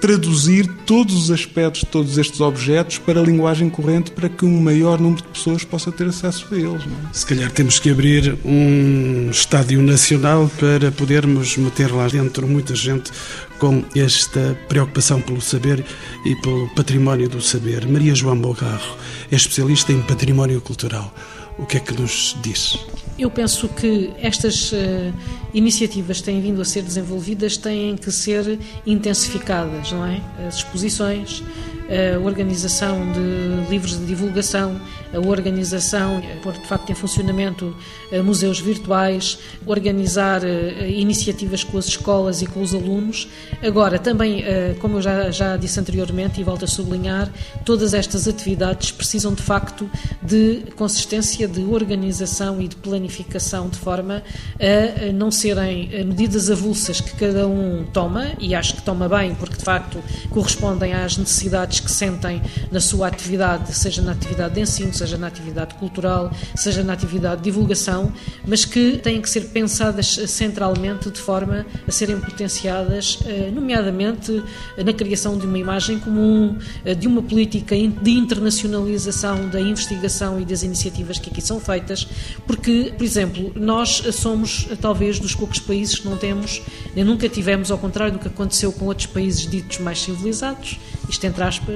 traduzir 0.00 0.66
todos 0.86 1.14
os 1.14 1.30
aspectos 1.30 1.80
de 1.80 1.86
todos 1.86 2.18
estes 2.18 2.40
objetos 2.40 2.98
para 2.98 3.20
a 3.20 3.22
linguagem 3.22 3.68
corrente 3.68 4.10
para 4.10 4.28
que 4.28 4.44
um 4.44 4.60
maior 4.60 5.00
número 5.00 5.22
de 5.22 5.28
pessoas 5.28 5.64
possa 5.64 5.90
ter 5.90 6.06
acesso 6.06 6.46
a 6.52 6.56
eles. 6.56 6.82
É? 6.82 7.12
Se 7.12 7.26
calhar 7.26 7.50
temos 7.50 7.78
que 7.78 7.90
abrir 7.90 8.36
um 8.44 9.28
estádio 9.30 9.82
nacional 9.82 10.50
para 10.58 10.92
podermos 10.92 11.56
meter 11.56 11.92
lá 11.92 12.06
dentro 12.06 12.46
muita 12.46 12.74
gente 12.74 13.10
com 13.58 13.84
esta 13.94 14.58
preocupação 14.68 15.20
pelo 15.20 15.40
saber 15.40 15.84
e 16.24 16.34
pelo 16.36 16.68
património 16.74 17.28
do 17.28 17.40
saber. 17.40 17.86
Maria 17.86 18.14
João 18.14 18.38
Bogarro 18.38 18.96
é 19.30 19.34
especialista 19.34 19.92
em 19.92 20.00
património 20.02 20.60
cultural. 20.60 21.12
O 21.58 21.66
que 21.66 21.76
é 21.76 21.80
que 21.80 21.92
nos 22.00 22.36
diz? 22.40 22.78
Eu 23.18 23.30
penso 23.30 23.68
que 23.68 24.12
estas 24.22 24.70
uh, 24.70 25.12
iniciativas 25.52 26.18
que 26.18 26.24
têm 26.24 26.40
vindo 26.40 26.62
a 26.62 26.64
ser 26.64 26.82
desenvolvidas 26.82 27.56
têm 27.56 27.96
que 27.96 28.12
ser 28.12 28.60
intensificadas, 28.86 29.90
não 29.90 30.06
é? 30.06 30.22
As 30.46 30.58
exposições, 30.58 31.42
a 31.88 32.18
organização 32.18 33.10
de 33.12 33.70
livros 33.70 33.98
de 33.98 34.04
divulgação, 34.04 34.78
a 35.12 35.18
organização, 35.18 36.22
pôr 36.42 36.52
de 36.52 36.66
facto 36.66 36.90
em 36.90 36.94
funcionamento 36.94 37.74
eh, 38.12 38.20
museus 38.20 38.60
virtuais, 38.60 39.38
organizar 39.64 40.44
eh, 40.44 40.90
iniciativas 40.90 41.64
com 41.64 41.78
as 41.78 41.86
escolas 41.86 42.42
e 42.42 42.46
com 42.46 42.60
os 42.60 42.74
alunos. 42.74 43.28
Agora, 43.62 43.98
também, 43.98 44.42
eh, 44.42 44.76
como 44.80 44.98
eu 44.98 45.02
já, 45.02 45.30
já 45.30 45.56
disse 45.56 45.80
anteriormente 45.80 46.40
e 46.40 46.44
volto 46.44 46.66
a 46.66 46.68
sublinhar, 46.68 47.30
todas 47.64 47.94
estas 47.94 48.28
atividades 48.28 48.92
precisam 48.92 49.32
de 49.32 49.42
facto 49.42 49.90
de 50.22 50.64
consistência, 50.76 51.48
de 51.48 51.64
organização 51.64 52.60
e 52.60 52.68
de 52.68 52.76
planificação, 52.76 53.68
de 53.68 53.78
forma 53.78 54.22
a 54.60 55.12
não 55.12 55.30
serem 55.30 55.88
medidas 56.04 56.50
avulsas 56.50 57.00
que 57.00 57.14
cada 57.16 57.46
um 57.46 57.84
toma, 57.92 58.32
e 58.38 58.54
acho 58.54 58.74
que 58.74 58.82
toma 58.82 59.08
bem, 59.08 59.34
porque 59.34 59.56
de 59.56 59.64
facto 59.64 60.02
correspondem 60.30 60.92
às 60.92 61.16
necessidades 61.16 61.77
que 61.80 61.90
sentem 61.90 62.42
na 62.70 62.80
sua 62.80 63.08
atividade, 63.08 63.74
seja 63.74 64.02
na 64.02 64.12
atividade 64.12 64.54
de 64.54 64.60
ensino, 64.60 64.92
seja 64.92 65.16
na 65.16 65.26
atividade 65.26 65.74
cultural, 65.74 66.30
seja 66.54 66.82
na 66.82 66.92
atividade 66.92 67.38
de 67.38 67.44
divulgação, 67.44 68.12
mas 68.46 68.64
que 68.64 68.98
têm 68.98 69.20
que 69.20 69.28
ser 69.28 69.48
pensadas 69.48 70.06
centralmente 70.28 71.10
de 71.10 71.20
forma 71.20 71.66
a 71.86 71.90
serem 71.90 72.20
potenciadas, 72.20 73.18
eh, 73.26 73.50
nomeadamente 73.52 74.42
na 74.76 74.92
criação 74.92 75.36
de 75.38 75.46
uma 75.46 75.58
imagem 75.58 75.98
comum, 75.98 76.56
eh, 76.84 76.94
de 76.94 77.06
uma 77.06 77.22
política 77.22 77.74
de 77.76 78.10
internacionalização 78.10 79.48
da 79.48 79.60
investigação 79.60 80.40
e 80.40 80.44
das 80.44 80.62
iniciativas 80.62 81.18
que 81.18 81.30
aqui 81.30 81.40
são 81.40 81.60
feitas, 81.60 82.06
porque, 82.46 82.92
por 82.96 83.04
exemplo, 83.04 83.52
nós 83.54 84.02
somos 84.12 84.68
talvez 84.80 85.18
dos 85.18 85.34
poucos 85.34 85.58
países 85.58 85.98
que 85.98 86.08
não 86.08 86.16
temos, 86.16 86.62
nem 86.94 87.04
nunca 87.04 87.28
tivemos, 87.28 87.70
ao 87.70 87.78
contrário 87.78 88.14
do 88.14 88.18
que 88.18 88.28
aconteceu 88.28 88.72
com 88.72 88.86
outros 88.86 89.06
países 89.06 89.48
ditos 89.48 89.78
mais 89.78 90.00
civilizados, 90.00 90.78
isto 91.08 91.26
entre 91.26 91.42
aspas, 91.42 91.67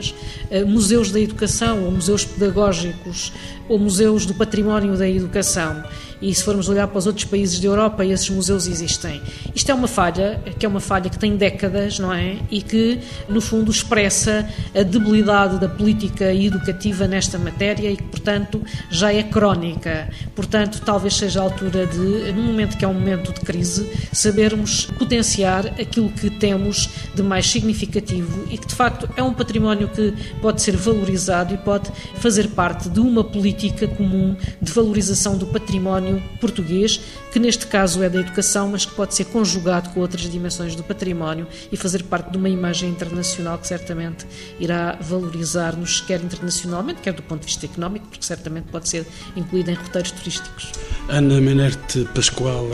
eh, 0.50 0.64
museus 0.64 1.10
da 1.10 1.20
educação 1.20 1.84
ou 1.84 1.90
museus 1.90 2.24
pedagógicos 2.24 3.32
ou 3.68 3.78
museus 3.78 4.26
do 4.26 4.34
património 4.34 4.96
da 4.96 5.08
educação. 5.08 5.82
E 6.22 6.32
se 6.32 6.44
formos 6.44 6.68
olhar 6.68 6.86
para 6.86 6.98
os 6.98 7.06
outros 7.06 7.24
países 7.24 7.58
da 7.58 7.66
Europa, 7.66 8.04
esses 8.04 8.30
museus 8.30 8.68
existem. 8.68 9.20
Isto 9.52 9.72
é 9.72 9.74
uma 9.74 9.88
falha, 9.88 10.40
que 10.56 10.64
é 10.64 10.68
uma 10.68 10.78
falha 10.78 11.10
que 11.10 11.18
tem 11.18 11.36
décadas, 11.36 11.98
não 11.98 12.12
é? 12.12 12.36
E 12.48 12.62
que, 12.62 13.00
no 13.28 13.40
fundo, 13.40 13.72
expressa 13.72 14.48
a 14.72 14.84
debilidade 14.84 15.58
da 15.58 15.68
política 15.68 16.32
educativa 16.32 17.08
nesta 17.08 17.38
matéria 17.38 17.90
e 17.90 17.96
que, 17.96 18.04
portanto, 18.04 18.62
já 18.88 19.12
é 19.12 19.24
crónica. 19.24 20.08
Portanto, 20.36 20.80
talvez 20.84 21.16
seja 21.16 21.40
a 21.40 21.42
altura 21.42 21.86
de, 21.88 22.32
num 22.32 22.44
momento 22.44 22.78
que 22.78 22.84
é 22.84 22.88
um 22.88 22.94
momento 22.94 23.32
de 23.32 23.40
crise, 23.40 23.90
sabermos 24.12 24.86
potenciar 24.98 25.66
aquilo 25.66 26.08
que 26.08 26.30
temos 26.30 26.88
de 27.16 27.22
mais 27.22 27.50
significativo 27.50 28.46
e 28.48 28.56
que, 28.56 28.66
de 28.68 28.74
facto, 28.76 29.08
é 29.16 29.22
um 29.24 29.34
património 29.34 29.88
que 29.88 30.14
pode 30.40 30.62
ser 30.62 30.76
valorizado 30.76 31.52
e 31.52 31.58
pode 31.58 31.90
fazer 32.14 32.46
parte 32.48 32.88
de 32.88 33.00
uma 33.00 33.24
política 33.24 33.88
comum 33.88 34.36
de 34.60 34.72
valorização 34.72 35.36
do 35.36 35.46
património 35.46 36.11
património 36.12 36.22
português, 36.40 37.00
que 37.32 37.38
neste 37.38 37.66
caso 37.66 38.02
é 38.02 38.08
da 38.08 38.20
educação, 38.20 38.68
mas 38.68 38.84
que 38.84 38.94
pode 38.94 39.14
ser 39.14 39.24
conjugado 39.26 39.90
com 39.90 40.00
outras 40.00 40.22
dimensões 40.22 40.74
do 40.74 40.82
património 40.82 41.46
e 41.70 41.76
fazer 41.76 42.02
parte 42.04 42.30
de 42.30 42.36
uma 42.36 42.48
imagem 42.48 42.90
internacional 42.90 43.58
que 43.58 43.66
certamente 43.66 44.26
irá 44.58 44.98
valorizar-nos, 45.00 46.00
quer 46.00 46.20
internacionalmente, 46.20 47.00
quer 47.00 47.12
do 47.12 47.22
ponto 47.22 47.40
de 47.40 47.46
vista 47.46 47.66
económico, 47.66 48.06
porque 48.08 48.24
certamente 48.24 48.66
pode 48.70 48.88
ser 48.88 49.06
incluída 49.36 49.70
em 49.70 49.74
roteiros 49.74 50.10
turísticos. 50.10 50.72
Ana 51.08 51.40
Menerte 51.40 52.06
Pascoal 52.14 52.68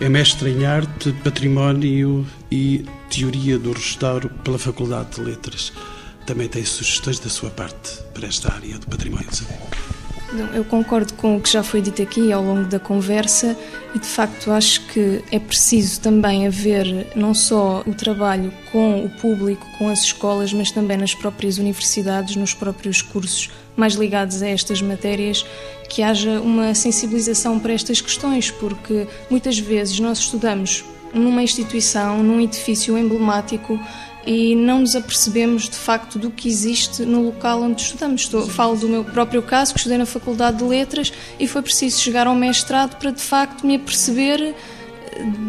é 0.00 0.08
mestre 0.08 0.50
em 0.50 0.64
arte, 0.64 1.12
património 1.24 2.26
e 2.50 2.84
teoria 3.10 3.58
do 3.58 3.72
restauro 3.72 4.30
pela 4.44 4.58
Faculdade 4.58 5.16
de 5.16 5.20
Letras. 5.22 5.72
Também 6.24 6.46
tem 6.46 6.64
sugestões 6.64 7.18
da 7.18 7.30
sua 7.30 7.50
parte 7.50 8.00
para 8.12 8.26
esta 8.26 8.52
área 8.52 8.78
do 8.78 8.86
património. 8.86 9.28
Eu 10.54 10.62
concordo 10.62 11.14
com 11.14 11.36
o 11.36 11.40
que 11.40 11.50
já 11.50 11.62
foi 11.62 11.80
dito 11.80 12.02
aqui 12.02 12.30
ao 12.30 12.42
longo 12.42 12.68
da 12.68 12.78
conversa 12.78 13.56
e 13.94 13.98
de 13.98 14.06
facto 14.06 14.50
acho 14.50 14.86
que 14.88 15.24
é 15.32 15.38
preciso 15.38 16.02
também 16.02 16.46
haver 16.46 17.06
não 17.16 17.32
só 17.32 17.82
o 17.86 17.94
trabalho 17.94 18.52
com 18.70 19.04
o 19.06 19.08
público, 19.08 19.66
com 19.78 19.88
as 19.88 20.00
escolas, 20.02 20.52
mas 20.52 20.70
também 20.70 20.98
nas 20.98 21.14
próprias 21.14 21.56
universidades, 21.56 22.36
nos 22.36 22.52
próprios 22.52 23.00
cursos 23.00 23.50
mais 23.74 23.94
ligados 23.94 24.42
a 24.42 24.48
estas 24.48 24.82
matérias, 24.82 25.46
que 25.88 26.02
haja 26.02 26.40
uma 26.40 26.74
sensibilização 26.74 27.58
para 27.58 27.72
estas 27.72 28.02
questões, 28.02 28.50
porque 28.50 29.06
muitas 29.30 29.58
vezes 29.58 29.98
nós 29.98 30.18
estudamos 30.18 30.84
numa 31.14 31.42
instituição, 31.42 32.22
num 32.22 32.38
edifício 32.38 32.98
emblemático 32.98 33.78
e 34.28 34.54
não 34.54 34.80
nos 34.80 34.94
apercebemos 34.94 35.70
de 35.70 35.76
facto 35.76 36.18
do 36.18 36.30
que 36.30 36.46
existe 36.48 37.02
no 37.02 37.22
local 37.22 37.62
onde 37.62 37.80
estudamos. 37.80 38.20
Estou, 38.20 38.46
falo 38.46 38.76
do 38.76 38.86
meu 38.86 39.02
próprio 39.02 39.40
caso, 39.40 39.72
que 39.72 39.80
estudei 39.80 39.96
na 39.96 40.04
Faculdade 40.04 40.58
de 40.58 40.64
Letras 40.64 41.10
e 41.40 41.48
foi 41.48 41.62
preciso 41.62 41.98
chegar 41.98 42.26
ao 42.26 42.34
mestrado 42.34 42.98
para 42.98 43.10
de 43.10 43.22
facto 43.22 43.66
me 43.66 43.76
aperceber 43.76 44.54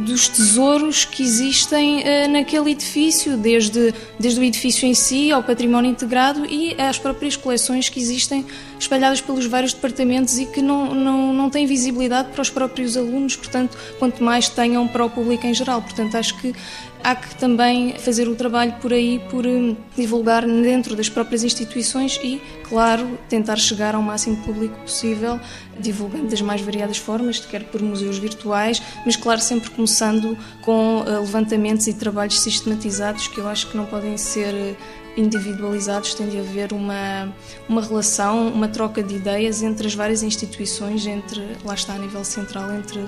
dos 0.05 0.30
tesouros 0.30 1.05
que 1.05 1.21
existem 1.21 1.99
uh, 1.99 2.30
naquele 2.32 2.71
edifício, 2.71 3.38
desde, 3.38 3.93
desde 4.17 4.39
o 4.39 4.43
edifício 4.43 4.88
em 4.88 4.93
si 4.93 5.32
ao 5.32 5.43
património 5.43 5.91
integrado 5.91 6.45
e 6.45 6.73
às 6.80 6.97
próprias 6.97 7.36
coleções 7.36 7.89
que 7.89 7.99
existem 7.99 8.45
espalhadas 8.80 9.21
pelos 9.21 9.45
vários 9.45 9.73
departamentos 9.73 10.39
e 10.39 10.45
que 10.45 10.61
não, 10.61 10.95
não, 10.95 11.34
não 11.34 11.49
têm 11.49 11.67
visibilidade 11.67 12.30
para 12.30 12.41
os 12.41 12.49
próprios 12.49 12.95
alunos, 12.95 13.36
portanto, 13.36 13.77
quanto 13.99 14.23
mais 14.23 14.49
tenham 14.49 14.88
para 14.88 15.05
o 15.05 15.09
público 15.09 15.45
em 15.45 15.53
geral. 15.53 15.82
Portanto, 15.82 16.15
acho 16.15 16.36
que 16.39 16.55
há 17.04 17.16
que 17.16 17.36
também 17.36 17.97
fazer 17.97 18.28
o 18.28 18.36
trabalho 18.36 18.74
por 18.82 18.91
aí, 18.93 19.20
por 19.30 19.45
hum, 19.45 19.76
divulgar 19.95 20.45
dentro 20.45 20.95
das 20.95 21.10
próprias 21.10 21.43
instituições 21.43 22.20
e, 22.24 22.41
claro, 22.68 23.18
tentar 23.28 23.56
chegar 23.58 23.95
ao 23.95 24.02
máximo 24.02 24.38
público 24.38 24.78
possível, 24.80 25.39
divulgando 25.80 26.28
das 26.28 26.41
mais 26.41 26.62
variadas 26.62 26.97
formas, 26.97 27.39
quer 27.39 27.64
por 27.66 27.82
museus 27.82 28.18
virtuais, 28.18 28.82
mas, 29.06 29.16
claro, 29.16 29.39
sempre 29.39 29.70
começando 29.70 30.38
com 30.62 31.04
eh, 31.08 31.20
levantamentos 31.20 31.88
e 31.88 31.93
trabalhos 31.93 32.39
sistematizados 32.41 33.28
que 33.28 33.38
eu 33.38 33.47
acho 33.47 33.70
que 33.70 33.78
não 33.78 33.86
podem 33.86 34.18
ser 34.18 34.54
eh, 34.54 34.76
individualizados, 35.18 36.14
tem 36.14 36.30
de 36.30 36.39
haver 36.39 36.74
uma, 36.74 37.34
uma 37.68 37.82
relação, 37.82 38.47
uma 38.47 38.68
troca 38.68 39.02
de 39.02 39.16
ideias 39.16 39.64
entre 39.64 39.88
as 39.88 39.95
várias 39.95 40.24
instituições, 40.24 41.06
entre, 41.06 41.41
lá 41.66 41.74
está, 41.74 41.93
a 41.93 41.97
nível 41.97 42.24
central, 42.24 42.74
entre 42.74 43.08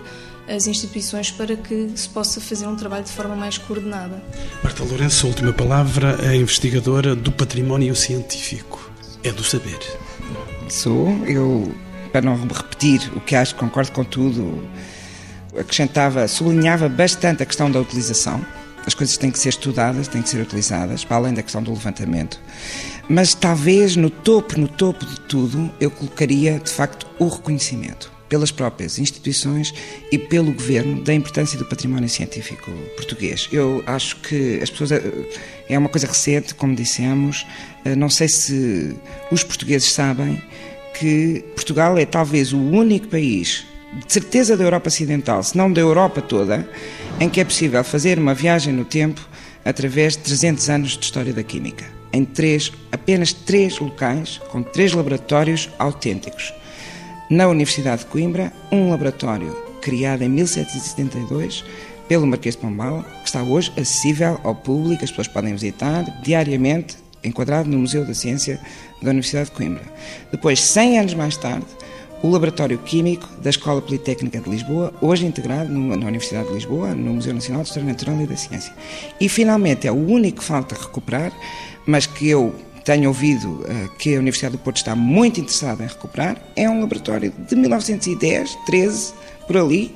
as 0.52 0.68
instituições 0.68 1.32
para 1.32 1.56
que 1.56 1.92
se 1.96 2.10
possa 2.10 2.42
fazer 2.42 2.68
um 2.68 2.76
trabalho 2.76 3.04
de 3.04 3.12
forma 3.12 3.36
mais 3.36 3.58
coordenada. 3.58 4.22
Marta 4.64 4.84
Lourenço, 4.84 5.28
última 5.28 5.54
palavra, 5.54 6.18
é 6.24 6.36
investigadora 6.36 7.16
do 7.16 7.32
património 7.32 7.96
científico. 7.96 8.92
É 9.24 9.32
do 9.32 9.44
saber. 9.44 9.80
Sou. 10.70 11.10
Eu, 11.26 11.74
para 12.12 12.22
não 12.22 12.36
repetir 12.36 13.02
o 13.16 13.22
que 13.22 13.36
acho, 13.36 13.56
concordo 13.56 13.92
com 13.92 14.04
tudo, 14.04 14.68
acrescentava, 15.58 16.28
sublinhava 16.28 16.90
bastante 16.90 17.44
a 17.44 17.46
questão 17.46 17.72
da 17.72 17.80
utilização. 17.80 18.44
As 18.86 18.96
coisas 18.96 19.16
têm 19.16 19.30
que 19.30 19.38
ser 19.38 19.50
estudadas, 19.50 20.08
têm 20.08 20.24
que 20.24 20.30
ser 20.30 20.42
utilizadas, 20.42 21.06
para 21.06 21.18
além 21.18 21.34
da 21.36 21.44
questão 21.44 21.62
do 21.62 21.72
levantamento. 21.72 22.40
Mas 23.08 23.36
talvez 23.36 23.96
no 23.96 24.10
topo, 24.10 24.60
no 24.60 24.68
topo 24.68 25.06
de 25.06 25.20
tudo, 25.22 25.72
eu 25.80 25.92
colocaria 25.92 26.60
de 26.60 26.72
facto 26.72 27.06
o 27.20 27.28
reconhecimento 27.28 28.12
pelas 28.32 28.50
próprias 28.50 28.98
instituições 28.98 29.74
e 30.10 30.18
pelo 30.18 30.54
governo 30.54 31.04
da 31.04 31.14
importância 31.14 31.60
do 31.60 31.66
património 31.66 32.08
científico 32.08 32.72
português. 32.96 33.50
Eu 33.52 33.84
acho 33.86 34.16
que 34.22 34.58
as 34.64 34.70
pessoas. 34.70 34.92
É 35.68 35.78
uma 35.78 35.90
coisa 35.90 36.08
recente, 36.08 36.56
como 36.56 36.74
dissemos, 36.74 37.46
eh, 37.84 37.96
não 37.96 38.10
sei 38.10 38.30
se 38.30 38.96
os 39.30 39.44
portugueses 39.44 39.92
sabem 39.92 40.42
que 40.98 41.44
Portugal 41.56 41.98
é 41.98 42.06
talvez 42.06 42.54
o 42.54 42.58
único 42.58 43.08
país, 43.08 43.66
de 44.06 44.12
certeza 44.12 44.56
da 44.56 44.64
Europa 44.64 44.88
Ocidental, 44.88 45.44
se 45.44 45.58
não 45.58 45.72
da 45.72 45.82
Europa 45.82 46.22
toda, 46.22 46.70
em 47.20 47.30
que 47.30 47.42
é 47.42 47.46
possível 47.46 47.84
fazer 47.84 48.18
uma 48.18 48.34
viagem 48.34 48.74
no 48.74 48.86
tempo 48.86 49.22
através 49.66 50.14
de 50.14 50.20
300 50.24 50.70
anos 50.70 50.98
de 50.98 51.04
história 51.04 51.34
da 51.34 51.44
química. 51.44 51.86
Em 52.14 52.24
três, 52.26 52.72
apenas 52.92 53.34
três 53.34 53.78
locais, 53.80 54.40
com 54.50 54.64
três 54.64 54.94
laboratórios 54.94 55.70
autênticos 55.80 56.54
na 57.32 57.48
Universidade 57.48 58.02
de 58.02 58.08
Coimbra, 58.08 58.52
um 58.70 58.90
laboratório 58.90 59.56
criado 59.82 60.22
em 60.22 60.28
1772 60.28 61.64
pelo 62.06 62.28
Marquês 62.28 62.58
de 62.58 62.62
Pombal, 62.62 63.06
que 63.22 63.28
está 63.28 63.42
hoje 63.42 63.72
acessível 63.78 64.38
ao 64.44 64.54
público, 64.54 65.02
as 65.02 65.10
pessoas 65.10 65.30
podem 65.30 65.54
visitar 65.54 66.04
diariamente, 66.22 66.98
enquadrado 67.24 67.70
no 67.70 67.80
Museu 67.80 68.06
da 68.06 68.14
Ciência 68.14 68.60
da 69.02 69.12
Universidade 69.12 69.50
de 69.50 69.56
Coimbra. 69.56 69.84
Depois, 70.30 70.60
100 70.60 71.00
anos 71.00 71.14
mais 71.14 71.38
tarde, 71.38 71.66
o 72.22 72.30
Laboratório 72.30 72.78
Químico 72.80 73.26
da 73.42 73.50
Escola 73.50 73.82
Politécnica 73.82 74.42
de 74.42 74.50
Lisboa, 74.50 74.94
hoje 75.02 75.26
integrado 75.26 75.72
na 75.72 76.08
Universidade 76.08 76.50
de 76.50 76.56
Lisboa, 76.56 76.94
no 76.94 77.14
Museu 77.14 77.34
Nacional 77.34 77.62
de 77.62 77.70
História 77.70 77.88
Natural 77.88 78.22
e 78.22 78.28
da 78.28 78.36
Ciência. 78.36 78.74
E, 79.22 79.30
finalmente, 79.30 79.88
é 79.88 79.92
o 79.92 79.96
único 79.96 80.40
que 80.40 80.44
falta 80.44 80.76
recuperar, 80.76 81.32
mas 81.86 82.06
que 82.06 82.28
eu 82.28 82.54
tenho 82.84 83.10
ouvido 83.10 83.62
uh, 83.62 83.90
que 83.98 84.16
a 84.16 84.20
Universidade 84.20 84.58
do 84.58 84.60
Porto 84.60 84.78
está 84.78 84.96
muito 84.96 85.40
interessada 85.40 85.84
em 85.84 85.88
recuperar, 85.88 86.38
é 86.56 86.70
um 86.70 86.80
laboratório 86.82 87.34
de 87.48 87.56
1910, 87.56 88.58
13, 88.66 89.14
por 89.46 89.58
ali, 89.58 89.96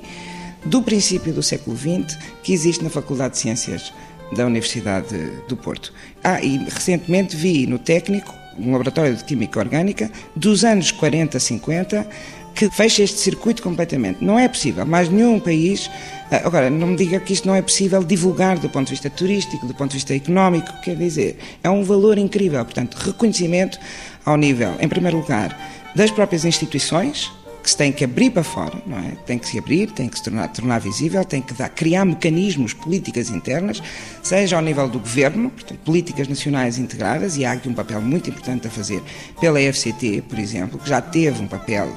do 0.66 0.82
princípio 0.82 1.34
do 1.34 1.44
século 1.44 1.78
XX, 1.78 2.18
que 2.44 2.54
existe 2.54 2.84
na 2.84 2.90
Faculdade 2.90 3.34
de 3.34 3.40
Ciências 3.40 3.94
da 4.36 4.46
Universidade 4.46 5.16
do 5.48 5.56
Porto. 5.56 5.94
Ah, 6.24 6.42
e 6.42 6.58
recentemente 6.58 7.36
vi 7.36 7.68
no 7.68 7.78
técnico 7.78 8.34
um 8.58 8.72
laboratório 8.72 9.16
de 9.16 9.24
química 9.24 9.60
orgânica 9.60 10.10
dos 10.36 10.64
anos 10.64 10.92
40, 10.92 11.40
50, 11.40 12.08
que 12.56 12.70
fecha 12.70 13.04
este 13.04 13.20
circuito 13.20 13.62
completamente. 13.62 14.24
Não 14.24 14.40
é 14.40 14.48
possível, 14.48 14.86
mais 14.86 15.10
nenhum 15.10 15.40
país. 15.40 15.90
Ah, 16.36 16.42
agora, 16.44 16.70
não 16.70 16.88
me 16.88 16.96
diga 16.98 17.18
que 17.22 17.32
isto 17.32 17.48
não 17.48 17.56
é 17.56 17.62
possível 17.62 18.04
divulgar 18.04 18.60
do 18.60 18.70
ponto 18.70 18.88
de 18.88 18.92
vista 18.92 19.10
turístico, 19.10 19.66
do 19.66 19.74
ponto 19.74 19.92
de 19.92 19.98
vista 19.98 20.14
económico, 20.14 20.70
quer 20.82 20.96
dizer, 20.98 21.38
é 21.64 21.70
um 21.70 21.82
valor 21.82 22.18
incrível. 22.18 22.64
Portanto, 22.66 22.96
reconhecimento 22.96 23.80
ao 24.26 24.36
nível, 24.36 24.74
em 24.82 24.88
primeiro 24.90 25.18
lugar, 25.18 25.58
das 25.96 26.12
próprias 26.12 26.44
instituições, 26.44 27.32
que 27.64 27.70
se 27.70 27.78
tem 27.78 27.90
que 27.90 28.04
abrir 28.04 28.32
para 28.32 28.44
fora, 28.44 28.76
não 28.86 28.98
é? 28.98 29.14
Tem 29.26 29.40
que 29.40 29.48
se 29.48 29.58
abrir, 29.58 29.90
tem 29.92 30.10
que 30.10 30.18
se 30.18 30.24
tornar, 30.26 30.50
tornar 30.50 30.80
visível, 30.80 31.24
tem 31.24 31.42
que 31.42 31.54
dar, 31.54 31.70
criar 31.70 32.04
mecanismos, 32.04 32.74
políticas 32.74 33.30
internas, 33.30 33.82
seja 34.22 34.58
ao 34.58 34.62
nível 34.62 34.90
do 34.90 35.00
governo, 35.00 35.50
portanto, 35.50 35.80
políticas 35.86 36.28
nacionais 36.28 36.78
integradas, 36.78 37.38
e 37.38 37.46
há 37.46 37.54
aqui 37.54 37.70
um 37.70 37.74
papel 37.74 38.02
muito 38.02 38.30
importante 38.30 38.68
a 38.68 38.70
fazer 38.70 39.02
pela 39.40 39.58
FCT, 39.60 40.24
por 40.28 40.38
exemplo, 40.38 40.78
que 40.78 40.90
já 40.90 41.00
teve 41.00 41.42
um 41.42 41.48
papel 41.48 41.90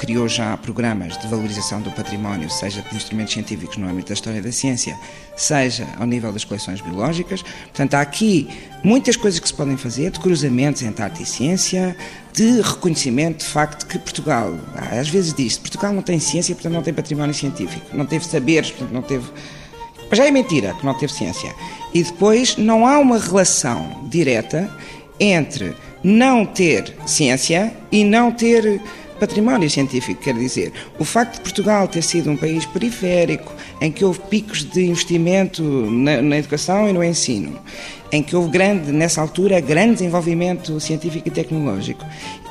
criou 0.00 0.26
já 0.26 0.56
programas 0.56 1.18
de 1.18 1.28
valorização 1.28 1.82
do 1.82 1.90
património, 1.90 2.48
seja 2.48 2.80
de 2.80 2.96
instrumentos 2.96 3.34
científicos 3.34 3.76
no 3.76 3.86
âmbito 3.86 4.08
da 4.08 4.14
história 4.14 4.40
da 4.40 4.50
ciência, 4.50 4.98
seja 5.36 5.86
ao 5.98 6.06
nível 6.06 6.32
das 6.32 6.42
coleções 6.42 6.80
biológicas. 6.80 7.42
Portanto, 7.42 7.94
há 7.94 8.00
aqui 8.00 8.48
muitas 8.82 9.14
coisas 9.14 9.38
que 9.38 9.46
se 9.46 9.52
podem 9.52 9.76
fazer, 9.76 10.10
de 10.10 10.18
cruzamentos 10.18 10.82
entre 10.82 11.04
arte 11.04 11.22
e 11.22 11.26
ciência, 11.26 11.94
de 12.32 12.62
reconhecimento 12.62 13.40
de 13.40 13.44
facto 13.44 13.86
que 13.86 13.98
Portugal, 13.98 14.58
às 14.98 15.10
vezes 15.10 15.34
diz 15.34 15.58
Portugal 15.58 15.92
não 15.92 16.02
tem 16.02 16.18
ciência, 16.18 16.54
portanto 16.54 16.72
não 16.72 16.82
tem 16.82 16.94
património 16.94 17.34
científico, 17.34 17.94
não 17.94 18.06
teve 18.06 18.24
saberes, 18.24 18.70
portanto 18.70 18.92
não 18.92 19.02
teve. 19.02 19.28
Mas 20.08 20.18
já 20.18 20.24
é 20.24 20.30
mentira 20.30 20.72
que 20.72 20.86
não 20.86 20.94
teve 20.94 21.12
ciência. 21.12 21.54
E 21.92 22.02
depois 22.02 22.56
não 22.56 22.86
há 22.86 22.98
uma 22.98 23.18
relação 23.18 24.08
direta 24.08 24.74
entre 25.20 25.76
não 26.02 26.46
ter 26.46 26.96
ciência 27.04 27.70
e 27.92 28.02
não 28.02 28.32
ter 28.32 28.80
património 29.20 29.68
científico, 29.68 30.22
quer 30.22 30.34
dizer, 30.34 30.72
o 30.98 31.04
facto 31.04 31.34
de 31.34 31.40
Portugal 31.42 31.86
ter 31.86 32.02
sido 32.02 32.30
um 32.30 32.36
país 32.36 32.64
periférico, 32.64 33.52
em 33.80 33.92
que 33.92 34.02
houve 34.02 34.18
picos 34.30 34.64
de 34.64 34.86
investimento 34.86 35.62
na, 35.62 36.22
na 36.22 36.38
educação 36.38 36.88
e 36.88 36.92
no 36.92 37.04
ensino, 37.04 37.60
em 38.10 38.22
que 38.22 38.34
houve 38.34 38.50
grande, 38.50 38.90
nessa 38.90 39.20
altura, 39.20 39.60
grande 39.60 39.96
desenvolvimento 39.96 40.80
científico 40.80 41.28
e 41.28 41.30
tecnológico, 41.30 42.04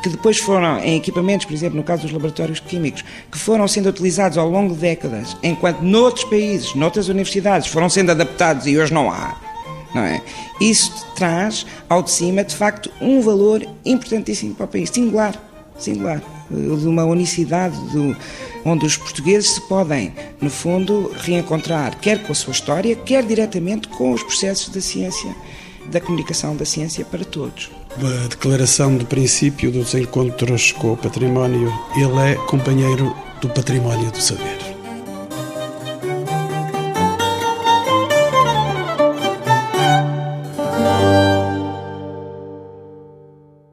que 0.03 0.09
depois 0.09 0.38
foram 0.38 0.80
em 0.80 0.95
equipamentos, 0.95 1.45
por 1.45 1.53
exemplo, 1.53 1.76
no 1.76 1.84
caso 1.84 2.03
dos 2.03 2.11
laboratórios 2.11 2.59
químicos, 2.59 3.03
que 3.32 3.38
foram 3.38 3.67
sendo 3.67 3.89
utilizados 3.89 4.38
ao 4.38 4.47
longo 4.47 4.76
de 4.76 4.80
décadas, 4.80 5.36
enquanto 5.41 5.82
noutros 5.82 6.24
países, 6.26 6.76
noutras 6.76 7.09
universidades, 7.09 7.67
foram 7.67 7.89
sendo 7.89 8.11
adaptados 8.11 8.67
e 8.67 8.78
hoje 8.78 8.93
não 8.93 9.11
há. 9.11 9.36
Não 9.93 10.03
é? 10.03 10.22
Isso 10.61 11.07
traz 11.15 11.65
ao 11.89 12.03
de 12.03 12.11
cima, 12.11 12.43
de 12.43 12.55
facto, 12.55 12.91
um 13.01 13.22
valor 13.22 13.65
importantíssimo 13.84 14.53
para 14.53 14.65
o 14.65 14.67
país, 14.67 14.91
singular, 14.91 15.34
singular 15.80 16.22
de 16.50 16.88
uma 16.88 17.06
unicidade 17.06 17.78
do, 17.91 18.16
onde 18.66 18.86
os 18.86 18.97
portugueses 18.97 19.52
se 19.52 19.62
podem, 19.62 20.14
no 20.41 20.50
fundo, 20.50 21.12
reencontrar, 21.22 22.00
quer 22.00 22.24
com 22.24 22.32
a 22.32 22.36
sua 22.36 22.52
história, 22.52 22.95
quer 22.95 23.24
diretamente 23.26 23.88
com 23.88 24.12
os 24.12 24.24
processos 24.24 24.70
da 24.70 24.82
ciência, 24.82 25.36
da 25.91 26.00
comunicação 26.00 26.56
da 26.56 26.66
ciência 26.66 27.06
para 27.06 27.24
todos. 27.24 27.70
A 27.97 28.28
declaração 28.28 28.97
de 28.97 29.06
princípio 29.06 29.72
dos 29.72 29.93
encontros 29.93 30.72
com 30.72 30.93
o 30.93 30.97
património, 30.97 31.74
ele 31.95 32.32
é 32.32 32.36
companheiro 32.47 33.16
do 33.41 33.50
património 33.50 34.12
do 34.12 34.22
saber. 34.22 34.68